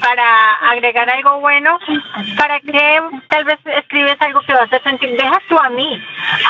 para 0.00 0.50
agregar 0.70 1.08
algo 1.10 1.40
bueno, 1.40 1.78
¿para 2.36 2.60
qué 2.60 3.00
tal 3.28 3.44
vez 3.44 3.58
escribes 3.64 4.20
algo 4.20 4.40
que 4.42 4.52
vas 4.52 4.72
a 4.72 4.80
sentir? 4.80 5.10
Deja 5.16 5.40
tú 5.48 5.58
a 5.58 5.68
mí, 5.70 6.02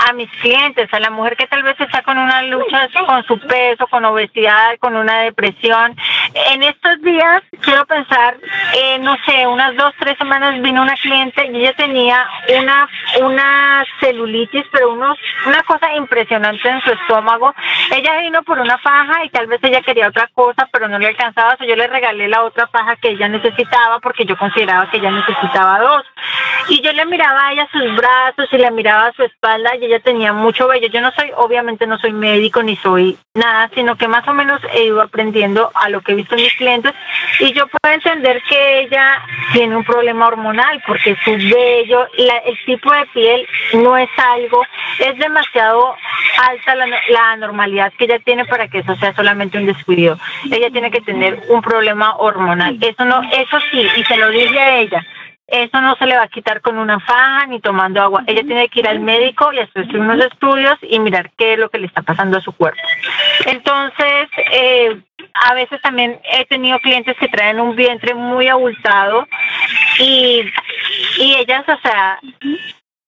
a 0.08 0.12
mis 0.12 0.30
clientes, 0.40 0.92
a 0.92 1.00
la 1.00 1.10
mujer 1.10 1.36
que 1.36 1.46
tal 1.46 1.62
vez 1.62 1.78
está 1.80 2.02
con 2.02 2.18
una 2.18 2.42
lucha 2.42 2.88
con 3.06 3.24
su 3.24 3.38
peso, 3.40 3.86
con 3.88 4.04
obesidad, 4.04 4.76
con 4.78 4.96
una 4.96 5.20
depresión. 5.20 5.96
En 6.52 6.62
estos 6.62 7.00
días, 7.02 7.42
quiero 7.60 7.84
pensar, 7.86 8.36
eh, 8.74 8.98
no 9.00 9.16
sé, 9.26 9.46
unas 9.46 9.74
dos, 9.76 9.92
tres 9.98 10.16
semanas 10.18 10.60
vino 10.60 10.82
una 10.82 10.94
cliente 10.94 11.46
y 11.52 11.56
ella 11.56 11.72
tenía 11.74 12.26
una, 12.58 12.88
una 13.22 13.39
celulitis, 14.00 14.64
pero 14.70 14.92
unos, 14.92 15.18
una 15.46 15.62
cosa 15.62 15.94
impresionante 15.94 16.68
en 16.68 16.81
su 16.83 16.90
estómago. 16.90 17.55
Ella 17.94 18.18
vino 18.18 18.42
por 18.42 18.59
una 18.59 18.79
faja 18.79 19.24
y 19.24 19.31
tal 19.31 19.46
vez 19.46 19.61
ella 19.62 19.83
quería 19.83 20.09
otra 20.09 20.29
cosa, 20.35 20.68
pero 20.72 20.88
no 20.88 20.98
le 20.98 21.09
alcanzaba. 21.09 21.57
So 21.57 21.64
yo 21.64 21.76
le 21.76 21.87
regalé 21.87 22.29
la 22.29 22.42
otra 22.42 22.66
faja 22.68 22.96
que 22.96 23.11
ella 23.11 23.29
necesitaba 23.29 24.00
porque 24.00 24.24
yo 24.24 24.37
consideraba 24.37 24.90
que 24.90 24.98
ella 24.98 25.11
necesitaba 25.11 25.81
dos. 25.81 26.05
Y 26.68 26.81
yo 26.83 26.92
le 26.92 27.07
miraba 27.07 27.48
a 27.48 27.53
ella 27.53 27.68
sus 27.72 27.96
brazos 27.96 28.48
y 28.53 28.57
le 28.57 28.70
miraba 28.70 29.12
su 29.12 29.22
espalda 29.22 29.76
y 29.76 29.85
ella 29.85 30.00
tenía 30.00 30.33
mucho 30.33 30.68
vello. 30.68 30.88
Yo 30.88 31.00
no 31.00 31.11
soy, 31.12 31.31
obviamente 31.37 31.87
no 31.87 31.98
soy 31.98 32.12
médico 32.12 32.62
ni 32.62 32.76
soy 32.76 33.18
nada, 33.35 33.70
sino 33.74 33.96
que 33.96 34.09
más 34.09 34.26
o 34.29 34.35
menos 34.35 34.61
he 34.72 34.85
ido 34.85 35.00
aprendiendo 35.00 35.70
a 35.74 35.88
lo 35.88 36.00
que 36.00 36.12
he 36.12 36.14
visto 36.16 36.35
en 36.35 36.42
mis 36.42 36.55
clientes 36.55 36.92
y 37.38 37.53
yo 37.53 37.66
puedo 37.66 37.94
entender 37.94 38.42
que 38.48 38.81
ella 38.81 39.22
tiene 39.53 39.76
un 39.76 39.85
problema 39.85 40.26
hormonal 40.26 40.83
porque 40.87 41.16
su 41.24 41.33
vello, 41.33 42.07
la, 42.18 42.38
el 42.38 42.59
tipo 42.64 42.92
de 42.92 43.07
piel 43.07 43.30
no 43.75 43.97
es 43.97 44.11
algo, 44.16 44.64
es 44.99 45.16
demasiado 45.19 45.97
alta 46.49 46.75
la, 46.75 46.87
la 46.87 47.37
normalidad 47.37 47.93
que 47.99 48.05
ella 48.05 48.19
tiene 48.19 48.45
para 48.45 48.69
que 48.69 48.79
eso 48.79 48.95
sea 48.97 49.14
solamente 49.14 49.59
un 49.59 49.66
descuido. 49.66 50.19
Ella 50.51 50.71
tiene 50.71 50.90
que 50.90 51.01
tener 51.01 51.43
un 51.49 51.62
problema 51.62 52.16
hormonal. 52.16 52.79
Eso 52.81 53.05
no, 53.05 53.23
eso 53.23 53.59
sí, 53.71 53.87
y 53.97 54.05
se 54.05 54.16
lo 54.16 54.31
dije 54.31 54.59
a 54.59 54.79
ella. 54.79 55.07
Eso 55.51 55.81
no 55.81 55.97
se 55.97 56.07
le 56.07 56.16
va 56.16 56.23
a 56.23 56.29
quitar 56.29 56.61
con 56.61 56.79
una 56.79 57.01
faja 57.01 57.47
ni 57.47 57.59
tomando 57.61 58.01
agua. 58.01 58.23
Ella 58.29 58.43
tiene 58.45 58.69
que 58.69 58.81
ir 58.81 58.88
al 58.88 59.01
médico 59.01 59.53
y 59.53 59.59
hacerse 59.59 59.99
unos 59.99 60.25
estudios 60.25 60.79
y 60.83 61.01
mirar 61.01 61.33
qué 61.37 61.55
es 61.55 61.59
lo 61.59 61.69
que 61.71 61.79
le 61.79 61.88
está 61.88 62.03
pasando 62.03 62.38
a 62.38 62.40
su 62.40 62.53
cuerpo. 62.53 62.81
Entonces, 63.47 64.29
eh, 64.53 64.97
a 65.35 65.55
veces 65.55 65.81
también 65.83 66.21
he 66.25 66.45
tenido 66.45 66.79
clientes 66.79 67.16
que 67.19 67.27
traen 67.27 67.61
un 67.61 67.75
vientre 67.75 68.14
muy 68.14 68.47
abultado 68.47 69.27
y, 69.99 70.45
y 71.19 71.35
ellas, 71.35 71.64
o 71.69 71.79
sea, 71.81 72.21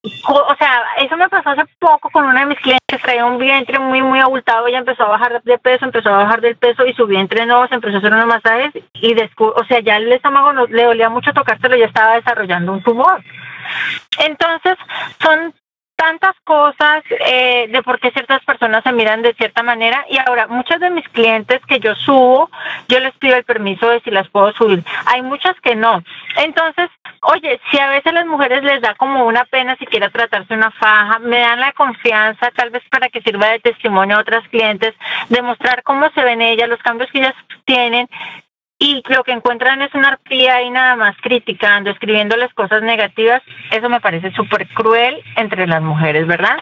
o 0.04 0.56
sea, 0.56 0.82
eso 0.98 1.16
me 1.16 1.28
pasó 1.28 1.50
hace 1.50 1.64
poco 1.78 2.10
con 2.10 2.24
una 2.24 2.40
de 2.40 2.46
mis 2.46 2.58
clientes, 2.58 3.02
traía 3.02 3.24
un 3.24 3.38
vientre 3.38 3.78
muy, 3.78 4.02
muy 4.02 4.18
abultado, 4.18 4.66
ella 4.66 4.78
empezó 4.78 5.04
a 5.04 5.10
bajar 5.10 5.42
de 5.42 5.58
peso, 5.58 5.84
empezó 5.84 6.08
a 6.08 6.24
bajar 6.24 6.40
del 6.40 6.56
peso 6.56 6.84
y 6.84 6.92
su 6.94 7.06
vientre 7.06 7.46
no, 7.46 7.68
se 7.68 7.76
empezó 7.76 7.96
a 7.96 7.98
hacer 7.98 8.12
unos 8.12 8.26
masajes 8.26 8.72
y 8.94 9.14
o 9.38 9.64
sea, 9.64 9.80
ya 9.80 9.96
el 9.98 10.10
estómago 10.10 10.52
no, 10.52 10.66
le 10.66 10.84
dolía 10.84 11.08
mucho 11.08 11.32
tocárselo, 11.32 11.76
ya 11.76 11.86
estaba 11.86 12.16
desarrollando 12.16 12.72
un 12.72 12.82
tumor. 12.82 13.22
Entonces, 14.18 14.76
son 15.20 15.54
tantas 15.94 16.34
cosas 16.42 17.04
eh, 17.10 17.68
de 17.68 17.82
por 17.84 18.00
qué 18.00 18.10
ciertas 18.10 18.44
personas 18.44 18.82
se 18.82 18.90
miran 18.90 19.22
de 19.22 19.34
cierta 19.34 19.62
manera 19.62 20.04
y 20.10 20.18
ahora 20.18 20.48
muchas 20.48 20.80
de 20.80 20.90
mis 20.90 21.08
clientes 21.10 21.60
que 21.68 21.78
yo 21.78 21.94
subo, 21.94 22.50
yo 22.88 22.98
les 22.98 23.14
pido 23.18 23.36
el 23.36 23.44
permiso 23.44 23.88
de 23.88 24.00
si 24.00 24.10
las 24.10 24.28
puedo 24.28 24.52
subir. 24.52 24.82
Hay 25.06 25.22
muchas 25.22 25.54
que 25.60 25.76
no. 25.76 26.02
Entonces, 26.38 26.90
oye, 27.22 27.60
si 27.70 27.78
a 27.78 27.88
veces 27.88 28.12
las 28.12 28.26
mujeres 28.26 28.62
les 28.62 28.80
da 28.80 28.94
como 28.94 29.24
una 29.24 29.44
pena 29.44 29.76
siquiera 29.76 30.10
tratarse 30.10 30.54
una 30.54 30.70
faja, 30.70 31.18
me 31.20 31.40
dan 31.40 31.60
la 31.60 31.72
confianza 31.72 32.50
tal 32.50 32.70
vez 32.70 32.82
para 32.90 33.08
que 33.08 33.22
sirva 33.22 33.48
de 33.48 33.60
testimonio 33.60 34.16
a 34.16 34.20
otras 34.20 34.46
clientes, 34.48 34.94
demostrar 35.28 35.82
cómo 35.82 36.10
se 36.10 36.22
ven 36.22 36.42
ellas, 36.42 36.68
los 36.68 36.82
cambios 36.82 37.10
que 37.10 37.18
ellas 37.18 37.34
tienen 37.64 38.08
y 38.82 39.00
lo 39.14 39.22
que 39.22 39.30
encuentran 39.30 39.80
es 39.80 39.94
una 39.94 40.08
arpía 40.08 40.60
y 40.62 40.70
nada 40.70 40.96
más 40.96 41.14
criticando, 41.22 41.88
escribiéndoles 41.88 42.52
cosas 42.52 42.82
negativas, 42.82 43.40
eso 43.70 43.88
me 43.88 44.00
parece 44.00 44.32
súper 44.32 44.66
cruel 44.70 45.22
entre 45.36 45.68
las 45.68 45.80
mujeres, 45.80 46.26
¿verdad? 46.26 46.56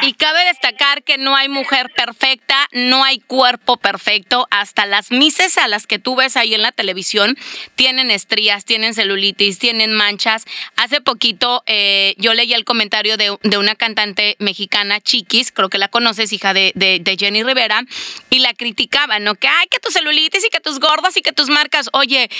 Y 0.00 0.14
cabe 0.14 0.46
destacar 0.46 1.02
que 1.02 1.18
no 1.18 1.36
hay 1.36 1.50
mujer 1.50 1.92
perfecta, 1.94 2.56
no 2.72 3.04
hay 3.04 3.18
cuerpo 3.18 3.76
perfecto, 3.76 4.46
hasta 4.50 4.86
las 4.86 5.10
mises 5.10 5.58
a 5.58 5.68
las 5.68 5.86
que 5.86 5.98
tú 5.98 6.16
ves 6.16 6.38
ahí 6.38 6.54
en 6.54 6.62
la 6.62 6.72
televisión 6.72 7.36
tienen 7.74 8.10
estrías, 8.10 8.64
tienen 8.64 8.94
celulitis, 8.94 9.58
tienen 9.58 9.92
manchas. 9.92 10.46
Hace 10.76 11.02
poquito 11.02 11.64
eh, 11.66 12.14
yo 12.16 12.32
leí 12.32 12.54
el 12.54 12.64
comentario 12.64 13.18
de, 13.18 13.36
una 13.58 13.74
cantante 13.74 14.36
mexicana, 14.38 15.00
Chiquis, 15.00 15.52
creo 15.52 15.68
que 15.68 15.76
la 15.76 15.88
conoces, 15.88 16.32
hija 16.32 16.54
de, 16.54 16.72
de, 16.74 17.16
Jenny 17.18 17.42
Rivera, 17.42 17.82
y 18.30 18.38
la 18.38 18.54
criticaba, 18.54 19.18
¿no? 19.18 19.34
Que, 19.34 19.48
ay, 19.48 19.66
que 19.70 19.80
tu 19.80 19.90
celulitis 19.90 20.46
y 20.46 20.48
que 20.48 20.60
tus 20.60 20.80
gordas 20.80 21.16
y 21.18 21.22
que 21.22 21.32
tus 21.32 21.50
marcas, 21.58 21.88
oye, 21.92 22.30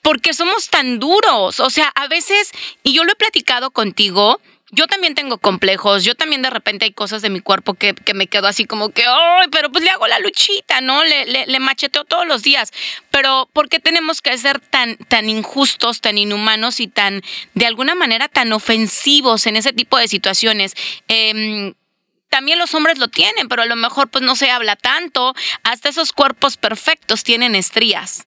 ¿por 0.00 0.20
qué 0.22 0.32
somos 0.32 0.70
tan 0.70 0.98
duros? 0.98 1.60
O 1.60 1.68
sea, 1.68 1.88
a 1.94 2.08
veces, 2.08 2.50
y 2.82 2.94
yo 2.94 3.04
lo 3.04 3.12
he 3.12 3.16
platicado 3.16 3.70
contigo, 3.70 4.40
yo 4.70 4.86
también 4.86 5.14
tengo 5.14 5.36
complejos, 5.36 6.02
yo 6.02 6.14
también 6.14 6.40
de 6.40 6.48
repente 6.48 6.86
hay 6.86 6.92
cosas 6.92 7.20
de 7.20 7.28
mi 7.28 7.40
cuerpo 7.40 7.74
que, 7.74 7.94
me 8.14 8.26
quedo 8.26 8.48
así 8.48 8.64
como 8.64 8.88
que, 8.88 9.04
ay, 9.06 9.48
pero 9.52 9.70
pues 9.70 9.84
le 9.84 9.90
hago 9.90 10.06
la 10.06 10.18
luchita, 10.18 10.80
¿no? 10.80 11.04
Le, 11.04 11.46
le, 11.46 11.60
macheteo 11.60 12.04
todos 12.04 12.26
los 12.26 12.42
días. 12.42 12.72
Pero 13.10 13.50
¿por 13.52 13.68
qué 13.68 13.80
tenemos 13.80 14.22
que 14.22 14.36
ser 14.38 14.60
tan, 14.60 14.96
tan 14.96 15.28
injustos, 15.28 16.00
tan 16.00 16.16
inhumanos 16.16 16.80
y 16.80 16.88
tan, 16.88 17.22
de 17.52 17.66
alguna 17.66 17.94
manera, 17.94 18.28
tan 18.28 18.52
ofensivos 18.52 19.46
en 19.46 19.56
ese 19.56 19.74
tipo 19.74 19.98
de 19.98 20.08
situaciones? 20.08 20.74
Eh, 21.08 21.74
también 22.34 22.58
los 22.58 22.74
hombres 22.74 22.98
lo 22.98 23.06
tienen, 23.06 23.46
pero 23.46 23.62
a 23.62 23.66
lo 23.66 23.76
mejor 23.76 24.08
pues 24.08 24.24
no 24.24 24.34
se 24.34 24.50
habla 24.50 24.74
tanto. 24.74 25.34
Hasta 25.62 25.88
esos 25.88 26.12
cuerpos 26.12 26.56
perfectos 26.56 27.22
tienen 27.22 27.54
estrías. 27.54 28.26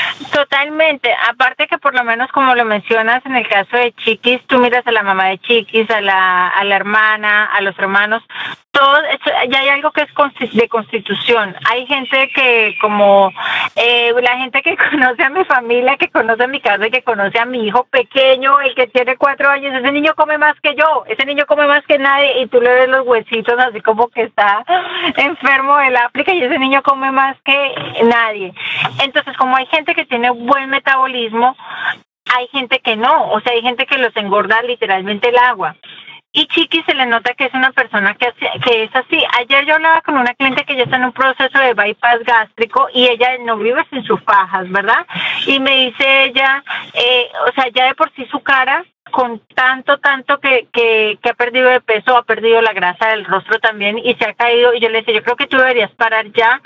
Totalmente. 0.31 1.13
Aparte 1.29 1.67
que 1.67 1.77
por 1.77 1.93
lo 1.93 2.03
menos 2.03 2.31
como 2.31 2.55
lo 2.55 2.65
mencionas 2.65 3.25
en 3.25 3.35
el 3.35 3.47
caso 3.47 3.77
de 3.77 3.93
Chiquis, 3.93 4.41
tú 4.47 4.59
miras 4.59 4.85
a 4.87 4.91
la 4.91 5.03
mamá 5.03 5.25
de 5.27 5.39
Chiquis, 5.39 5.89
a 5.89 6.01
la, 6.01 6.47
a 6.49 6.63
la 6.63 6.75
hermana, 6.75 7.45
a 7.45 7.61
los 7.61 7.77
hermanos, 7.79 8.23
todo, 8.71 8.95
ya 9.49 9.59
hay 9.59 9.69
algo 9.69 9.91
que 9.91 10.01
es 10.01 10.53
de 10.53 10.69
constitución. 10.69 11.55
Hay 11.69 11.85
gente 11.87 12.31
que 12.33 12.77
como 12.79 13.31
eh, 13.75 14.13
la 14.21 14.37
gente 14.37 14.61
que 14.61 14.77
conoce 14.91 15.23
a 15.23 15.29
mi 15.29 15.43
familia, 15.45 15.97
que 15.97 16.09
conoce 16.09 16.43
a 16.43 16.47
mi 16.47 16.61
casa 16.61 16.87
y 16.87 16.91
que 16.91 17.03
conoce 17.03 17.37
a 17.37 17.45
mi 17.45 17.67
hijo 17.67 17.85
pequeño, 17.85 18.59
el 18.61 18.73
que 18.75 18.87
tiene 18.87 19.17
cuatro 19.17 19.49
años, 19.49 19.73
ese 19.73 19.91
niño 19.91 20.13
come 20.15 20.37
más 20.37 20.59
que 20.61 20.73
yo, 20.75 21.03
ese 21.07 21.25
niño 21.25 21.45
come 21.47 21.67
más 21.67 21.85
que 21.85 21.99
nadie 21.99 22.41
y 22.41 22.47
tú 22.47 22.61
le 22.61 22.73
ves 22.73 22.87
los 22.87 23.05
huesitos 23.05 23.59
así 23.59 23.81
como 23.81 24.07
que 24.07 24.23
está 24.23 24.63
enfermo 25.17 25.77
del 25.77 25.97
África 25.97 26.33
y 26.33 26.43
ese 26.43 26.57
niño 26.57 26.81
come 26.81 27.11
más 27.11 27.37
que 27.43 27.73
nadie. 28.03 28.53
Entonces 29.03 29.35
como 29.37 29.57
hay 29.57 29.65
gente 29.67 29.93
que 29.93 30.00
tiene 30.05 30.29
buen 30.29 30.69
metabolismo, 30.69 31.55
hay 32.33 32.47
gente 32.47 32.79
que 32.79 32.95
no, 32.95 33.31
o 33.31 33.39
sea, 33.41 33.53
hay 33.53 33.61
gente 33.61 33.85
que 33.85 33.97
los 33.97 34.15
engorda 34.15 34.61
literalmente 34.61 35.29
el 35.29 35.37
agua. 35.37 35.75
Y 36.33 36.47
Chiqui 36.47 36.81
se 36.83 36.93
le 36.93 37.05
nota 37.05 37.33
que 37.33 37.45
es 37.45 37.53
una 37.53 37.73
persona 37.73 38.15
que, 38.15 38.31
que 38.63 38.83
es 38.83 38.95
así. 38.95 39.21
Ayer 39.37 39.65
yo 39.65 39.75
hablaba 39.75 40.01
con 40.01 40.17
una 40.17 40.33
cliente 40.33 40.63
que 40.63 40.77
ya 40.77 40.83
está 40.83 40.95
en 40.95 41.05
un 41.05 41.11
proceso 41.11 41.59
de 41.59 41.73
bypass 41.73 42.23
gástrico 42.23 42.87
y 42.93 43.09
ella 43.09 43.37
no 43.41 43.57
vive 43.57 43.85
sin 43.89 44.01
sus 44.03 44.21
fajas, 44.23 44.69
¿verdad? 44.69 45.05
Y 45.45 45.59
me 45.59 45.87
dice 45.87 46.23
ella, 46.23 46.63
eh, 46.93 47.29
o 47.49 47.51
sea, 47.51 47.67
ya 47.73 47.85
de 47.87 47.95
por 47.95 48.09
sí 48.13 48.25
su 48.31 48.39
cara 48.39 48.85
con 49.09 49.41
tanto, 49.55 49.97
tanto 49.97 50.39
que, 50.39 50.67
que, 50.71 51.17
que, 51.21 51.29
ha 51.29 51.33
perdido 51.33 51.69
de 51.69 51.81
peso, 51.81 52.15
ha 52.15 52.23
perdido 52.23 52.61
la 52.61 52.73
grasa 52.73 53.09
del 53.09 53.25
rostro 53.25 53.59
también 53.59 53.97
y 53.97 54.13
se 54.15 54.25
ha 54.25 54.33
caído. 54.33 54.73
Y 54.73 54.79
yo 54.79 54.89
le 54.89 54.99
decía, 54.99 55.15
yo 55.15 55.23
creo 55.23 55.35
que 55.35 55.47
tú 55.47 55.57
deberías 55.57 55.91
parar 55.91 56.31
ya. 56.31 56.61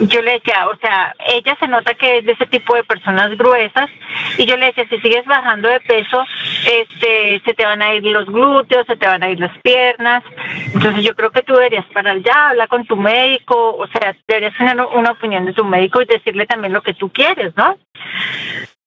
Yo 0.00 0.20
le 0.20 0.32
decía, 0.32 0.68
o 0.68 0.76
sea, 0.76 1.14
ella 1.26 1.56
se 1.58 1.68
nota 1.68 1.94
que 1.94 2.18
es 2.18 2.26
de 2.26 2.32
ese 2.32 2.46
tipo 2.46 2.74
de 2.74 2.84
personas 2.84 3.36
gruesas. 3.38 3.88
Y 4.36 4.46
yo 4.46 4.56
le 4.56 4.66
decía, 4.66 4.86
si 4.88 4.98
sigues 5.00 5.24
bajando 5.26 5.68
de 5.68 5.80
peso, 5.80 6.24
este, 6.66 7.40
se 7.44 7.54
te 7.54 7.64
van 7.64 7.80
a 7.82 7.94
ir 7.94 8.02
los 8.04 8.26
glúteos, 8.26 8.86
se 8.86 8.96
te 8.96 9.06
van 9.06 9.22
a 9.22 9.30
ir 9.30 9.40
las 9.40 9.56
piernas. 9.62 10.22
Entonces 10.74 11.04
yo 11.04 11.14
creo 11.14 11.30
que 11.30 11.42
tú 11.42 11.54
deberías 11.54 11.86
parar 11.86 12.18
ya, 12.18 12.50
habla 12.50 12.66
con 12.66 12.84
tu 12.84 12.96
médico, 12.96 13.76
o 13.76 13.86
sea, 13.88 14.14
deberías 14.26 14.56
tener 14.56 14.80
una 14.80 15.12
opinión 15.12 15.46
de 15.46 15.52
tu 15.52 15.64
médico 15.64 16.02
y 16.02 16.06
decirle 16.06 16.46
también 16.46 16.72
lo 16.72 16.82
que 16.82 16.94
tú 16.94 17.10
quieres, 17.10 17.56
¿no? 17.56 17.78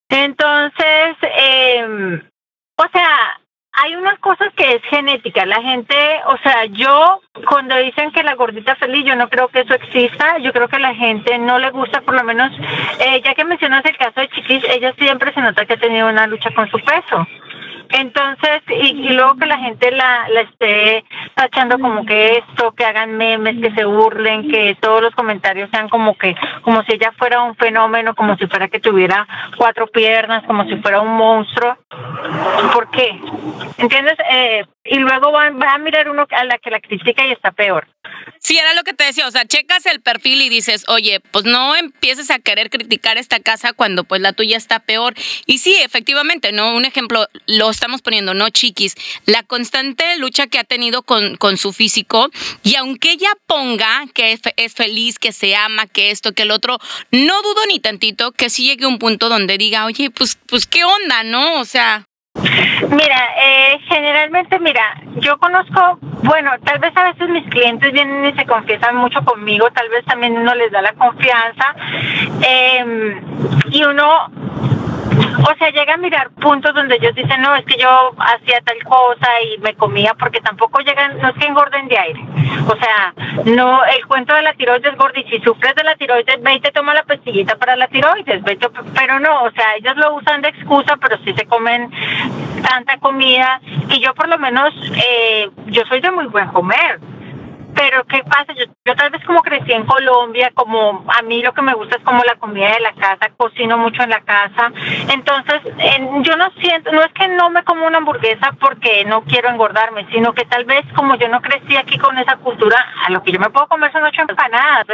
Entonces, 0.10 1.16
eh, 1.22 2.22
o 2.80 2.88
sea, 2.94 3.40
hay 3.74 3.96
unas 3.96 4.18
cosas 4.20 4.54
que 4.56 4.76
es 4.76 4.82
genética. 4.84 5.46
La 5.46 5.62
gente, 5.62 5.96
o 6.28 6.38
sea, 6.38 6.66
yo 6.66 7.22
cuando 7.48 7.76
dicen 7.78 8.12
que 8.12 8.24
la 8.24 8.36
gordita 8.36 8.76
feliz, 8.76 9.06
yo 9.06 9.16
no 9.16 9.30
creo 9.30 9.50
que 9.50 9.62
eso 9.62 9.74
exista. 9.74 10.38
Yo 10.40 10.54
creo 10.54 10.68
que 10.70 10.80
la 10.80 10.96
gente 10.96 11.38
no 11.38 11.60
le 11.60 11.72
gusta, 11.72 12.02
por 12.02 12.16
lo 12.16 12.24
menos, 12.24 12.52
eh, 13.00 13.22
ya 13.24 13.36
que 13.36 13.44
mencionas 13.44 13.84
el 13.86 13.98
caso 13.98 14.22
de 14.22 14.30
Chiquis, 14.30 14.64
ella 14.70 14.94
siempre 14.98 15.34
se 15.34 15.42
nota 15.42 15.66
que 15.66 15.74
ha 15.74 15.80
tenido 15.80 16.08
una 16.08 16.28
lucha 16.28 16.52
con 16.52 16.70
su 16.70 16.80
peso. 16.80 17.28
Entonces, 17.90 18.62
y, 18.68 19.10
luego 19.10 19.36
que 19.36 19.46
la 19.46 19.58
gente 19.58 19.92
la, 19.92 20.28
la 20.30 20.42
esté 20.42 21.04
tachando 21.34 21.80
como 21.80 22.06
que 22.06 22.38
esto, 22.38 22.72
que 22.74 22.86
hagan 22.86 23.18
memes, 23.18 23.60
que 23.60 23.74
se 23.74 23.86
burlen, 23.86 24.50
que 24.50 24.78
todos 24.80 25.02
los 25.02 25.16
comentarios 25.16 25.70
sean 25.72 25.90
como 25.90 26.16
que, 26.16 26.36
como 26.62 26.84
si 26.84 26.94
ella 26.94 27.12
fuera 27.18 27.42
un 27.42 27.56
fenómeno, 27.56 28.16
como 28.16 28.38
si 28.38 28.48
fuera 28.48 28.68
que 28.68 28.80
tuviera 28.80 29.28
cuatro 29.58 29.88
piernas, 29.88 30.44
como 30.46 30.66
si 30.66 30.76
fuera 30.78 31.02
un 31.02 31.16
monstruo. 31.16 31.78
¿Por 32.74 32.90
qué? 32.92 33.20
¿Entiendes? 33.78 34.18
Eh, 34.32 34.66
y 34.90 34.98
luego 34.98 35.32
van, 35.32 35.60
va 35.62 35.76
a 35.76 35.78
mirar 35.78 36.10
uno 36.10 36.26
a 36.32 36.44
la 36.46 36.58
que 36.58 36.72
la 36.72 36.80
critica 36.80 37.26
y 37.28 37.32
está 37.32 37.52
peor. 37.52 37.88
Sí, 38.40 38.58
era 38.58 38.74
lo 38.74 38.84
que 38.84 38.94
te 38.94 39.04
decía, 39.04 39.28
o 39.28 39.32
sea, 39.32 39.46
checas 39.46 39.86
el 39.86 40.02
perfil 40.02 40.42
y 40.42 40.50
dices, 40.50 40.84
oye, 40.88 41.20
pues 41.32 41.46
no 41.46 41.76
empieces 41.76 42.32
a 42.32 42.40
querer 42.40 42.72
criticar 42.72 43.18
esta 43.18 43.40
casa 43.40 43.74
cuando 43.74 44.04
pues 44.04 44.20
la 44.22 44.34
tuya 44.34 44.58
está 44.58 44.80
peor. 44.80 45.14
Y 45.46 45.60
sí, 45.60 45.76
efectivamente, 45.76 46.52
¿no? 46.52 46.74
Un 46.74 46.86
ejemplo, 46.86 47.28
lo 47.46 47.70
estamos 47.70 48.02
poniendo, 48.02 48.34
¿no, 48.34 48.50
chiquis? 48.50 48.96
La 49.26 49.44
constante 49.44 50.18
lucha 50.18 50.48
que 50.48 50.58
ha 50.58 50.64
tenido 50.64 51.04
con, 51.04 51.36
con 51.36 51.58
su 51.58 51.72
físico 51.72 52.30
y 52.64 52.76
aunque 52.76 53.12
ella 53.12 53.30
ponga 53.46 54.06
que 54.16 54.32
es, 54.32 54.42
es 54.56 54.74
feliz, 54.74 55.20
que 55.20 55.34
se 55.34 55.56
ama, 55.56 55.86
que 55.86 56.10
esto, 56.10 56.32
que 56.32 56.44
el 56.44 56.52
otro, 56.52 56.80
no 57.12 57.42
dudo 57.44 57.62
ni 57.68 57.80
tantito 57.80 58.32
que 58.32 58.50
sí 58.50 58.64
llegue 58.64 58.88
un 58.88 58.98
punto 58.98 59.30
donde 59.30 59.60
diga, 59.60 59.86
oye, 59.86 60.10
pues, 60.10 60.40
pues 60.48 60.66
qué 60.66 60.84
onda, 60.84 61.24
¿no? 61.24 61.60
O 61.60 61.66
sea... 61.66 62.09
Mira, 62.36 63.18
eh, 63.38 63.80
generalmente, 63.88 64.60
mira, 64.60 64.82
yo 65.18 65.38
conozco, 65.38 66.00
bueno, 66.24 66.52
tal 66.64 66.80
vez 66.80 66.96
a 66.96 67.12
veces 67.12 67.30
mis 67.30 67.48
clientes 67.50 67.92
vienen 67.92 68.26
y 68.26 68.38
se 68.38 68.46
confiesan 68.46 68.96
mucho 68.96 69.24
conmigo, 69.24 69.70
tal 69.72 69.90
vez 69.90 70.06
también 70.06 70.38
uno 70.38 70.56
les 70.56 70.72
da 70.72 70.82
la 70.82 70.94
confianza 70.94 71.76
eh, 72.42 73.22
y 73.72 73.84
uno 73.84 74.30
o 75.20 75.58
sea, 75.58 75.70
llega 75.72 75.94
a 75.94 75.98
mirar 75.98 76.30
puntos 76.32 76.74
donde 76.74 76.96
ellos 76.96 77.14
dicen, 77.16 77.42
no, 77.42 77.56
es 77.56 77.66
que 77.66 77.78
yo 77.78 78.12
hacía 78.18 78.62
tal 78.62 78.78
cosa 78.84 79.28
y 79.42 79.58
me 79.60 79.74
comía, 79.76 80.14
porque 80.14 80.40
tampoco 80.42 80.80
llegan, 80.80 81.18
no 81.20 81.30
es 81.30 81.36
que 81.36 81.48
engorden 81.48 81.88
de 81.88 81.98
aire. 81.98 82.26
O 82.68 82.76
sea, 82.78 83.14
no, 83.46 83.84
el 83.86 84.06
cuento 84.08 84.34
de 84.34 84.44
la 84.44 84.54
tiroides, 84.54 84.96
Gordi, 84.98 85.24
si 85.24 85.40
sufres 85.40 85.76
de 85.76 85.84
la 85.84 85.96
tiroides, 85.96 86.42
ve 86.42 86.54
y 86.54 86.60
te 86.60 86.72
toma 86.72 86.94
la 86.94 87.04
pastillita 87.04 87.56
para 87.58 87.76
la 87.76 87.88
tiroides, 87.88 88.44
ve, 88.44 88.58
pero 88.96 89.20
no, 89.20 89.44
o 89.44 89.52
sea, 89.52 89.76
ellos 89.78 89.96
lo 89.98 90.16
usan 90.16 90.42
de 90.42 90.50
excusa, 90.50 90.98
pero 90.98 91.18
sí 91.24 91.34
se 91.34 91.46
comen 91.46 91.92
tanta 92.62 92.98
comida. 92.98 93.60
Y 93.90 94.00
yo 94.00 94.14
por 94.14 94.28
lo 94.28 94.38
menos, 94.38 94.74
eh, 94.96 95.50
yo 95.68 95.84
soy 95.88 96.02
de 96.02 96.12
muy 96.12 96.28
buen 96.28 96.48
comer 96.50 97.00
pero 97.80 98.04
¿qué 98.04 98.22
pasa? 98.26 98.52
Yo, 98.52 98.66
yo 98.84 98.94
tal 98.94 99.10
vez 99.10 99.24
como 99.24 99.42
crecí 99.42 99.72
en 99.72 99.86
Colombia, 99.86 100.52
como 100.54 101.06
a 101.08 101.22
mí 101.22 101.42
lo 101.42 101.54
que 101.54 101.62
me 101.62 101.74
gusta 101.74 101.96
es 101.96 102.04
como 102.04 102.22
la 102.26 102.36
comida 102.36 102.74
de 102.74 102.82
la 102.82 102.92
casa, 102.92 103.32
cocino 103.38 103.78
mucho 103.78 104.04
en 104.04 104.10
la 104.10 104.20
casa, 104.20 104.74
entonces 105.08 105.62
yo 106.24 106.36
no 106.36 106.52
siento, 106.60 106.92
no 106.92 107.02
es 107.02 107.14
que 107.14 107.30
no 107.30 107.50
me 107.50 107.64
como 107.64 107.88
una 107.88 108.00
hamburguesa 108.00 108.52
porque 108.60 109.06
no 109.06 109.22
quiero 109.22 109.48
engordarme, 109.48 110.06
sino 110.12 110.34
que 110.34 110.44
tal 110.44 110.66
vez 110.66 110.86
como 110.94 111.16
yo 111.16 111.30
no 111.30 111.40
crecí 111.42 111.78
aquí 111.78 111.98
con 111.98 112.18
esa 112.18 112.36
cultura, 112.36 112.76
a 113.08 113.12
lo 113.12 113.24
que 113.24 113.32
yo 113.32 113.40
me 113.40 113.50
puedo 113.50 113.70
comer 113.70 113.94
son 113.94 114.04
ocho 114.04 114.24
empanadas, 114.24 114.86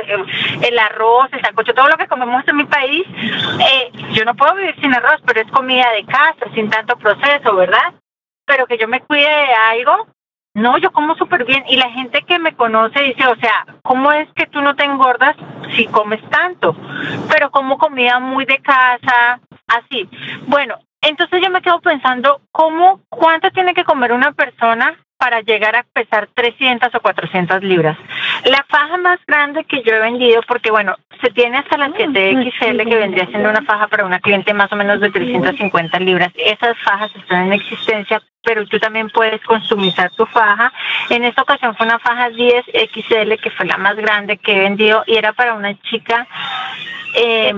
el, 0.61 0.77
arroz, 0.77 1.29
el 1.31 1.41
sancocho, 1.41 1.73
todo 1.73 1.89
lo 1.89 1.97
que 1.97 2.07
comemos 2.07 2.47
en 2.47 2.57
mi 2.57 2.65
país, 2.65 3.03
eh, 3.61 3.91
yo 4.11 4.25
no 4.25 4.35
puedo 4.35 4.53
vivir 4.53 4.75
sin 4.79 4.93
arroz, 4.93 5.23
pero 5.25 5.41
es 5.41 5.51
comida 5.51 5.89
de 5.89 6.05
casa, 6.05 6.53
sin 6.53 6.69
tanto 6.69 6.95
proceso, 6.97 7.55
¿verdad? 7.55 7.95
Pero 8.45 8.67
que 8.67 8.77
yo 8.77 8.87
me 8.87 9.01
cuide 9.01 9.27
de 9.27 9.53
algo, 9.71 10.05
no, 10.55 10.77
yo 10.77 10.91
como 10.91 11.15
súper 11.15 11.43
bien 11.43 11.63
y 11.67 11.75
la 11.75 11.91
gente 11.91 12.23
que 12.23 12.39
me 12.39 12.55
conoce 12.55 13.01
dice, 13.01 13.27
o 13.27 13.35
sea, 13.35 13.65
¿cómo 13.83 14.11
es 14.13 14.27
que 14.35 14.47
tú 14.47 14.61
no 14.61 14.75
te 14.75 14.85
engordas 14.85 15.35
si 15.75 15.85
comes 15.85 16.21
tanto? 16.29 16.75
Pero 17.29 17.51
como 17.51 17.77
comida 17.77 18.19
muy 18.19 18.45
de 18.45 18.59
casa, 18.59 19.41
así. 19.67 20.09
Bueno, 20.47 20.75
entonces 21.01 21.41
yo 21.43 21.49
me 21.49 21.61
quedo 21.61 21.81
pensando, 21.81 22.39
¿cómo, 22.51 23.01
cuánto 23.09 23.51
tiene 23.51 23.73
que 23.73 23.83
comer 23.83 24.13
una 24.13 24.31
persona 24.31 24.95
para 25.17 25.41
llegar 25.41 25.75
a 25.75 25.83
pesar 25.83 26.27
300 26.33 26.93
o 26.93 26.99
400 26.99 27.63
libras. 27.63 27.97
La 28.45 28.63
faja 28.69 28.97
más 28.97 29.19
grande 29.25 29.63
que 29.63 29.81
yo 29.81 29.93
he 29.93 29.99
vendido, 29.99 30.41
porque 30.47 30.71
bueno, 30.71 30.95
se 31.21 31.31
tiene 31.31 31.57
hasta 31.57 31.77
la 31.77 31.89
7XL 31.89 32.87
que 32.87 32.95
vendría 32.95 33.25
siendo 33.27 33.49
una 33.49 33.61
faja 33.63 33.87
para 33.87 34.05
una 34.05 34.19
cliente 34.19 34.53
más 34.53 34.71
o 34.71 34.75
menos 34.75 34.99
de 34.99 35.09
350 35.09 35.99
libras. 35.99 36.31
Esas 36.35 36.77
fajas 36.83 37.11
están 37.15 37.47
en 37.47 37.53
existencia, 37.53 38.21
pero 38.45 38.65
tú 38.67 38.79
también 38.79 39.09
puedes 39.09 39.41
consumizar 39.43 40.11
tu 40.11 40.25
faja. 40.25 40.71
En 41.09 41.23
esta 41.23 41.41
ocasión 41.41 41.75
fue 41.75 41.85
una 41.85 41.99
faja 41.99 42.29
10XL 42.29 43.39
que 43.39 43.49
fue 43.51 43.65
la 43.65 43.77
más 43.77 43.95
grande 43.95 44.37
que 44.37 44.55
he 44.55 44.59
vendido 44.59 45.03
y 45.07 45.15
era 45.15 45.33
para 45.33 45.53
una 45.53 45.77
chica 45.81 46.27
eh, 47.17 47.53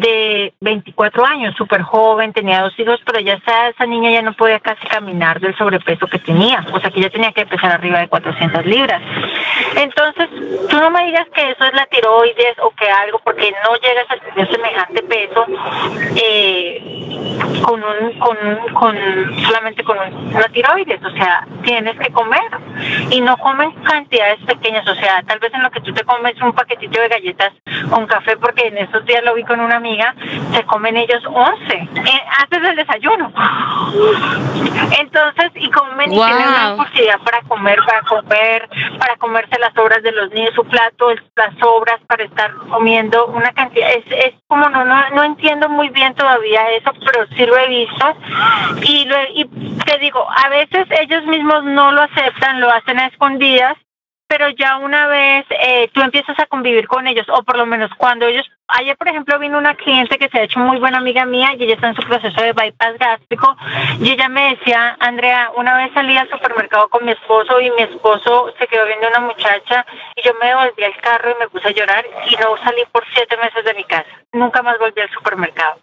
de 0.00 0.54
24 0.60 1.26
años, 1.26 1.54
súper 1.54 1.82
joven, 1.82 2.32
tenía 2.32 2.62
dos 2.62 2.78
hijos, 2.78 2.98
pero 3.04 3.20
ya 3.20 3.34
esa, 3.34 3.68
esa 3.68 3.84
niña 3.84 4.10
ya 4.10 4.22
no 4.22 4.32
podía 4.32 4.58
casi 4.60 4.86
caminar 4.86 5.38
del 5.38 5.54
sobrepeso 5.56 6.06
que 6.06 6.18
tenía, 6.18 6.64
o 6.72 6.80
sea 6.80 6.90
que 6.90 7.02
ya 7.02 7.10
tenía 7.10 7.30
que 7.32 7.44
pesar 7.44 7.72
arriba 7.72 7.98
de 7.98 8.08
400 8.08 8.64
libras. 8.64 9.02
Entonces, 9.76 10.30
tú 10.68 10.76
no 10.78 10.90
me 10.90 11.04
digas 11.04 11.26
que 11.34 11.50
eso 11.50 11.64
es 11.64 11.74
la 11.74 11.84
tiroides 11.86 12.58
o 12.62 12.70
que 12.70 12.88
algo, 12.88 13.20
porque 13.22 13.52
no 13.62 13.74
llegas 13.76 14.06
a 14.10 14.16
tener 14.16 14.50
semejante 14.50 15.02
peso 15.02 15.46
eh, 16.16 17.02
con 17.62 17.82
un, 17.84 18.18
con, 18.18 18.36
con 18.72 18.96
solamente 19.44 19.84
con 19.84 19.98
una 20.34 20.48
tiroides, 20.48 21.04
o 21.04 21.10
sea, 21.10 21.46
tienes 21.62 21.98
que 21.98 22.12
comer 22.12 22.40
y 23.10 23.20
no 23.20 23.36
comen 23.38 23.72
cantidades 23.82 24.40
pequeñas, 24.44 24.86
o 24.88 24.94
sea, 24.94 25.22
tal 25.22 25.38
vez 25.38 25.52
en 25.54 25.62
lo 25.62 25.70
que 25.70 25.80
tú 25.80 25.92
te 25.92 26.04
comes 26.04 26.40
un 26.40 26.52
paquetito 26.52 27.00
de 27.00 27.08
galletas 27.08 27.52
un 27.90 28.06
café, 28.06 28.36
porque 28.36 28.68
en 28.68 28.78
esos 28.78 29.04
días 29.06 29.22
lo 29.24 29.34
vi 29.34 29.44
con 29.44 29.60
una 29.60 29.76
amiga, 29.76 30.14
se 30.52 30.62
comen 30.64 30.96
ellos 30.96 31.22
11 31.26 31.74
eh, 31.74 31.88
antes 32.40 32.62
del 32.62 32.76
desayuno. 32.76 33.32
Entonces, 34.98 35.50
y 35.54 35.70
comen 35.70 36.12
y 36.12 36.16
tienen 36.16 36.48
una 36.48 36.70
impulsividad 36.70 37.20
para 37.20 37.42
comer, 37.42 37.78
para 37.86 38.02
comer, 38.02 38.68
para 38.98 39.16
comerse 39.16 39.58
las 39.58 39.76
obras 39.76 40.02
de 40.02 40.12
los 40.12 40.30
niños, 40.32 40.54
su 40.54 40.64
plato, 40.64 41.10
las 41.36 41.54
sobras, 41.58 42.00
para 42.06 42.24
estar 42.24 42.52
comiendo 42.70 43.26
una 43.26 43.52
cantidad. 43.52 43.90
Es, 43.90 44.04
es 44.10 44.34
como 44.46 44.68
no, 44.68 44.84
no, 44.84 45.10
no 45.10 45.24
entiendo 45.24 45.68
muy 45.68 45.88
bien 45.90 46.14
todavía 46.14 46.70
eso, 46.70 46.92
pero 47.04 47.26
sí 47.36 47.46
lo 47.46 47.56
he 47.56 47.68
visto. 47.68 48.16
Y, 48.82 49.04
lo, 49.04 49.16
y 49.34 49.44
te 49.84 49.98
digo, 49.98 50.21
a 50.30 50.48
veces 50.48 50.86
ellos 51.00 51.24
mismos 51.26 51.64
no 51.64 51.92
lo 51.92 52.02
aceptan, 52.02 52.60
lo 52.60 52.70
hacen 52.70 52.98
a 52.98 53.06
escondidas 53.06 53.76
pero 54.32 54.48
ya 54.48 54.78
una 54.78 55.08
vez 55.08 55.44
eh, 55.50 55.90
tú 55.92 56.00
empiezas 56.00 56.38
a 56.38 56.46
convivir 56.46 56.88
con 56.88 57.06
ellos, 57.06 57.26
o 57.28 57.42
por 57.42 57.58
lo 57.58 57.66
menos 57.66 57.90
cuando 57.98 58.24
ellos 58.24 58.50
Ayer, 58.74 58.96
por 58.96 59.08
ejemplo, 59.08 59.38
vino 59.38 59.58
una 59.58 59.74
cliente 59.74 60.18
que 60.18 60.28
se 60.30 60.38
ha 60.38 60.42
hecho 60.44 60.58
muy 60.58 60.78
buena 60.78 60.98
amiga 60.98 61.26
mía 61.26 61.50
y 61.58 61.64
ella 61.64 61.74
está 61.74 61.88
en 61.88 61.96
su 61.96 62.02
proceso 62.02 62.40
de 62.40 62.52
bypass 62.52 62.98
gástrico 62.98 63.54
y 64.00 64.10
ella 64.10 64.28
me 64.28 64.56
decía, 64.56 64.96
Andrea, 64.98 65.50
una 65.56 65.76
vez 65.76 65.92
salí 65.92 66.16
al 66.16 66.30
supermercado 66.30 66.88
con 66.88 67.04
mi 67.04 67.12
esposo 67.12 67.60
y 67.60 67.70
mi 67.70 67.82
esposo 67.82 68.52
se 68.58 68.66
quedó 68.66 68.86
viendo 68.86 69.08
una 69.08 69.20
muchacha 69.20 69.84
y 70.16 70.22
yo 70.22 70.32
me 70.40 70.48
devolví 70.48 70.84
al 70.84 70.96
carro 71.02 71.30
y 71.32 71.40
me 71.40 71.48
puse 71.48 71.68
a 71.68 71.72
llorar 71.72 72.06
y 72.30 72.36
no 72.36 72.56
salí 72.64 72.82
por 72.92 73.04
siete 73.14 73.36
meses 73.36 73.62
de 73.64 73.74
mi 73.74 73.84
casa. 73.84 74.08
Nunca 74.32 74.62
más 74.62 74.78
volví 74.78 74.98
al 75.02 75.10
supermercado. 75.10 75.78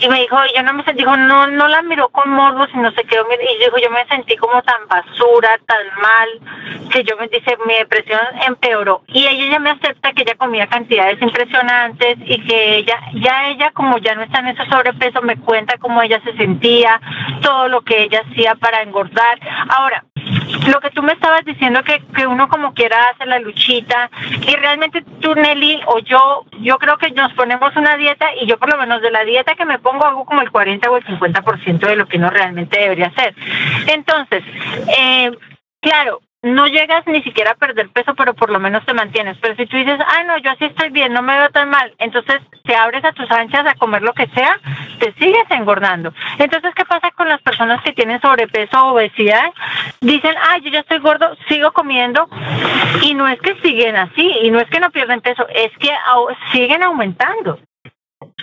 Y 0.00 0.08
me 0.08 0.20
dijo, 0.20 0.36
yo 0.54 0.62
no 0.62 0.72
me 0.72 0.84
sentí, 0.84 1.02
dijo, 1.02 1.16
no, 1.16 1.48
no 1.48 1.66
la 1.66 1.82
miró 1.82 2.08
con 2.10 2.30
morbo, 2.30 2.66
sino 2.68 2.92
se 2.92 3.02
quedó, 3.04 3.26
y 3.32 3.58
dijo, 3.58 3.76
yo 3.78 3.90
me 3.90 4.06
sentí 4.06 4.36
como 4.36 4.62
tan 4.62 4.86
basura, 4.86 5.58
tan 5.66 5.86
mal, 6.00 6.88
que 6.92 7.02
yo 7.02 7.16
me 7.16 7.26
dice, 7.26 7.58
mi 7.66 7.74
depresión 7.74 8.20
empeoró. 8.46 9.02
Y 9.08 9.26
ella 9.26 9.50
ya 9.50 9.58
me 9.58 9.70
acepta 9.70 10.12
que 10.12 10.22
ella 10.22 10.36
comía 10.36 10.68
cantidades 10.68 11.20
impresionantes 11.20 12.11
y 12.24 12.40
que 12.44 12.76
ella, 12.76 12.98
ya 13.14 13.48
ella 13.48 13.70
como 13.72 13.98
ya 13.98 14.14
no 14.14 14.22
está 14.22 14.40
en 14.40 14.48
ese 14.48 14.64
sobrepeso, 14.66 15.22
me 15.22 15.36
cuenta 15.36 15.78
cómo 15.78 16.02
ella 16.02 16.20
se 16.24 16.36
sentía, 16.36 17.00
todo 17.40 17.68
lo 17.68 17.82
que 17.82 18.02
ella 18.02 18.22
hacía 18.28 18.54
para 18.54 18.82
engordar. 18.82 19.38
Ahora, 19.76 20.04
lo 20.66 20.80
que 20.80 20.90
tú 20.90 21.02
me 21.02 21.12
estabas 21.12 21.44
diciendo 21.44 21.82
que, 21.82 22.02
que 22.14 22.26
uno 22.26 22.48
como 22.48 22.74
quiera 22.74 23.10
hace 23.10 23.26
la 23.26 23.38
luchita 23.38 24.10
y 24.46 24.54
realmente 24.56 25.02
tú 25.20 25.34
Nelly 25.34 25.80
o 25.86 25.98
yo 25.98 26.44
yo 26.60 26.78
creo 26.78 26.98
que 26.98 27.10
nos 27.10 27.32
ponemos 27.34 27.74
una 27.76 27.96
dieta 27.96 28.26
y 28.40 28.46
yo 28.46 28.58
por 28.58 28.70
lo 28.70 28.78
menos 28.78 29.02
de 29.02 29.10
la 29.10 29.24
dieta 29.24 29.54
que 29.54 29.64
me 29.64 29.78
pongo 29.78 30.04
hago 30.04 30.24
como 30.24 30.40
el 30.42 30.50
40 30.50 30.90
o 30.90 30.96
el 30.96 31.04
50% 31.04 31.78
de 31.80 31.96
lo 31.96 32.06
que 32.06 32.18
uno 32.18 32.30
realmente 32.30 32.78
debería 32.78 33.06
hacer 33.06 33.34
entonces 33.88 34.44
eh, 34.98 35.32
claro 35.80 36.20
no 36.42 36.66
llegas 36.66 37.06
ni 37.06 37.22
siquiera 37.22 37.52
a 37.52 37.54
perder 37.54 37.88
peso, 37.90 38.14
pero 38.16 38.34
por 38.34 38.50
lo 38.50 38.58
menos 38.58 38.84
te 38.84 38.92
mantienes. 38.92 39.38
Pero 39.40 39.54
si 39.54 39.66
tú 39.66 39.76
dices, 39.76 39.98
ah, 40.00 40.24
no, 40.24 40.38
yo 40.38 40.50
así 40.50 40.64
estoy 40.64 40.90
bien, 40.90 41.12
no 41.12 41.22
me 41.22 41.38
veo 41.38 41.50
tan 41.50 41.70
mal, 41.70 41.94
entonces 41.98 42.40
te 42.64 42.74
abres 42.74 43.04
a 43.04 43.12
tus 43.12 43.30
anchas 43.30 43.64
a 43.66 43.74
comer 43.74 44.02
lo 44.02 44.12
que 44.12 44.26
sea, 44.28 44.58
te 44.98 45.12
sigues 45.14 45.48
engordando. 45.50 46.12
Entonces, 46.38 46.74
¿qué 46.74 46.84
pasa 46.84 47.10
con 47.12 47.28
las 47.28 47.40
personas 47.42 47.80
que 47.82 47.92
tienen 47.92 48.20
sobrepeso 48.20 48.76
o 48.80 48.92
obesidad? 48.92 49.52
Dicen, 50.00 50.34
ah, 50.36 50.58
yo 50.58 50.70
ya 50.70 50.80
estoy 50.80 50.98
gordo, 50.98 51.36
sigo 51.48 51.72
comiendo, 51.72 52.28
y 53.02 53.14
no 53.14 53.28
es 53.28 53.40
que 53.40 53.54
siguen 53.62 53.96
así, 53.96 54.32
y 54.42 54.50
no 54.50 54.58
es 54.58 54.68
que 54.68 54.80
no 54.80 54.90
pierden 54.90 55.20
peso, 55.20 55.46
es 55.48 55.70
que 55.78 55.90
siguen 56.52 56.82
aumentando. 56.82 57.58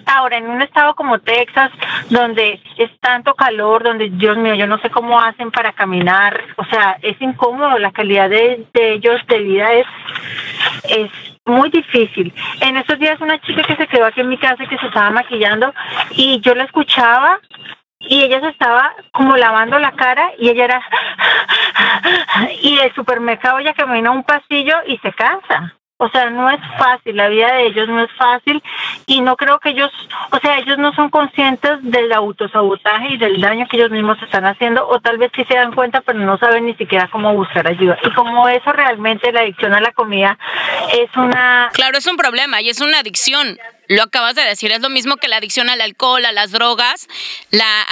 Ahora, 0.05 0.37
en 0.37 0.49
un 0.49 0.61
estado 0.61 0.95
como 0.95 1.19
Texas, 1.19 1.71
donde 2.09 2.61
es 2.77 2.91
tanto 2.99 3.35
calor, 3.35 3.83
donde, 3.83 4.09
Dios 4.09 4.37
mío, 4.37 4.55
yo 4.55 4.67
no 4.67 4.79
sé 4.79 4.89
cómo 4.89 5.19
hacen 5.19 5.51
para 5.51 5.73
caminar, 5.73 6.41
o 6.57 6.65
sea, 6.65 6.97
es 7.01 7.19
incómodo, 7.21 7.77
la 7.77 7.91
calidad 7.91 8.29
de, 8.29 8.67
ellos 8.73 9.21
de 9.27 9.39
vida 9.39 9.73
es, 9.73 9.87
es 10.89 11.11
muy 11.45 11.69
difícil. 11.69 12.33
En 12.61 12.77
esos 12.77 12.99
días 12.99 13.19
una 13.21 13.39
chica 13.41 13.63
que 13.63 13.75
se 13.75 13.87
quedó 13.87 14.05
aquí 14.05 14.21
en 14.21 14.29
mi 14.29 14.37
casa 14.37 14.65
que 14.65 14.77
se 14.77 14.87
estaba 14.87 15.09
maquillando 15.11 15.73
y 16.11 16.39
yo 16.41 16.55
la 16.55 16.63
escuchaba 16.63 17.39
y 17.99 18.23
ella 18.23 18.39
se 18.39 18.49
estaba 18.49 18.93
como 19.11 19.35
lavando 19.35 19.77
la 19.77 19.91
cara 19.91 20.31
y 20.37 20.49
ella 20.49 20.65
era 20.65 20.81
y 22.61 22.79
el 22.79 22.93
supermercado 22.95 23.59
ella 23.59 23.73
camina 23.73 24.11
un 24.11 24.23
pasillo 24.23 24.75
y 24.87 24.97
se 24.99 25.11
cansa 25.11 25.75
o 26.01 26.09
sea, 26.09 26.29
no 26.29 26.49
es 26.49 26.61
fácil, 26.77 27.17
la 27.17 27.27
vida 27.27 27.53
de 27.55 27.67
ellos 27.67 27.89
no 27.89 28.01
es 28.01 28.11
fácil 28.13 28.63
y 29.05 29.19
no 29.19 29.35
creo 29.35 29.59
que 29.59 29.71
ellos, 29.71 29.91
o 30.31 30.39
sea, 30.39 30.57
ellos 30.57 30.77
no 30.77 30.93
son 30.93 31.09
conscientes 31.09 31.71
del 31.81 32.13
autosabotaje 32.13 33.15
y 33.15 33.17
del 33.17 33.41
daño 33.41 33.67
que 33.67 33.75
ellos 33.75 33.91
mismos 33.91 34.17
están 34.23 34.45
haciendo 34.45 34.87
o 34.87 35.01
tal 35.01 35.17
vez 35.17 35.29
sí 35.35 35.43
se 35.43 35.55
dan 35.55 35.73
cuenta 35.73 35.99
pero 35.99 36.19
no 36.19 36.37
saben 36.37 36.67
ni 36.67 36.73
siquiera 36.75 37.09
cómo 37.11 37.33
buscar 37.35 37.67
ayuda. 37.67 37.97
Y 38.01 38.11
como 38.11 38.47
eso 38.47 38.71
realmente 38.71 39.29
la 39.33 39.41
adicción 39.41 39.73
a 39.73 39.81
la 39.81 39.91
comida 39.91 40.37
es 40.93 41.13
una... 41.17 41.69
Claro, 41.73 41.97
es 41.97 42.07
un 42.07 42.15
problema 42.15 42.61
y 42.61 42.69
es 42.69 42.79
una 42.79 42.99
adicción 42.99 43.57
lo 43.89 44.03
acabas 44.03 44.35
de 44.35 44.43
decir, 44.43 44.71
es 44.71 44.81
lo 44.81 44.89
mismo 44.89 45.17
que 45.17 45.27
la 45.27 45.37
adicción 45.37 45.67
al 45.67 45.81
alcohol, 45.81 46.23
a 46.23 46.31
las 46.31 46.51
drogas, 46.51 47.07
la 47.49 47.87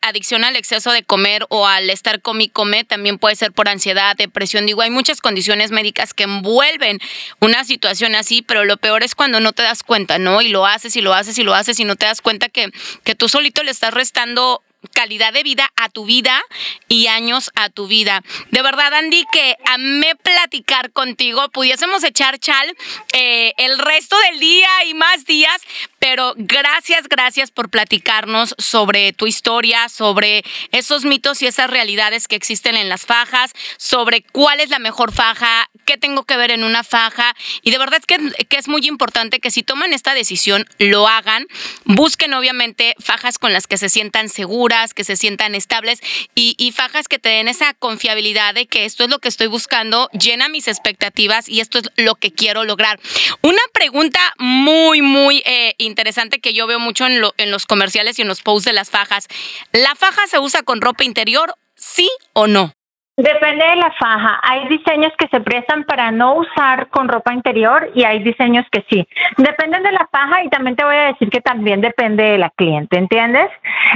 adicción 0.00 0.42
al 0.42 0.56
exceso 0.56 0.90
de 0.90 1.02
comer 1.02 1.44
o 1.50 1.66
al 1.66 1.90
estar 1.90 2.22
com 2.22 2.40
y 2.40 2.48
come 2.48 2.84
también 2.84 3.18
puede 3.18 3.36
ser 3.36 3.52
por 3.52 3.68
ansiedad, 3.68 4.16
depresión. 4.16 4.64
Digo, 4.64 4.80
hay 4.80 4.88
muchas 4.88 5.20
condiciones 5.20 5.70
médicas 5.70 6.14
que 6.14 6.22
envuelven 6.22 6.98
una 7.44 7.64
situación 7.64 8.14
así, 8.14 8.42
pero 8.42 8.64
lo 8.64 8.76
peor 8.76 9.02
es 9.02 9.14
cuando 9.14 9.40
no 9.40 9.52
te 9.52 9.62
das 9.62 9.82
cuenta, 9.82 10.18
¿no? 10.18 10.40
Y 10.40 10.48
lo 10.48 10.66
haces 10.66 10.96
y 10.96 11.00
lo 11.00 11.14
haces 11.14 11.38
y 11.38 11.42
lo 11.42 11.54
haces 11.54 11.78
y 11.78 11.84
no 11.84 11.96
te 11.96 12.06
das 12.06 12.20
cuenta 12.20 12.48
que, 12.48 12.70
que 13.04 13.14
tú 13.14 13.28
solito 13.28 13.62
le 13.62 13.70
estás 13.70 13.92
restando 13.92 14.62
calidad 14.92 15.32
de 15.32 15.42
vida 15.42 15.70
a 15.76 15.88
tu 15.88 16.04
vida 16.04 16.42
y 16.88 17.06
años 17.06 17.50
a 17.54 17.70
tu 17.70 17.86
vida. 17.86 18.22
De 18.50 18.62
verdad, 18.62 18.92
Andy, 18.94 19.24
que 19.32 19.56
amé 19.66 20.14
platicar 20.16 20.92
contigo. 20.92 21.48
Pudiésemos 21.50 22.04
echar 22.04 22.38
chal 22.38 22.76
eh, 23.12 23.52
el 23.56 23.78
resto 23.78 24.16
del 24.30 24.40
día 24.40 24.68
y 24.86 24.94
más 24.94 25.24
días, 25.24 25.60
pero 26.04 26.34
gracias, 26.36 27.08
gracias 27.08 27.50
por 27.50 27.70
platicarnos 27.70 28.54
sobre 28.58 29.14
tu 29.14 29.26
historia, 29.26 29.88
sobre 29.88 30.44
esos 30.70 31.06
mitos 31.06 31.40
y 31.40 31.46
esas 31.46 31.70
realidades 31.70 32.28
que 32.28 32.36
existen 32.36 32.76
en 32.76 32.90
las 32.90 33.06
fajas, 33.06 33.52
sobre 33.78 34.22
cuál 34.22 34.60
es 34.60 34.68
la 34.68 34.78
mejor 34.78 35.14
faja, 35.14 35.70
qué 35.86 35.96
tengo 35.96 36.24
que 36.24 36.36
ver 36.36 36.50
en 36.50 36.62
una 36.62 36.84
faja. 36.84 37.34
Y 37.62 37.70
de 37.70 37.78
verdad 37.78 38.00
es 38.00 38.04
que, 38.04 38.18
es 38.54 38.68
muy 38.68 38.86
importante 38.86 39.40
que 39.40 39.50
si 39.50 39.62
toman 39.62 39.94
esta 39.94 40.12
decisión, 40.12 40.66
lo 40.78 41.08
hagan. 41.08 41.46
Busquen 41.86 42.34
obviamente 42.34 42.94
fajas 42.98 43.38
con 43.38 43.54
las 43.54 43.66
que 43.66 43.78
se 43.78 43.88
sientan 43.88 44.28
seguras 44.28 44.92
que 44.92 45.04
se 45.04 45.16
sientan 45.16 45.54
estables 45.54 46.00
y, 46.34 46.70
fajas 46.76 47.08
que 47.08 47.18
te 47.18 47.30
den 47.30 47.48
esa 47.48 47.72
confiabilidad 47.72 48.52
de 48.52 48.66
que 48.66 48.84
esto 48.84 49.04
es 49.04 49.10
lo 49.10 49.20
que 49.20 49.28
estoy 49.28 49.46
buscando, 49.46 50.10
llena 50.10 50.50
mis 50.50 50.68
expectativas 50.68 51.48
y 51.48 51.60
esto 51.60 51.78
es 51.78 51.90
lo 51.96 52.16
que 52.16 52.30
quiero 52.30 52.64
lograr. 52.64 53.00
Una 53.40 53.62
pregunta 53.72 54.20
muy, 54.38 55.00
muy 55.00 55.42
eh, 55.46 55.74
interesante 55.78 55.93
que 56.40 56.52
yo 56.52 56.66
veo 56.66 56.78
mucho 56.78 57.06
en, 57.06 57.22
en 57.36 57.50
los 57.50 57.66
comerciales 57.66 58.18
y 58.18 58.22
en 58.22 58.28
los 58.28 58.42
posts 58.42 58.66
de 58.66 58.72
las 58.72 58.90
fajas. 58.90 59.26
¿La 59.72 59.94
faja 59.94 60.26
se 60.26 60.38
usa 60.38 60.62
con 60.62 60.80
ropa 60.80 61.04
interior? 61.04 61.54
¿Sí 61.74 62.10
o 62.32 62.46
no? 62.46 62.72
Depende 63.16 63.64
de 63.64 63.76
la 63.76 63.92
faja. 63.92 64.40
Hay 64.42 64.66
diseños 64.66 65.12
que 65.16 65.28
se 65.28 65.40
prestan 65.40 65.84
para 65.84 66.10
no 66.10 66.34
usar 66.34 66.88
con 66.88 67.06
ropa 67.06 67.32
interior 67.32 67.88
y 67.94 68.02
hay 68.02 68.24
diseños 68.24 68.66
que 68.72 68.84
sí. 68.90 69.06
Depende 69.36 69.78
de 69.78 69.92
la 69.92 70.08
faja 70.10 70.42
y 70.42 70.48
también 70.48 70.74
te 70.74 70.84
voy 70.84 70.96
a 70.96 71.06
decir 71.12 71.30
que 71.30 71.40
también 71.40 71.80
depende 71.80 72.24
de 72.24 72.38
la 72.38 72.50
cliente, 72.50 72.98
¿entiendes? 72.98 73.50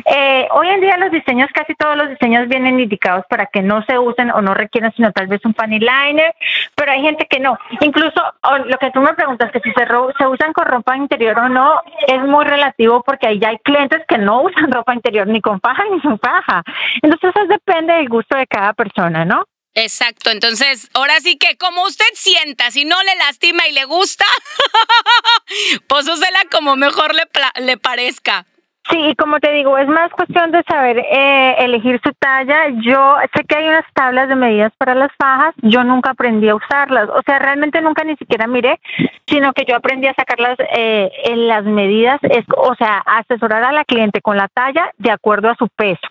Eh, 0.04 0.46
hoy 0.52 0.68
en 0.68 0.80
día 0.80 0.96
los 0.98 1.10
diseños, 1.10 1.50
casi 1.52 1.74
todos 1.74 1.96
los 1.96 2.10
diseños 2.10 2.46
vienen 2.46 2.78
indicados 2.78 3.24
para 3.28 3.46
que 3.46 3.60
no 3.60 3.82
se 3.86 3.98
usen 3.98 4.30
o 4.30 4.40
no 4.40 4.54
requieran 4.54 4.92
sino 4.94 5.10
tal 5.10 5.26
vez 5.26 5.44
un 5.44 5.52
panty 5.52 5.80
liner, 5.80 6.32
pero 6.76 6.92
hay 6.92 7.02
gente 7.02 7.26
que 7.28 7.40
no. 7.40 7.58
Incluso 7.80 8.22
lo 8.66 8.78
que 8.78 8.92
tú 8.92 9.00
me 9.00 9.14
preguntas, 9.14 9.50
que 9.50 9.58
si 9.60 9.72
se, 9.72 9.84
se 9.84 10.26
usan 10.28 10.52
con 10.52 10.64
ropa 10.64 10.96
interior 10.96 11.36
o 11.40 11.48
no, 11.48 11.82
es 12.06 12.22
muy 12.22 12.44
relativo 12.44 13.02
porque 13.02 13.26
ahí 13.26 13.40
ya 13.40 13.48
hay 13.48 13.58
clientes 13.58 14.00
que 14.06 14.18
no 14.18 14.42
usan 14.44 14.70
ropa 14.70 14.94
interior 14.94 15.26
ni 15.26 15.40
con 15.40 15.60
faja 15.60 15.82
ni 15.90 16.00
sin 16.02 16.20
faja. 16.20 16.62
Entonces 17.02 17.32
eso 17.34 17.46
depende 17.48 17.94
del 17.94 18.08
gusto 18.08 18.36
de 18.36 18.46
cada 18.46 18.72
persona. 18.74 19.07
¿No? 19.10 19.44
Exacto, 19.74 20.30
entonces 20.30 20.90
ahora 20.94 21.20
sí 21.20 21.38
que 21.38 21.56
como 21.56 21.84
usted 21.84 22.04
sienta, 22.14 22.70
si 22.70 22.84
no 22.84 22.96
le 23.02 23.14
lastima 23.16 23.68
y 23.68 23.72
le 23.72 23.84
gusta, 23.84 24.24
pues 25.88 26.08
úsela 26.08 26.40
como 26.50 26.74
mejor 26.74 27.14
le, 27.14 27.24
le 27.64 27.76
parezca. 27.76 28.44
Sí, 28.90 28.96
y 28.98 29.14
como 29.16 29.38
te 29.38 29.52
digo, 29.52 29.76
es 29.76 29.86
más 29.86 30.10
cuestión 30.12 30.50
de 30.50 30.62
saber 30.62 30.98
eh, 30.98 31.56
elegir 31.58 32.00
su 32.02 32.10
talla. 32.18 32.68
Yo 32.80 33.16
sé 33.34 33.44
que 33.44 33.56
hay 33.56 33.68
unas 33.68 33.84
tablas 33.92 34.28
de 34.28 34.34
medidas 34.34 34.72
para 34.78 34.94
las 34.94 35.10
fajas, 35.18 35.54
yo 35.58 35.84
nunca 35.84 36.10
aprendí 36.10 36.48
a 36.48 36.54
usarlas, 36.54 37.08
o 37.10 37.20
sea, 37.26 37.38
realmente 37.38 37.82
nunca 37.82 38.02
ni 38.04 38.16
siquiera 38.16 38.46
miré, 38.46 38.80
sino 39.26 39.52
que 39.52 39.66
yo 39.66 39.76
aprendí 39.76 40.06
a 40.06 40.14
sacarlas 40.14 40.58
eh, 40.74 41.10
en 41.24 41.48
las 41.48 41.64
medidas, 41.64 42.18
es, 42.22 42.46
o 42.56 42.74
sea, 42.76 42.98
asesorar 43.04 43.62
a 43.62 43.72
la 43.72 43.84
cliente 43.84 44.22
con 44.22 44.38
la 44.38 44.48
talla 44.48 44.90
de 44.96 45.10
acuerdo 45.10 45.50
a 45.50 45.56
su 45.56 45.68
peso. 45.68 46.08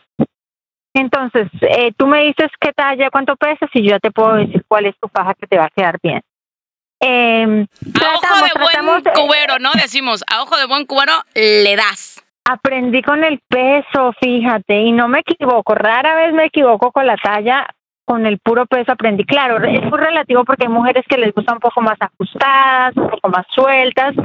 Entonces, 0.98 1.48
eh, 1.62 1.92
tú 1.96 2.08
me 2.08 2.24
dices 2.24 2.50
qué 2.60 2.74
talla, 2.74 3.12
cuánto 3.12 3.36
pesas 3.36 3.70
y 3.74 3.84
yo 3.84 3.92
ya 3.92 4.00
te 4.00 4.12
puedo 4.12 4.36
decir 4.36 4.64
cuál 4.68 4.88
es 4.88 4.96
tu 5.00 5.08
faja 5.10 5.36
que 5.36 5.46
te 5.46 5.58
va 5.58 5.66
a 5.66 5.70
quedar 5.70 5.98
bien. 6.02 6.22
Eh, 7.00 7.68
a 8.02 8.16
ojo 8.16 8.36
de 8.46 8.84
buen 8.84 9.04
cubero, 9.04 9.60
¿no? 9.60 9.70
Decimos, 9.74 10.24
a 10.28 10.42
ojo 10.42 10.58
de 10.58 10.66
buen 10.66 10.86
cubero 10.86 11.14
le 11.36 11.76
das. 11.76 12.24
Aprendí 12.46 13.04
con 13.04 13.24
el 13.24 13.40
peso, 13.48 14.14
fíjate, 14.20 14.82
y 14.82 14.92
no 14.92 15.08
me 15.08 15.20
equivoco. 15.20 15.76
Rara 15.76 16.16
vez 16.16 16.34
me 16.34 16.46
equivoco 16.46 16.92
con 16.92 17.06
la 17.06 17.18
talla, 17.18 17.68
con 18.04 18.26
el 18.26 18.40
puro 18.40 18.66
peso 18.66 18.94
aprendí. 18.94 19.26
Claro, 19.26 19.64
es 19.64 19.84
muy 19.84 20.00
relativo 20.00 20.46
porque 20.46 20.66
hay 20.66 20.72
mujeres 20.72 21.06
que 21.08 21.18
les 21.18 21.34
gusta 21.34 21.54
un 21.54 21.60
poco 21.60 21.82
más 21.82 21.98
ajustadas, 22.00 22.96
un 22.96 23.10
poco 23.10 23.30
más 23.30 23.46
sueltas, 23.54 24.16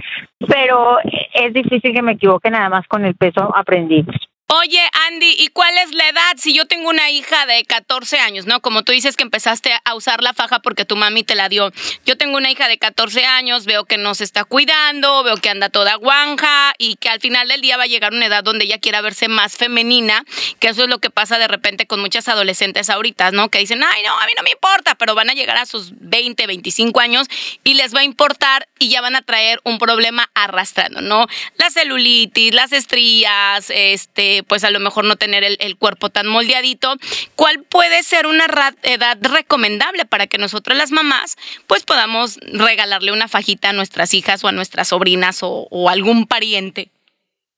pero 0.49 0.99
es 1.35 1.53
difícil 1.53 1.93
que 1.93 2.01
me 2.01 2.13
equivoque 2.13 2.49
nada 2.49 2.71
más 2.71 2.87
con 2.87 3.05
el 3.05 3.17
peso 3.17 3.55
aprendí. 3.55 4.07
Oye, 4.55 4.83
Andy, 5.09 5.35
¿y 5.39 5.49
cuál 5.49 5.79
es 5.79 5.95
la 5.95 6.11
edad? 6.11 6.35
Si 6.37 6.53
yo 6.53 6.67
tengo 6.67 6.91
una 6.91 7.11
hija 7.11 7.47
de 7.47 7.65
14 7.65 8.19
años, 8.19 8.45
¿no? 8.45 8.61
Como 8.61 8.83
tú 8.83 8.93
dices 8.93 9.17
que 9.17 9.23
empezaste 9.23 9.73
a 9.83 9.95
usar 9.95 10.23
la 10.23 10.35
faja 10.35 10.61
porque 10.61 10.85
tu 10.85 10.95
mami 10.95 11.25
te 11.25 11.35
la 11.35 11.49
dio. 11.49 11.73
Yo 12.05 12.19
tengo 12.19 12.37
una 12.37 12.51
hija 12.51 12.69
de 12.69 12.77
14 12.77 13.25
años, 13.25 13.65
veo 13.65 13.87
que 13.87 13.97
no 13.97 14.15
se 14.15 14.25
está 14.25 14.45
cuidando, 14.45 15.23
veo 15.23 15.39
que 15.39 15.49
anda 15.49 15.71
toda 15.71 15.95
guanja 15.95 16.75
y 16.77 16.97
que 16.97 17.09
al 17.09 17.21
final 17.21 17.49
del 17.49 17.63
día 17.63 17.79
va 17.79 17.85
a 17.85 17.87
llegar 17.87 18.13
una 18.13 18.27
edad 18.27 18.45
donde 18.45 18.67
ella 18.67 18.79
quiera 18.79 19.01
verse 19.01 19.29
más 19.29 19.57
femenina, 19.57 20.25
que 20.61 20.69
eso 20.69 20.83
es 20.83 20.89
lo 20.89 20.99
que 20.99 21.09
pasa 21.09 21.39
de 21.39 21.49
repente 21.49 21.87
con 21.87 22.01
muchas 22.01 22.29
adolescentes 22.29 22.91
ahorita, 22.91 23.31
¿no? 23.31 23.49
Que 23.49 23.59
dicen, 23.59 23.83
ay, 23.83 24.03
no, 24.05 24.19
a 24.19 24.27
mí 24.27 24.33
no 24.37 24.43
me 24.43 24.51
importa, 24.51 24.97
pero 24.97 25.15
van 25.15 25.31
a 25.31 25.35
llegar 25.35 25.57
a 25.57 25.65
sus 25.65 25.93
20, 25.99 26.47
25 26.47 27.01
años 27.01 27.27
y 27.65 27.75
les 27.75 27.95
va 27.95 28.01
a 28.01 28.05
importar 28.05 28.69
y 28.79 28.91
ya 28.91 29.01
van 29.01 29.17
a 29.17 29.23
traer 29.23 29.61
un 29.65 29.79
problema 29.79 30.31
arrastrando, 30.35 31.01
¿no? 31.01 31.27
La 31.57 31.71
celulitis, 31.71 32.55
las 32.55 32.73
estrías, 32.73 33.71
este 33.71 34.32
pues 34.47 34.65
a 34.65 34.71
lo 34.71 34.81
mejor 34.81 35.05
no 35.05 35.17
tener 35.17 35.45
el, 35.45 35.77
cuerpo 35.77 36.11
tan 36.11 36.27
moldeadito. 36.27 36.95
¿Cuál 37.37 37.63
puede 37.69 38.03
ser 38.03 38.27
una 38.27 38.45
edad 38.83 39.19
recomendable 39.21 40.05
para 40.05 40.27
que 40.27 40.39
nosotros 40.39 40.77
las 40.77 40.93
mamás 40.93 41.37
pues 41.67 41.85
podamos 41.85 42.39
regalarle 42.53 43.13
una 43.13 43.29
fajita 43.29 43.71
a 43.71 43.73
nuestras 43.73 44.15
hijas 44.15 44.45
o 44.45 44.49
a 44.49 44.53
nuestras 44.53 44.89
sobrinas 44.89 45.41
o, 45.43 45.89
algún 45.89 46.27
pariente? 46.27 46.89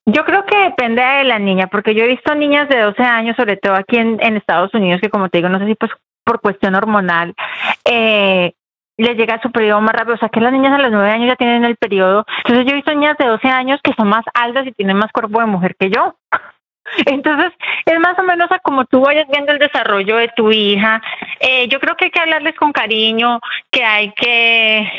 Yo 0.06 0.24
creo 0.24 0.44
que 0.44 0.56
depende 0.56 1.02
de 1.02 1.24
la 1.24 1.38
niña, 1.38 1.68
porque 1.68 1.94
yo 1.94 2.04
he 2.04 2.08
visto 2.08 2.34
niñas 2.34 2.68
de 2.68 2.80
12 2.80 3.02
años, 3.02 3.36
sobre 3.36 3.56
todo 3.56 3.74
aquí 3.74 3.96
en, 3.96 4.36
Estados 4.36 4.74
Unidos, 4.74 5.00
que 5.00 5.08
como 5.08 5.28
te 5.28 5.38
digo, 5.38 5.48
no 5.48 5.58
sé 5.58 5.66
si 5.66 5.74
pues 5.74 5.92
por 6.24 6.40
cuestión 6.40 6.74
hormonal, 6.74 7.34
eh, 7.84 8.52
les 8.96 9.16
llega 9.16 9.40
su 9.42 9.50
periodo 9.50 9.80
más 9.80 9.94
rápido. 9.94 10.14
O 10.14 10.18
sea, 10.18 10.28
que 10.28 10.40
las 10.40 10.52
niñas 10.52 10.72
a 10.72 10.82
los 10.82 10.92
9 10.92 11.10
años 11.10 11.28
ya 11.28 11.36
tienen 11.36 11.64
el 11.64 11.76
periodo. 11.76 12.24
Entonces 12.38 12.64
yo 12.64 12.72
he 12.72 12.76
visto 12.76 12.92
niñas 12.92 13.16
de 13.18 13.26
12 13.26 13.48
años 13.48 13.80
que 13.82 13.94
son 13.94 14.08
más 14.08 14.24
altas 14.34 14.66
y 14.66 14.72
tienen 14.72 14.96
más 14.96 15.12
cuerpo 15.12 15.40
de 15.40 15.46
mujer 15.46 15.76
que 15.78 15.90
yo. 15.90 16.16
Entonces, 17.06 17.52
es 17.86 17.98
más 18.00 18.18
o 18.18 18.22
menos 18.22 18.50
a 18.50 18.58
como 18.58 18.84
tú 18.84 19.00
vayas 19.00 19.26
viendo 19.28 19.52
el 19.52 19.58
desarrollo 19.58 20.16
de 20.16 20.28
tu 20.28 20.50
hija. 20.52 21.02
Eh, 21.40 21.68
yo 21.68 21.80
creo 21.80 21.96
que 21.96 22.06
hay 22.06 22.10
que 22.10 22.20
hablarles 22.20 22.54
con 22.56 22.72
cariño, 22.72 23.40
que 23.70 23.84
hay 23.84 24.12
que, 24.12 24.90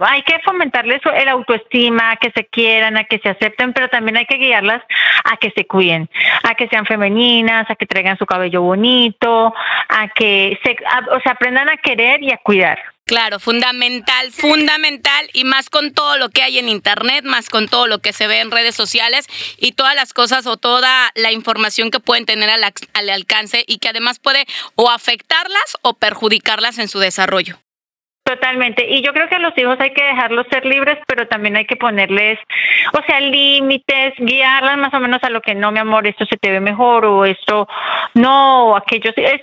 hay 0.00 0.22
que 0.22 0.38
fomentarles 0.44 1.00
el 1.14 1.28
autoestima, 1.28 2.12
a 2.12 2.16
que 2.16 2.30
se 2.32 2.46
quieran, 2.46 2.96
a 2.96 3.04
que 3.04 3.18
se 3.18 3.30
acepten, 3.30 3.72
pero 3.72 3.88
también 3.88 4.16
hay 4.16 4.26
que 4.26 4.36
guiarlas 4.36 4.82
a 5.24 5.36
que 5.36 5.50
se 5.52 5.66
cuiden, 5.66 6.08
a 6.42 6.54
que 6.54 6.68
sean 6.68 6.86
femeninas, 6.86 7.70
a 7.70 7.76
que 7.76 7.86
traigan 7.86 8.18
su 8.18 8.26
cabello 8.26 8.62
bonito, 8.62 9.54
a 9.88 10.08
que 10.08 10.58
se, 10.64 10.76
o 11.10 11.20
sea, 11.20 11.32
aprendan 11.32 11.68
a 11.68 11.76
querer 11.76 12.22
y 12.22 12.32
a 12.32 12.38
cuidar. 12.38 12.91
Claro, 13.04 13.40
fundamental, 13.40 14.32
fundamental 14.32 15.28
y 15.32 15.44
más 15.44 15.68
con 15.68 15.92
todo 15.92 16.16
lo 16.18 16.28
que 16.30 16.42
hay 16.42 16.58
en 16.58 16.68
internet, 16.68 17.24
más 17.24 17.48
con 17.48 17.68
todo 17.68 17.86
lo 17.86 17.98
que 17.98 18.12
se 18.12 18.28
ve 18.28 18.40
en 18.40 18.50
redes 18.50 18.76
sociales 18.76 19.26
y 19.58 19.72
todas 19.72 19.94
las 19.94 20.12
cosas 20.12 20.46
o 20.46 20.56
toda 20.56 21.10
la 21.14 21.32
información 21.32 21.90
que 21.90 22.00
pueden 22.00 22.26
tener 22.26 22.48
al, 22.48 22.62
al 22.62 23.10
alcance 23.10 23.64
y 23.66 23.78
que 23.78 23.88
además 23.88 24.18
puede 24.18 24.46
o 24.76 24.88
afectarlas 24.88 25.76
o 25.82 25.94
perjudicarlas 25.94 26.78
en 26.78 26.88
su 26.88 27.00
desarrollo. 27.00 27.58
Totalmente. 28.32 28.86
Y 28.88 29.02
yo 29.02 29.12
creo 29.12 29.28
que 29.28 29.34
a 29.34 29.40
los 29.40 29.52
hijos 29.58 29.76
hay 29.78 29.90
que 29.90 30.02
dejarlos 30.02 30.46
ser 30.50 30.64
libres, 30.64 30.96
pero 31.06 31.28
también 31.28 31.54
hay 31.54 31.66
que 31.66 31.76
ponerles, 31.76 32.38
o 32.94 33.02
sea, 33.06 33.20
límites, 33.20 34.14
guiarlas 34.16 34.78
más 34.78 34.94
o 34.94 35.00
menos 35.00 35.22
a 35.22 35.28
lo 35.28 35.42
que 35.42 35.54
no, 35.54 35.70
mi 35.70 35.80
amor, 35.80 36.06
esto 36.06 36.24
se 36.24 36.38
te 36.38 36.50
ve 36.50 36.58
mejor 36.58 37.04
o 37.04 37.26
esto 37.26 37.68
no, 38.14 38.74
aquello. 38.74 39.12
Es, 39.14 39.42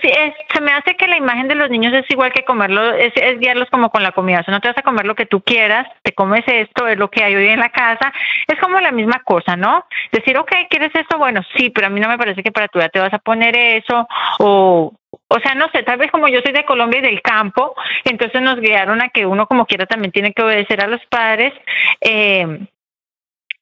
se 0.52 0.60
me 0.60 0.72
hace 0.72 0.96
que 0.96 1.06
la 1.06 1.16
imagen 1.16 1.46
de 1.46 1.54
los 1.54 1.70
niños 1.70 1.94
es 1.94 2.04
igual 2.08 2.32
que 2.32 2.42
comerlo, 2.42 2.94
es, 2.94 3.12
guiarlos 3.38 3.70
como 3.70 3.90
con 3.90 4.02
la 4.02 4.10
comida. 4.10 4.40
O 4.40 4.42
sea, 4.42 4.54
no 4.54 4.60
te 4.60 4.66
vas 4.66 4.78
a 4.78 4.82
comer 4.82 5.06
lo 5.06 5.14
que 5.14 5.26
tú 5.26 5.40
quieras, 5.40 5.86
te 6.02 6.12
comes 6.12 6.42
esto, 6.48 6.88
es 6.88 6.98
lo 6.98 7.10
que 7.10 7.22
hay 7.22 7.36
hoy 7.36 7.46
en 7.46 7.60
la 7.60 7.70
casa. 7.70 8.12
Es 8.48 8.58
como 8.58 8.80
la 8.80 8.90
misma 8.90 9.22
cosa, 9.22 9.54
¿no? 9.54 9.84
Decir, 10.10 10.36
ok, 10.36 10.50
¿quieres 10.68 10.90
esto? 10.96 11.16
Bueno, 11.16 11.42
sí, 11.56 11.70
pero 11.70 11.86
a 11.86 11.90
mí 11.90 12.00
no 12.00 12.08
me 12.08 12.18
parece 12.18 12.42
que 12.42 12.50
para 12.50 12.66
tu 12.66 12.80
edad 12.80 12.90
te 12.92 12.98
vas 12.98 13.14
a 13.14 13.20
poner 13.20 13.56
eso 13.56 14.08
o 14.40 14.92
o 15.28 15.38
sea, 15.40 15.54
no 15.54 15.68
sé, 15.70 15.82
tal 15.82 15.98
vez 15.98 16.10
como 16.10 16.28
yo 16.28 16.40
soy 16.42 16.52
de 16.52 16.64
Colombia 16.64 16.98
y 16.98 17.02
del 17.02 17.22
campo, 17.22 17.74
entonces 18.04 18.40
nos 18.42 18.60
guiaron 18.60 19.02
a 19.02 19.08
que 19.08 19.26
uno 19.26 19.46
como 19.46 19.66
quiera 19.66 19.86
también 19.86 20.12
tiene 20.12 20.32
que 20.32 20.42
obedecer 20.42 20.80
a 20.82 20.88
los 20.88 21.04
padres. 21.06 21.52
Eh, 22.00 22.46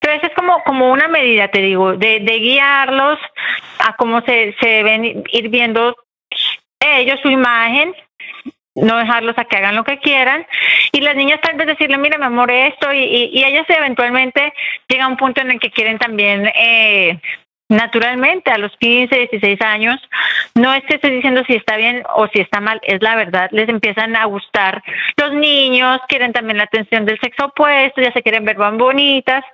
entonces 0.00 0.30
es 0.30 0.34
como, 0.36 0.62
como 0.64 0.92
una 0.92 1.08
medida, 1.08 1.48
te 1.48 1.60
digo, 1.60 1.94
de, 1.94 2.20
de 2.20 2.38
guiarlos 2.38 3.18
a 3.80 3.94
cómo 3.96 4.20
se, 4.22 4.54
se 4.60 4.68
deben 4.68 5.24
ir 5.30 5.48
viendo 5.48 5.96
ellos 6.80 7.18
su 7.20 7.30
imagen, 7.30 7.94
no 8.74 8.96
dejarlos 8.96 9.36
a 9.36 9.44
que 9.44 9.56
hagan 9.56 9.74
lo 9.74 9.84
que 9.84 9.98
quieran 9.98 10.46
y 10.92 11.00
las 11.00 11.16
niñas 11.16 11.40
tal 11.40 11.56
vez 11.56 11.66
decirle 11.66 11.98
mira 11.98 12.16
mi 12.16 12.24
amor 12.24 12.50
esto 12.50 12.92
y 12.92 13.42
ellas 13.44 13.66
eventualmente 13.68 14.52
llega 14.86 15.04
a 15.04 15.08
un 15.08 15.16
punto 15.16 15.40
en 15.40 15.50
el 15.50 15.58
que 15.58 15.72
quieren 15.72 15.98
también 15.98 16.46
eh, 16.54 17.20
Naturalmente, 17.68 18.50
a 18.50 18.56
los 18.56 18.72
15, 18.78 19.14
16 19.30 19.60
años, 19.60 20.00
no 20.54 20.72
es 20.72 20.82
que 20.84 20.94
estés 20.94 21.10
diciendo 21.10 21.42
si 21.46 21.54
está 21.54 21.76
bien 21.76 22.02
o 22.14 22.26
si 22.28 22.40
está 22.40 22.60
mal, 22.60 22.80
es 22.82 23.02
la 23.02 23.14
verdad, 23.14 23.50
les 23.52 23.68
empiezan 23.68 24.16
a 24.16 24.24
gustar 24.24 24.82
los 25.18 25.34
niños, 25.34 26.00
quieren 26.08 26.32
también 26.32 26.56
la 26.56 26.64
atención 26.64 27.04
del 27.04 27.20
sexo 27.20 27.46
opuesto, 27.46 28.00
ya 28.00 28.12
se 28.12 28.22
quieren 28.22 28.46
ver 28.46 28.56
van 28.56 28.78
bonitas, 28.78 29.44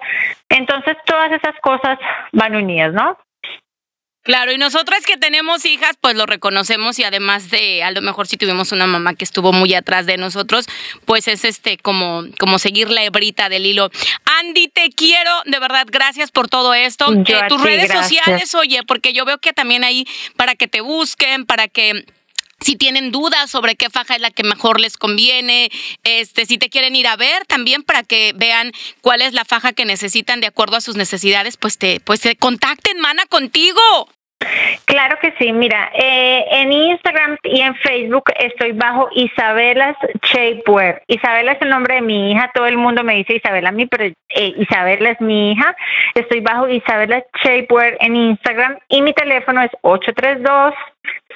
entonces 0.48 0.96
todas 1.06 1.32
esas 1.32 1.54
cosas 1.60 1.98
van 2.32 2.54
unidas, 2.54 2.92
¿no? 2.92 3.18
Claro, 4.24 4.52
y 4.52 4.56
nosotras 4.56 5.04
que 5.04 5.18
tenemos 5.18 5.66
hijas, 5.66 5.98
pues 6.00 6.16
lo 6.16 6.24
reconocemos 6.24 6.98
y 6.98 7.04
además 7.04 7.50
de, 7.50 7.82
a 7.82 7.90
lo 7.90 8.00
mejor 8.00 8.26
si 8.26 8.38
tuvimos 8.38 8.72
una 8.72 8.86
mamá 8.86 9.14
que 9.14 9.24
estuvo 9.24 9.52
muy 9.52 9.74
atrás 9.74 10.06
de 10.06 10.16
nosotros, 10.16 10.66
pues 11.04 11.28
es 11.28 11.44
este 11.44 11.76
como, 11.76 12.22
como 12.40 12.58
seguir 12.58 12.88
la 12.88 13.04
hebrita 13.04 13.50
del 13.50 13.66
hilo. 13.66 13.90
Andy, 14.44 14.68
te 14.68 14.90
quiero, 14.90 15.30
de 15.46 15.58
verdad, 15.58 15.86
gracias 15.90 16.30
por 16.30 16.48
todo 16.48 16.74
esto. 16.74 17.12
Eh, 17.12 17.40
tus 17.48 17.62
redes 17.62 17.90
sociales, 17.90 18.54
oye, 18.54 18.82
porque 18.86 19.12
yo 19.12 19.24
veo 19.24 19.38
que 19.38 19.52
también 19.52 19.84
ahí 19.84 20.06
para 20.36 20.54
que 20.54 20.68
te 20.68 20.80
busquen, 20.80 21.46
para 21.46 21.68
que 21.68 22.04
si 22.60 22.76
tienen 22.76 23.10
dudas 23.10 23.50
sobre 23.50 23.76
qué 23.76 23.90
faja 23.90 24.14
es 24.14 24.20
la 24.20 24.30
que 24.30 24.42
mejor 24.42 24.80
les 24.80 24.96
conviene, 24.96 25.70
este, 26.02 26.46
si 26.46 26.58
te 26.58 26.70
quieren 26.70 26.96
ir 26.96 27.06
a 27.06 27.16
ver 27.16 27.44
también 27.46 27.82
para 27.82 28.02
que 28.02 28.32
vean 28.34 28.72
cuál 29.00 29.22
es 29.22 29.34
la 29.34 29.44
faja 29.44 29.72
que 29.72 29.84
necesitan 29.84 30.40
de 30.40 30.46
acuerdo 30.46 30.76
a 30.76 30.80
sus 30.80 30.96
necesidades, 30.96 31.56
pues 31.56 31.78
te, 31.78 32.00
pues 32.00 32.20
te 32.20 32.36
contacten, 32.36 33.00
mana, 33.00 33.26
contigo. 33.26 33.80
Claro 34.84 35.18
que 35.20 35.32
sí, 35.38 35.52
mira, 35.52 35.90
eh, 35.94 36.44
en 36.50 36.72
Instagram 36.72 37.36
y 37.42 37.60
en 37.60 37.74
Facebook 37.76 38.24
estoy 38.38 38.72
bajo 38.72 39.08
Isabelas 39.12 39.96
Shapewear. 40.22 41.02
Isabela 41.08 41.52
es 41.52 41.62
el 41.62 41.70
nombre 41.70 41.96
de 41.96 42.00
mi 42.02 42.32
hija, 42.32 42.50
todo 42.54 42.66
el 42.66 42.76
mundo 42.76 43.02
me 43.02 43.16
dice 43.16 43.36
Isabela 43.36 43.70
a 43.70 43.72
mí, 43.72 43.86
pero 43.86 44.04
eh, 44.04 44.54
Isabela 44.56 45.10
es 45.10 45.20
mi 45.20 45.52
hija. 45.52 45.76
Estoy 46.14 46.40
bajo 46.40 46.68
Isabela 46.68 47.24
Shapewear 47.42 47.96
en 48.00 48.16
Instagram 48.16 48.78
y 48.88 49.02
mi 49.02 49.12
teléfono 49.12 49.62
es 49.62 49.70
832 49.82 50.74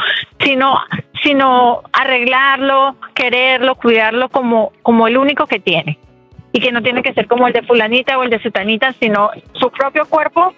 sino, 0.41 0.78
sino 1.22 1.82
arreglarlo, 1.93 2.97
quererlo, 3.14 3.74
cuidarlo 3.74 4.28
como, 4.28 4.72
como 4.82 5.07
el 5.07 5.16
único 5.16 5.47
que 5.47 5.61
tiene. 5.61 5.99
Y 6.53 6.61
que 6.61 6.72
no 6.72 6.82
tiene 6.82 7.03
que 7.03 7.14
ser 7.14 7.28
como 7.28 7.47
el 7.47 7.53
de 7.53 7.62
fulanita 7.62 8.18
o 8.18 8.24
el 8.24 8.30
de 8.30 8.43
sutanita, 8.43 8.93
sino 8.99 9.30
su 9.53 9.70
propio 9.70 10.05
cuerpo, 10.07 10.53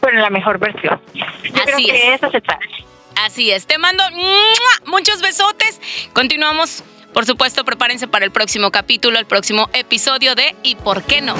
pero 0.00 0.16
en 0.16 0.22
la 0.22 0.30
mejor 0.30 0.58
versión. 0.58 1.00
Yo 1.14 1.62
creo 1.64 1.76
Así 1.76 1.86
que 1.86 1.96
es. 1.96 2.22
eso 2.22 2.30
se 2.30 2.40
trata. 2.40 2.64
Así 3.24 3.50
es, 3.50 3.66
te 3.66 3.78
mando 3.78 4.04
muchos 4.86 5.22
besotes. 5.22 5.80
Continuamos, 6.12 6.84
por 7.16 7.24
supuesto, 7.24 7.64
prepárense 7.64 8.08
para 8.08 8.26
el 8.26 8.30
próximo 8.30 8.70
capítulo, 8.70 9.18
el 9.18 9.24
próximo 9.24 9.70
episodio 9.72 10.34
de 10.34 10.54
¿Y 10.62 10.74
por 10.74 11.02
qué 11.02 11.22
no? 11.22 11.34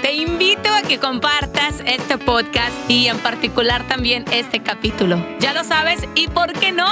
Te 0.00 0.14
invito 0.14 0.70
a 0.72 0.80
que 0.80 0.98
compartas 0.98 1.74
este 1.84 2.16
podcast 2.16 2.72
y 2.88 3.08
en 3.08 3.18
particular 3.18 3.86
también 3.86 4.24
este 4.32 4.60
capítulo. 4.60 5.22
Ya 5.40 5.52
lo 5.52 5.62
sabes, 5.62 6.00
¿y 6.14 6.28
por 6.28 6.54
qué 6.54 6.72
no? 6.72 6.86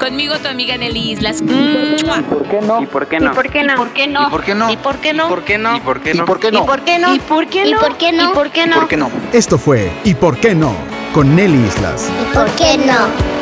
Conmigo 0.00 0.38
tu 0.38 0.48
amiga 0.48 0.78
Nelly 0.78 1.12
Islas. 1.12 1.42
¡Mua! 1.42 2.22
¿Por 2.22 2.48
qué 2.48 2.62
no? 2.62 2.80
¿Y 2.80 2.86
por 2.86 3.06
qué 3.06 3.20
no? 3.20 3.34
¿Por 3.34 3.50
qué 3.50 3.62
no? 3.62 3.76
¿Por 3.76 3.92
qué 3.92 4.06
no? 4.06 4.30
¿Y 4.30 4.30
por 4.30 4.44
qué 4.46 4.54
no? 4.54 4.70
¿Y 4.72 4.76
por 4.78 4.96
qué 5.02 5.12
no? 5.12 5.28
¿Por 5.28 5.44
qué 5.44 5.58
no? 5.58 5.76
¿Y 5.76 5.80
por 5.80 6.00
qué 6.00 6.10
¿Y 6.14 6.14
no? 6.16 6.24
por 6.24 6.40
qué 6.40 6.50
no? 6.50 6.64
¿Y 6.64 6.70
por 6.70 6.80
qué 6.80 6.98
no? 6.98 7.14
¿Y 7.14 7.18
por 7.18 7.50
qué 7.50 7.68
no? 7.68 7.84
¿Y 7.84 7.88
por 7.90 7.98
qué 7.98 8.12
no? 8.14 8.24
¿Y 8.24 8.34
por 8.34 8.48
qué 8.48 8.62
¿Y 8.62 8.66
no? 8.66 8.72
por 8.72 8.88
qué 8.88 8.96
no? 8.96 9.10
Esto 9.34 9.58
fue 9.58 9.92
¿Y 10.04 10.14
por 10.14 10.38
qué 10.38 10.54
no? 10.54 10.97
Con 11.12 11.34
Nelly 11.34 11.66
Islas. 11.66 12.10
¿Y 12.22 12.34
por 12.34 12.50
qué 12.52 12.78
no? 12.78 13.37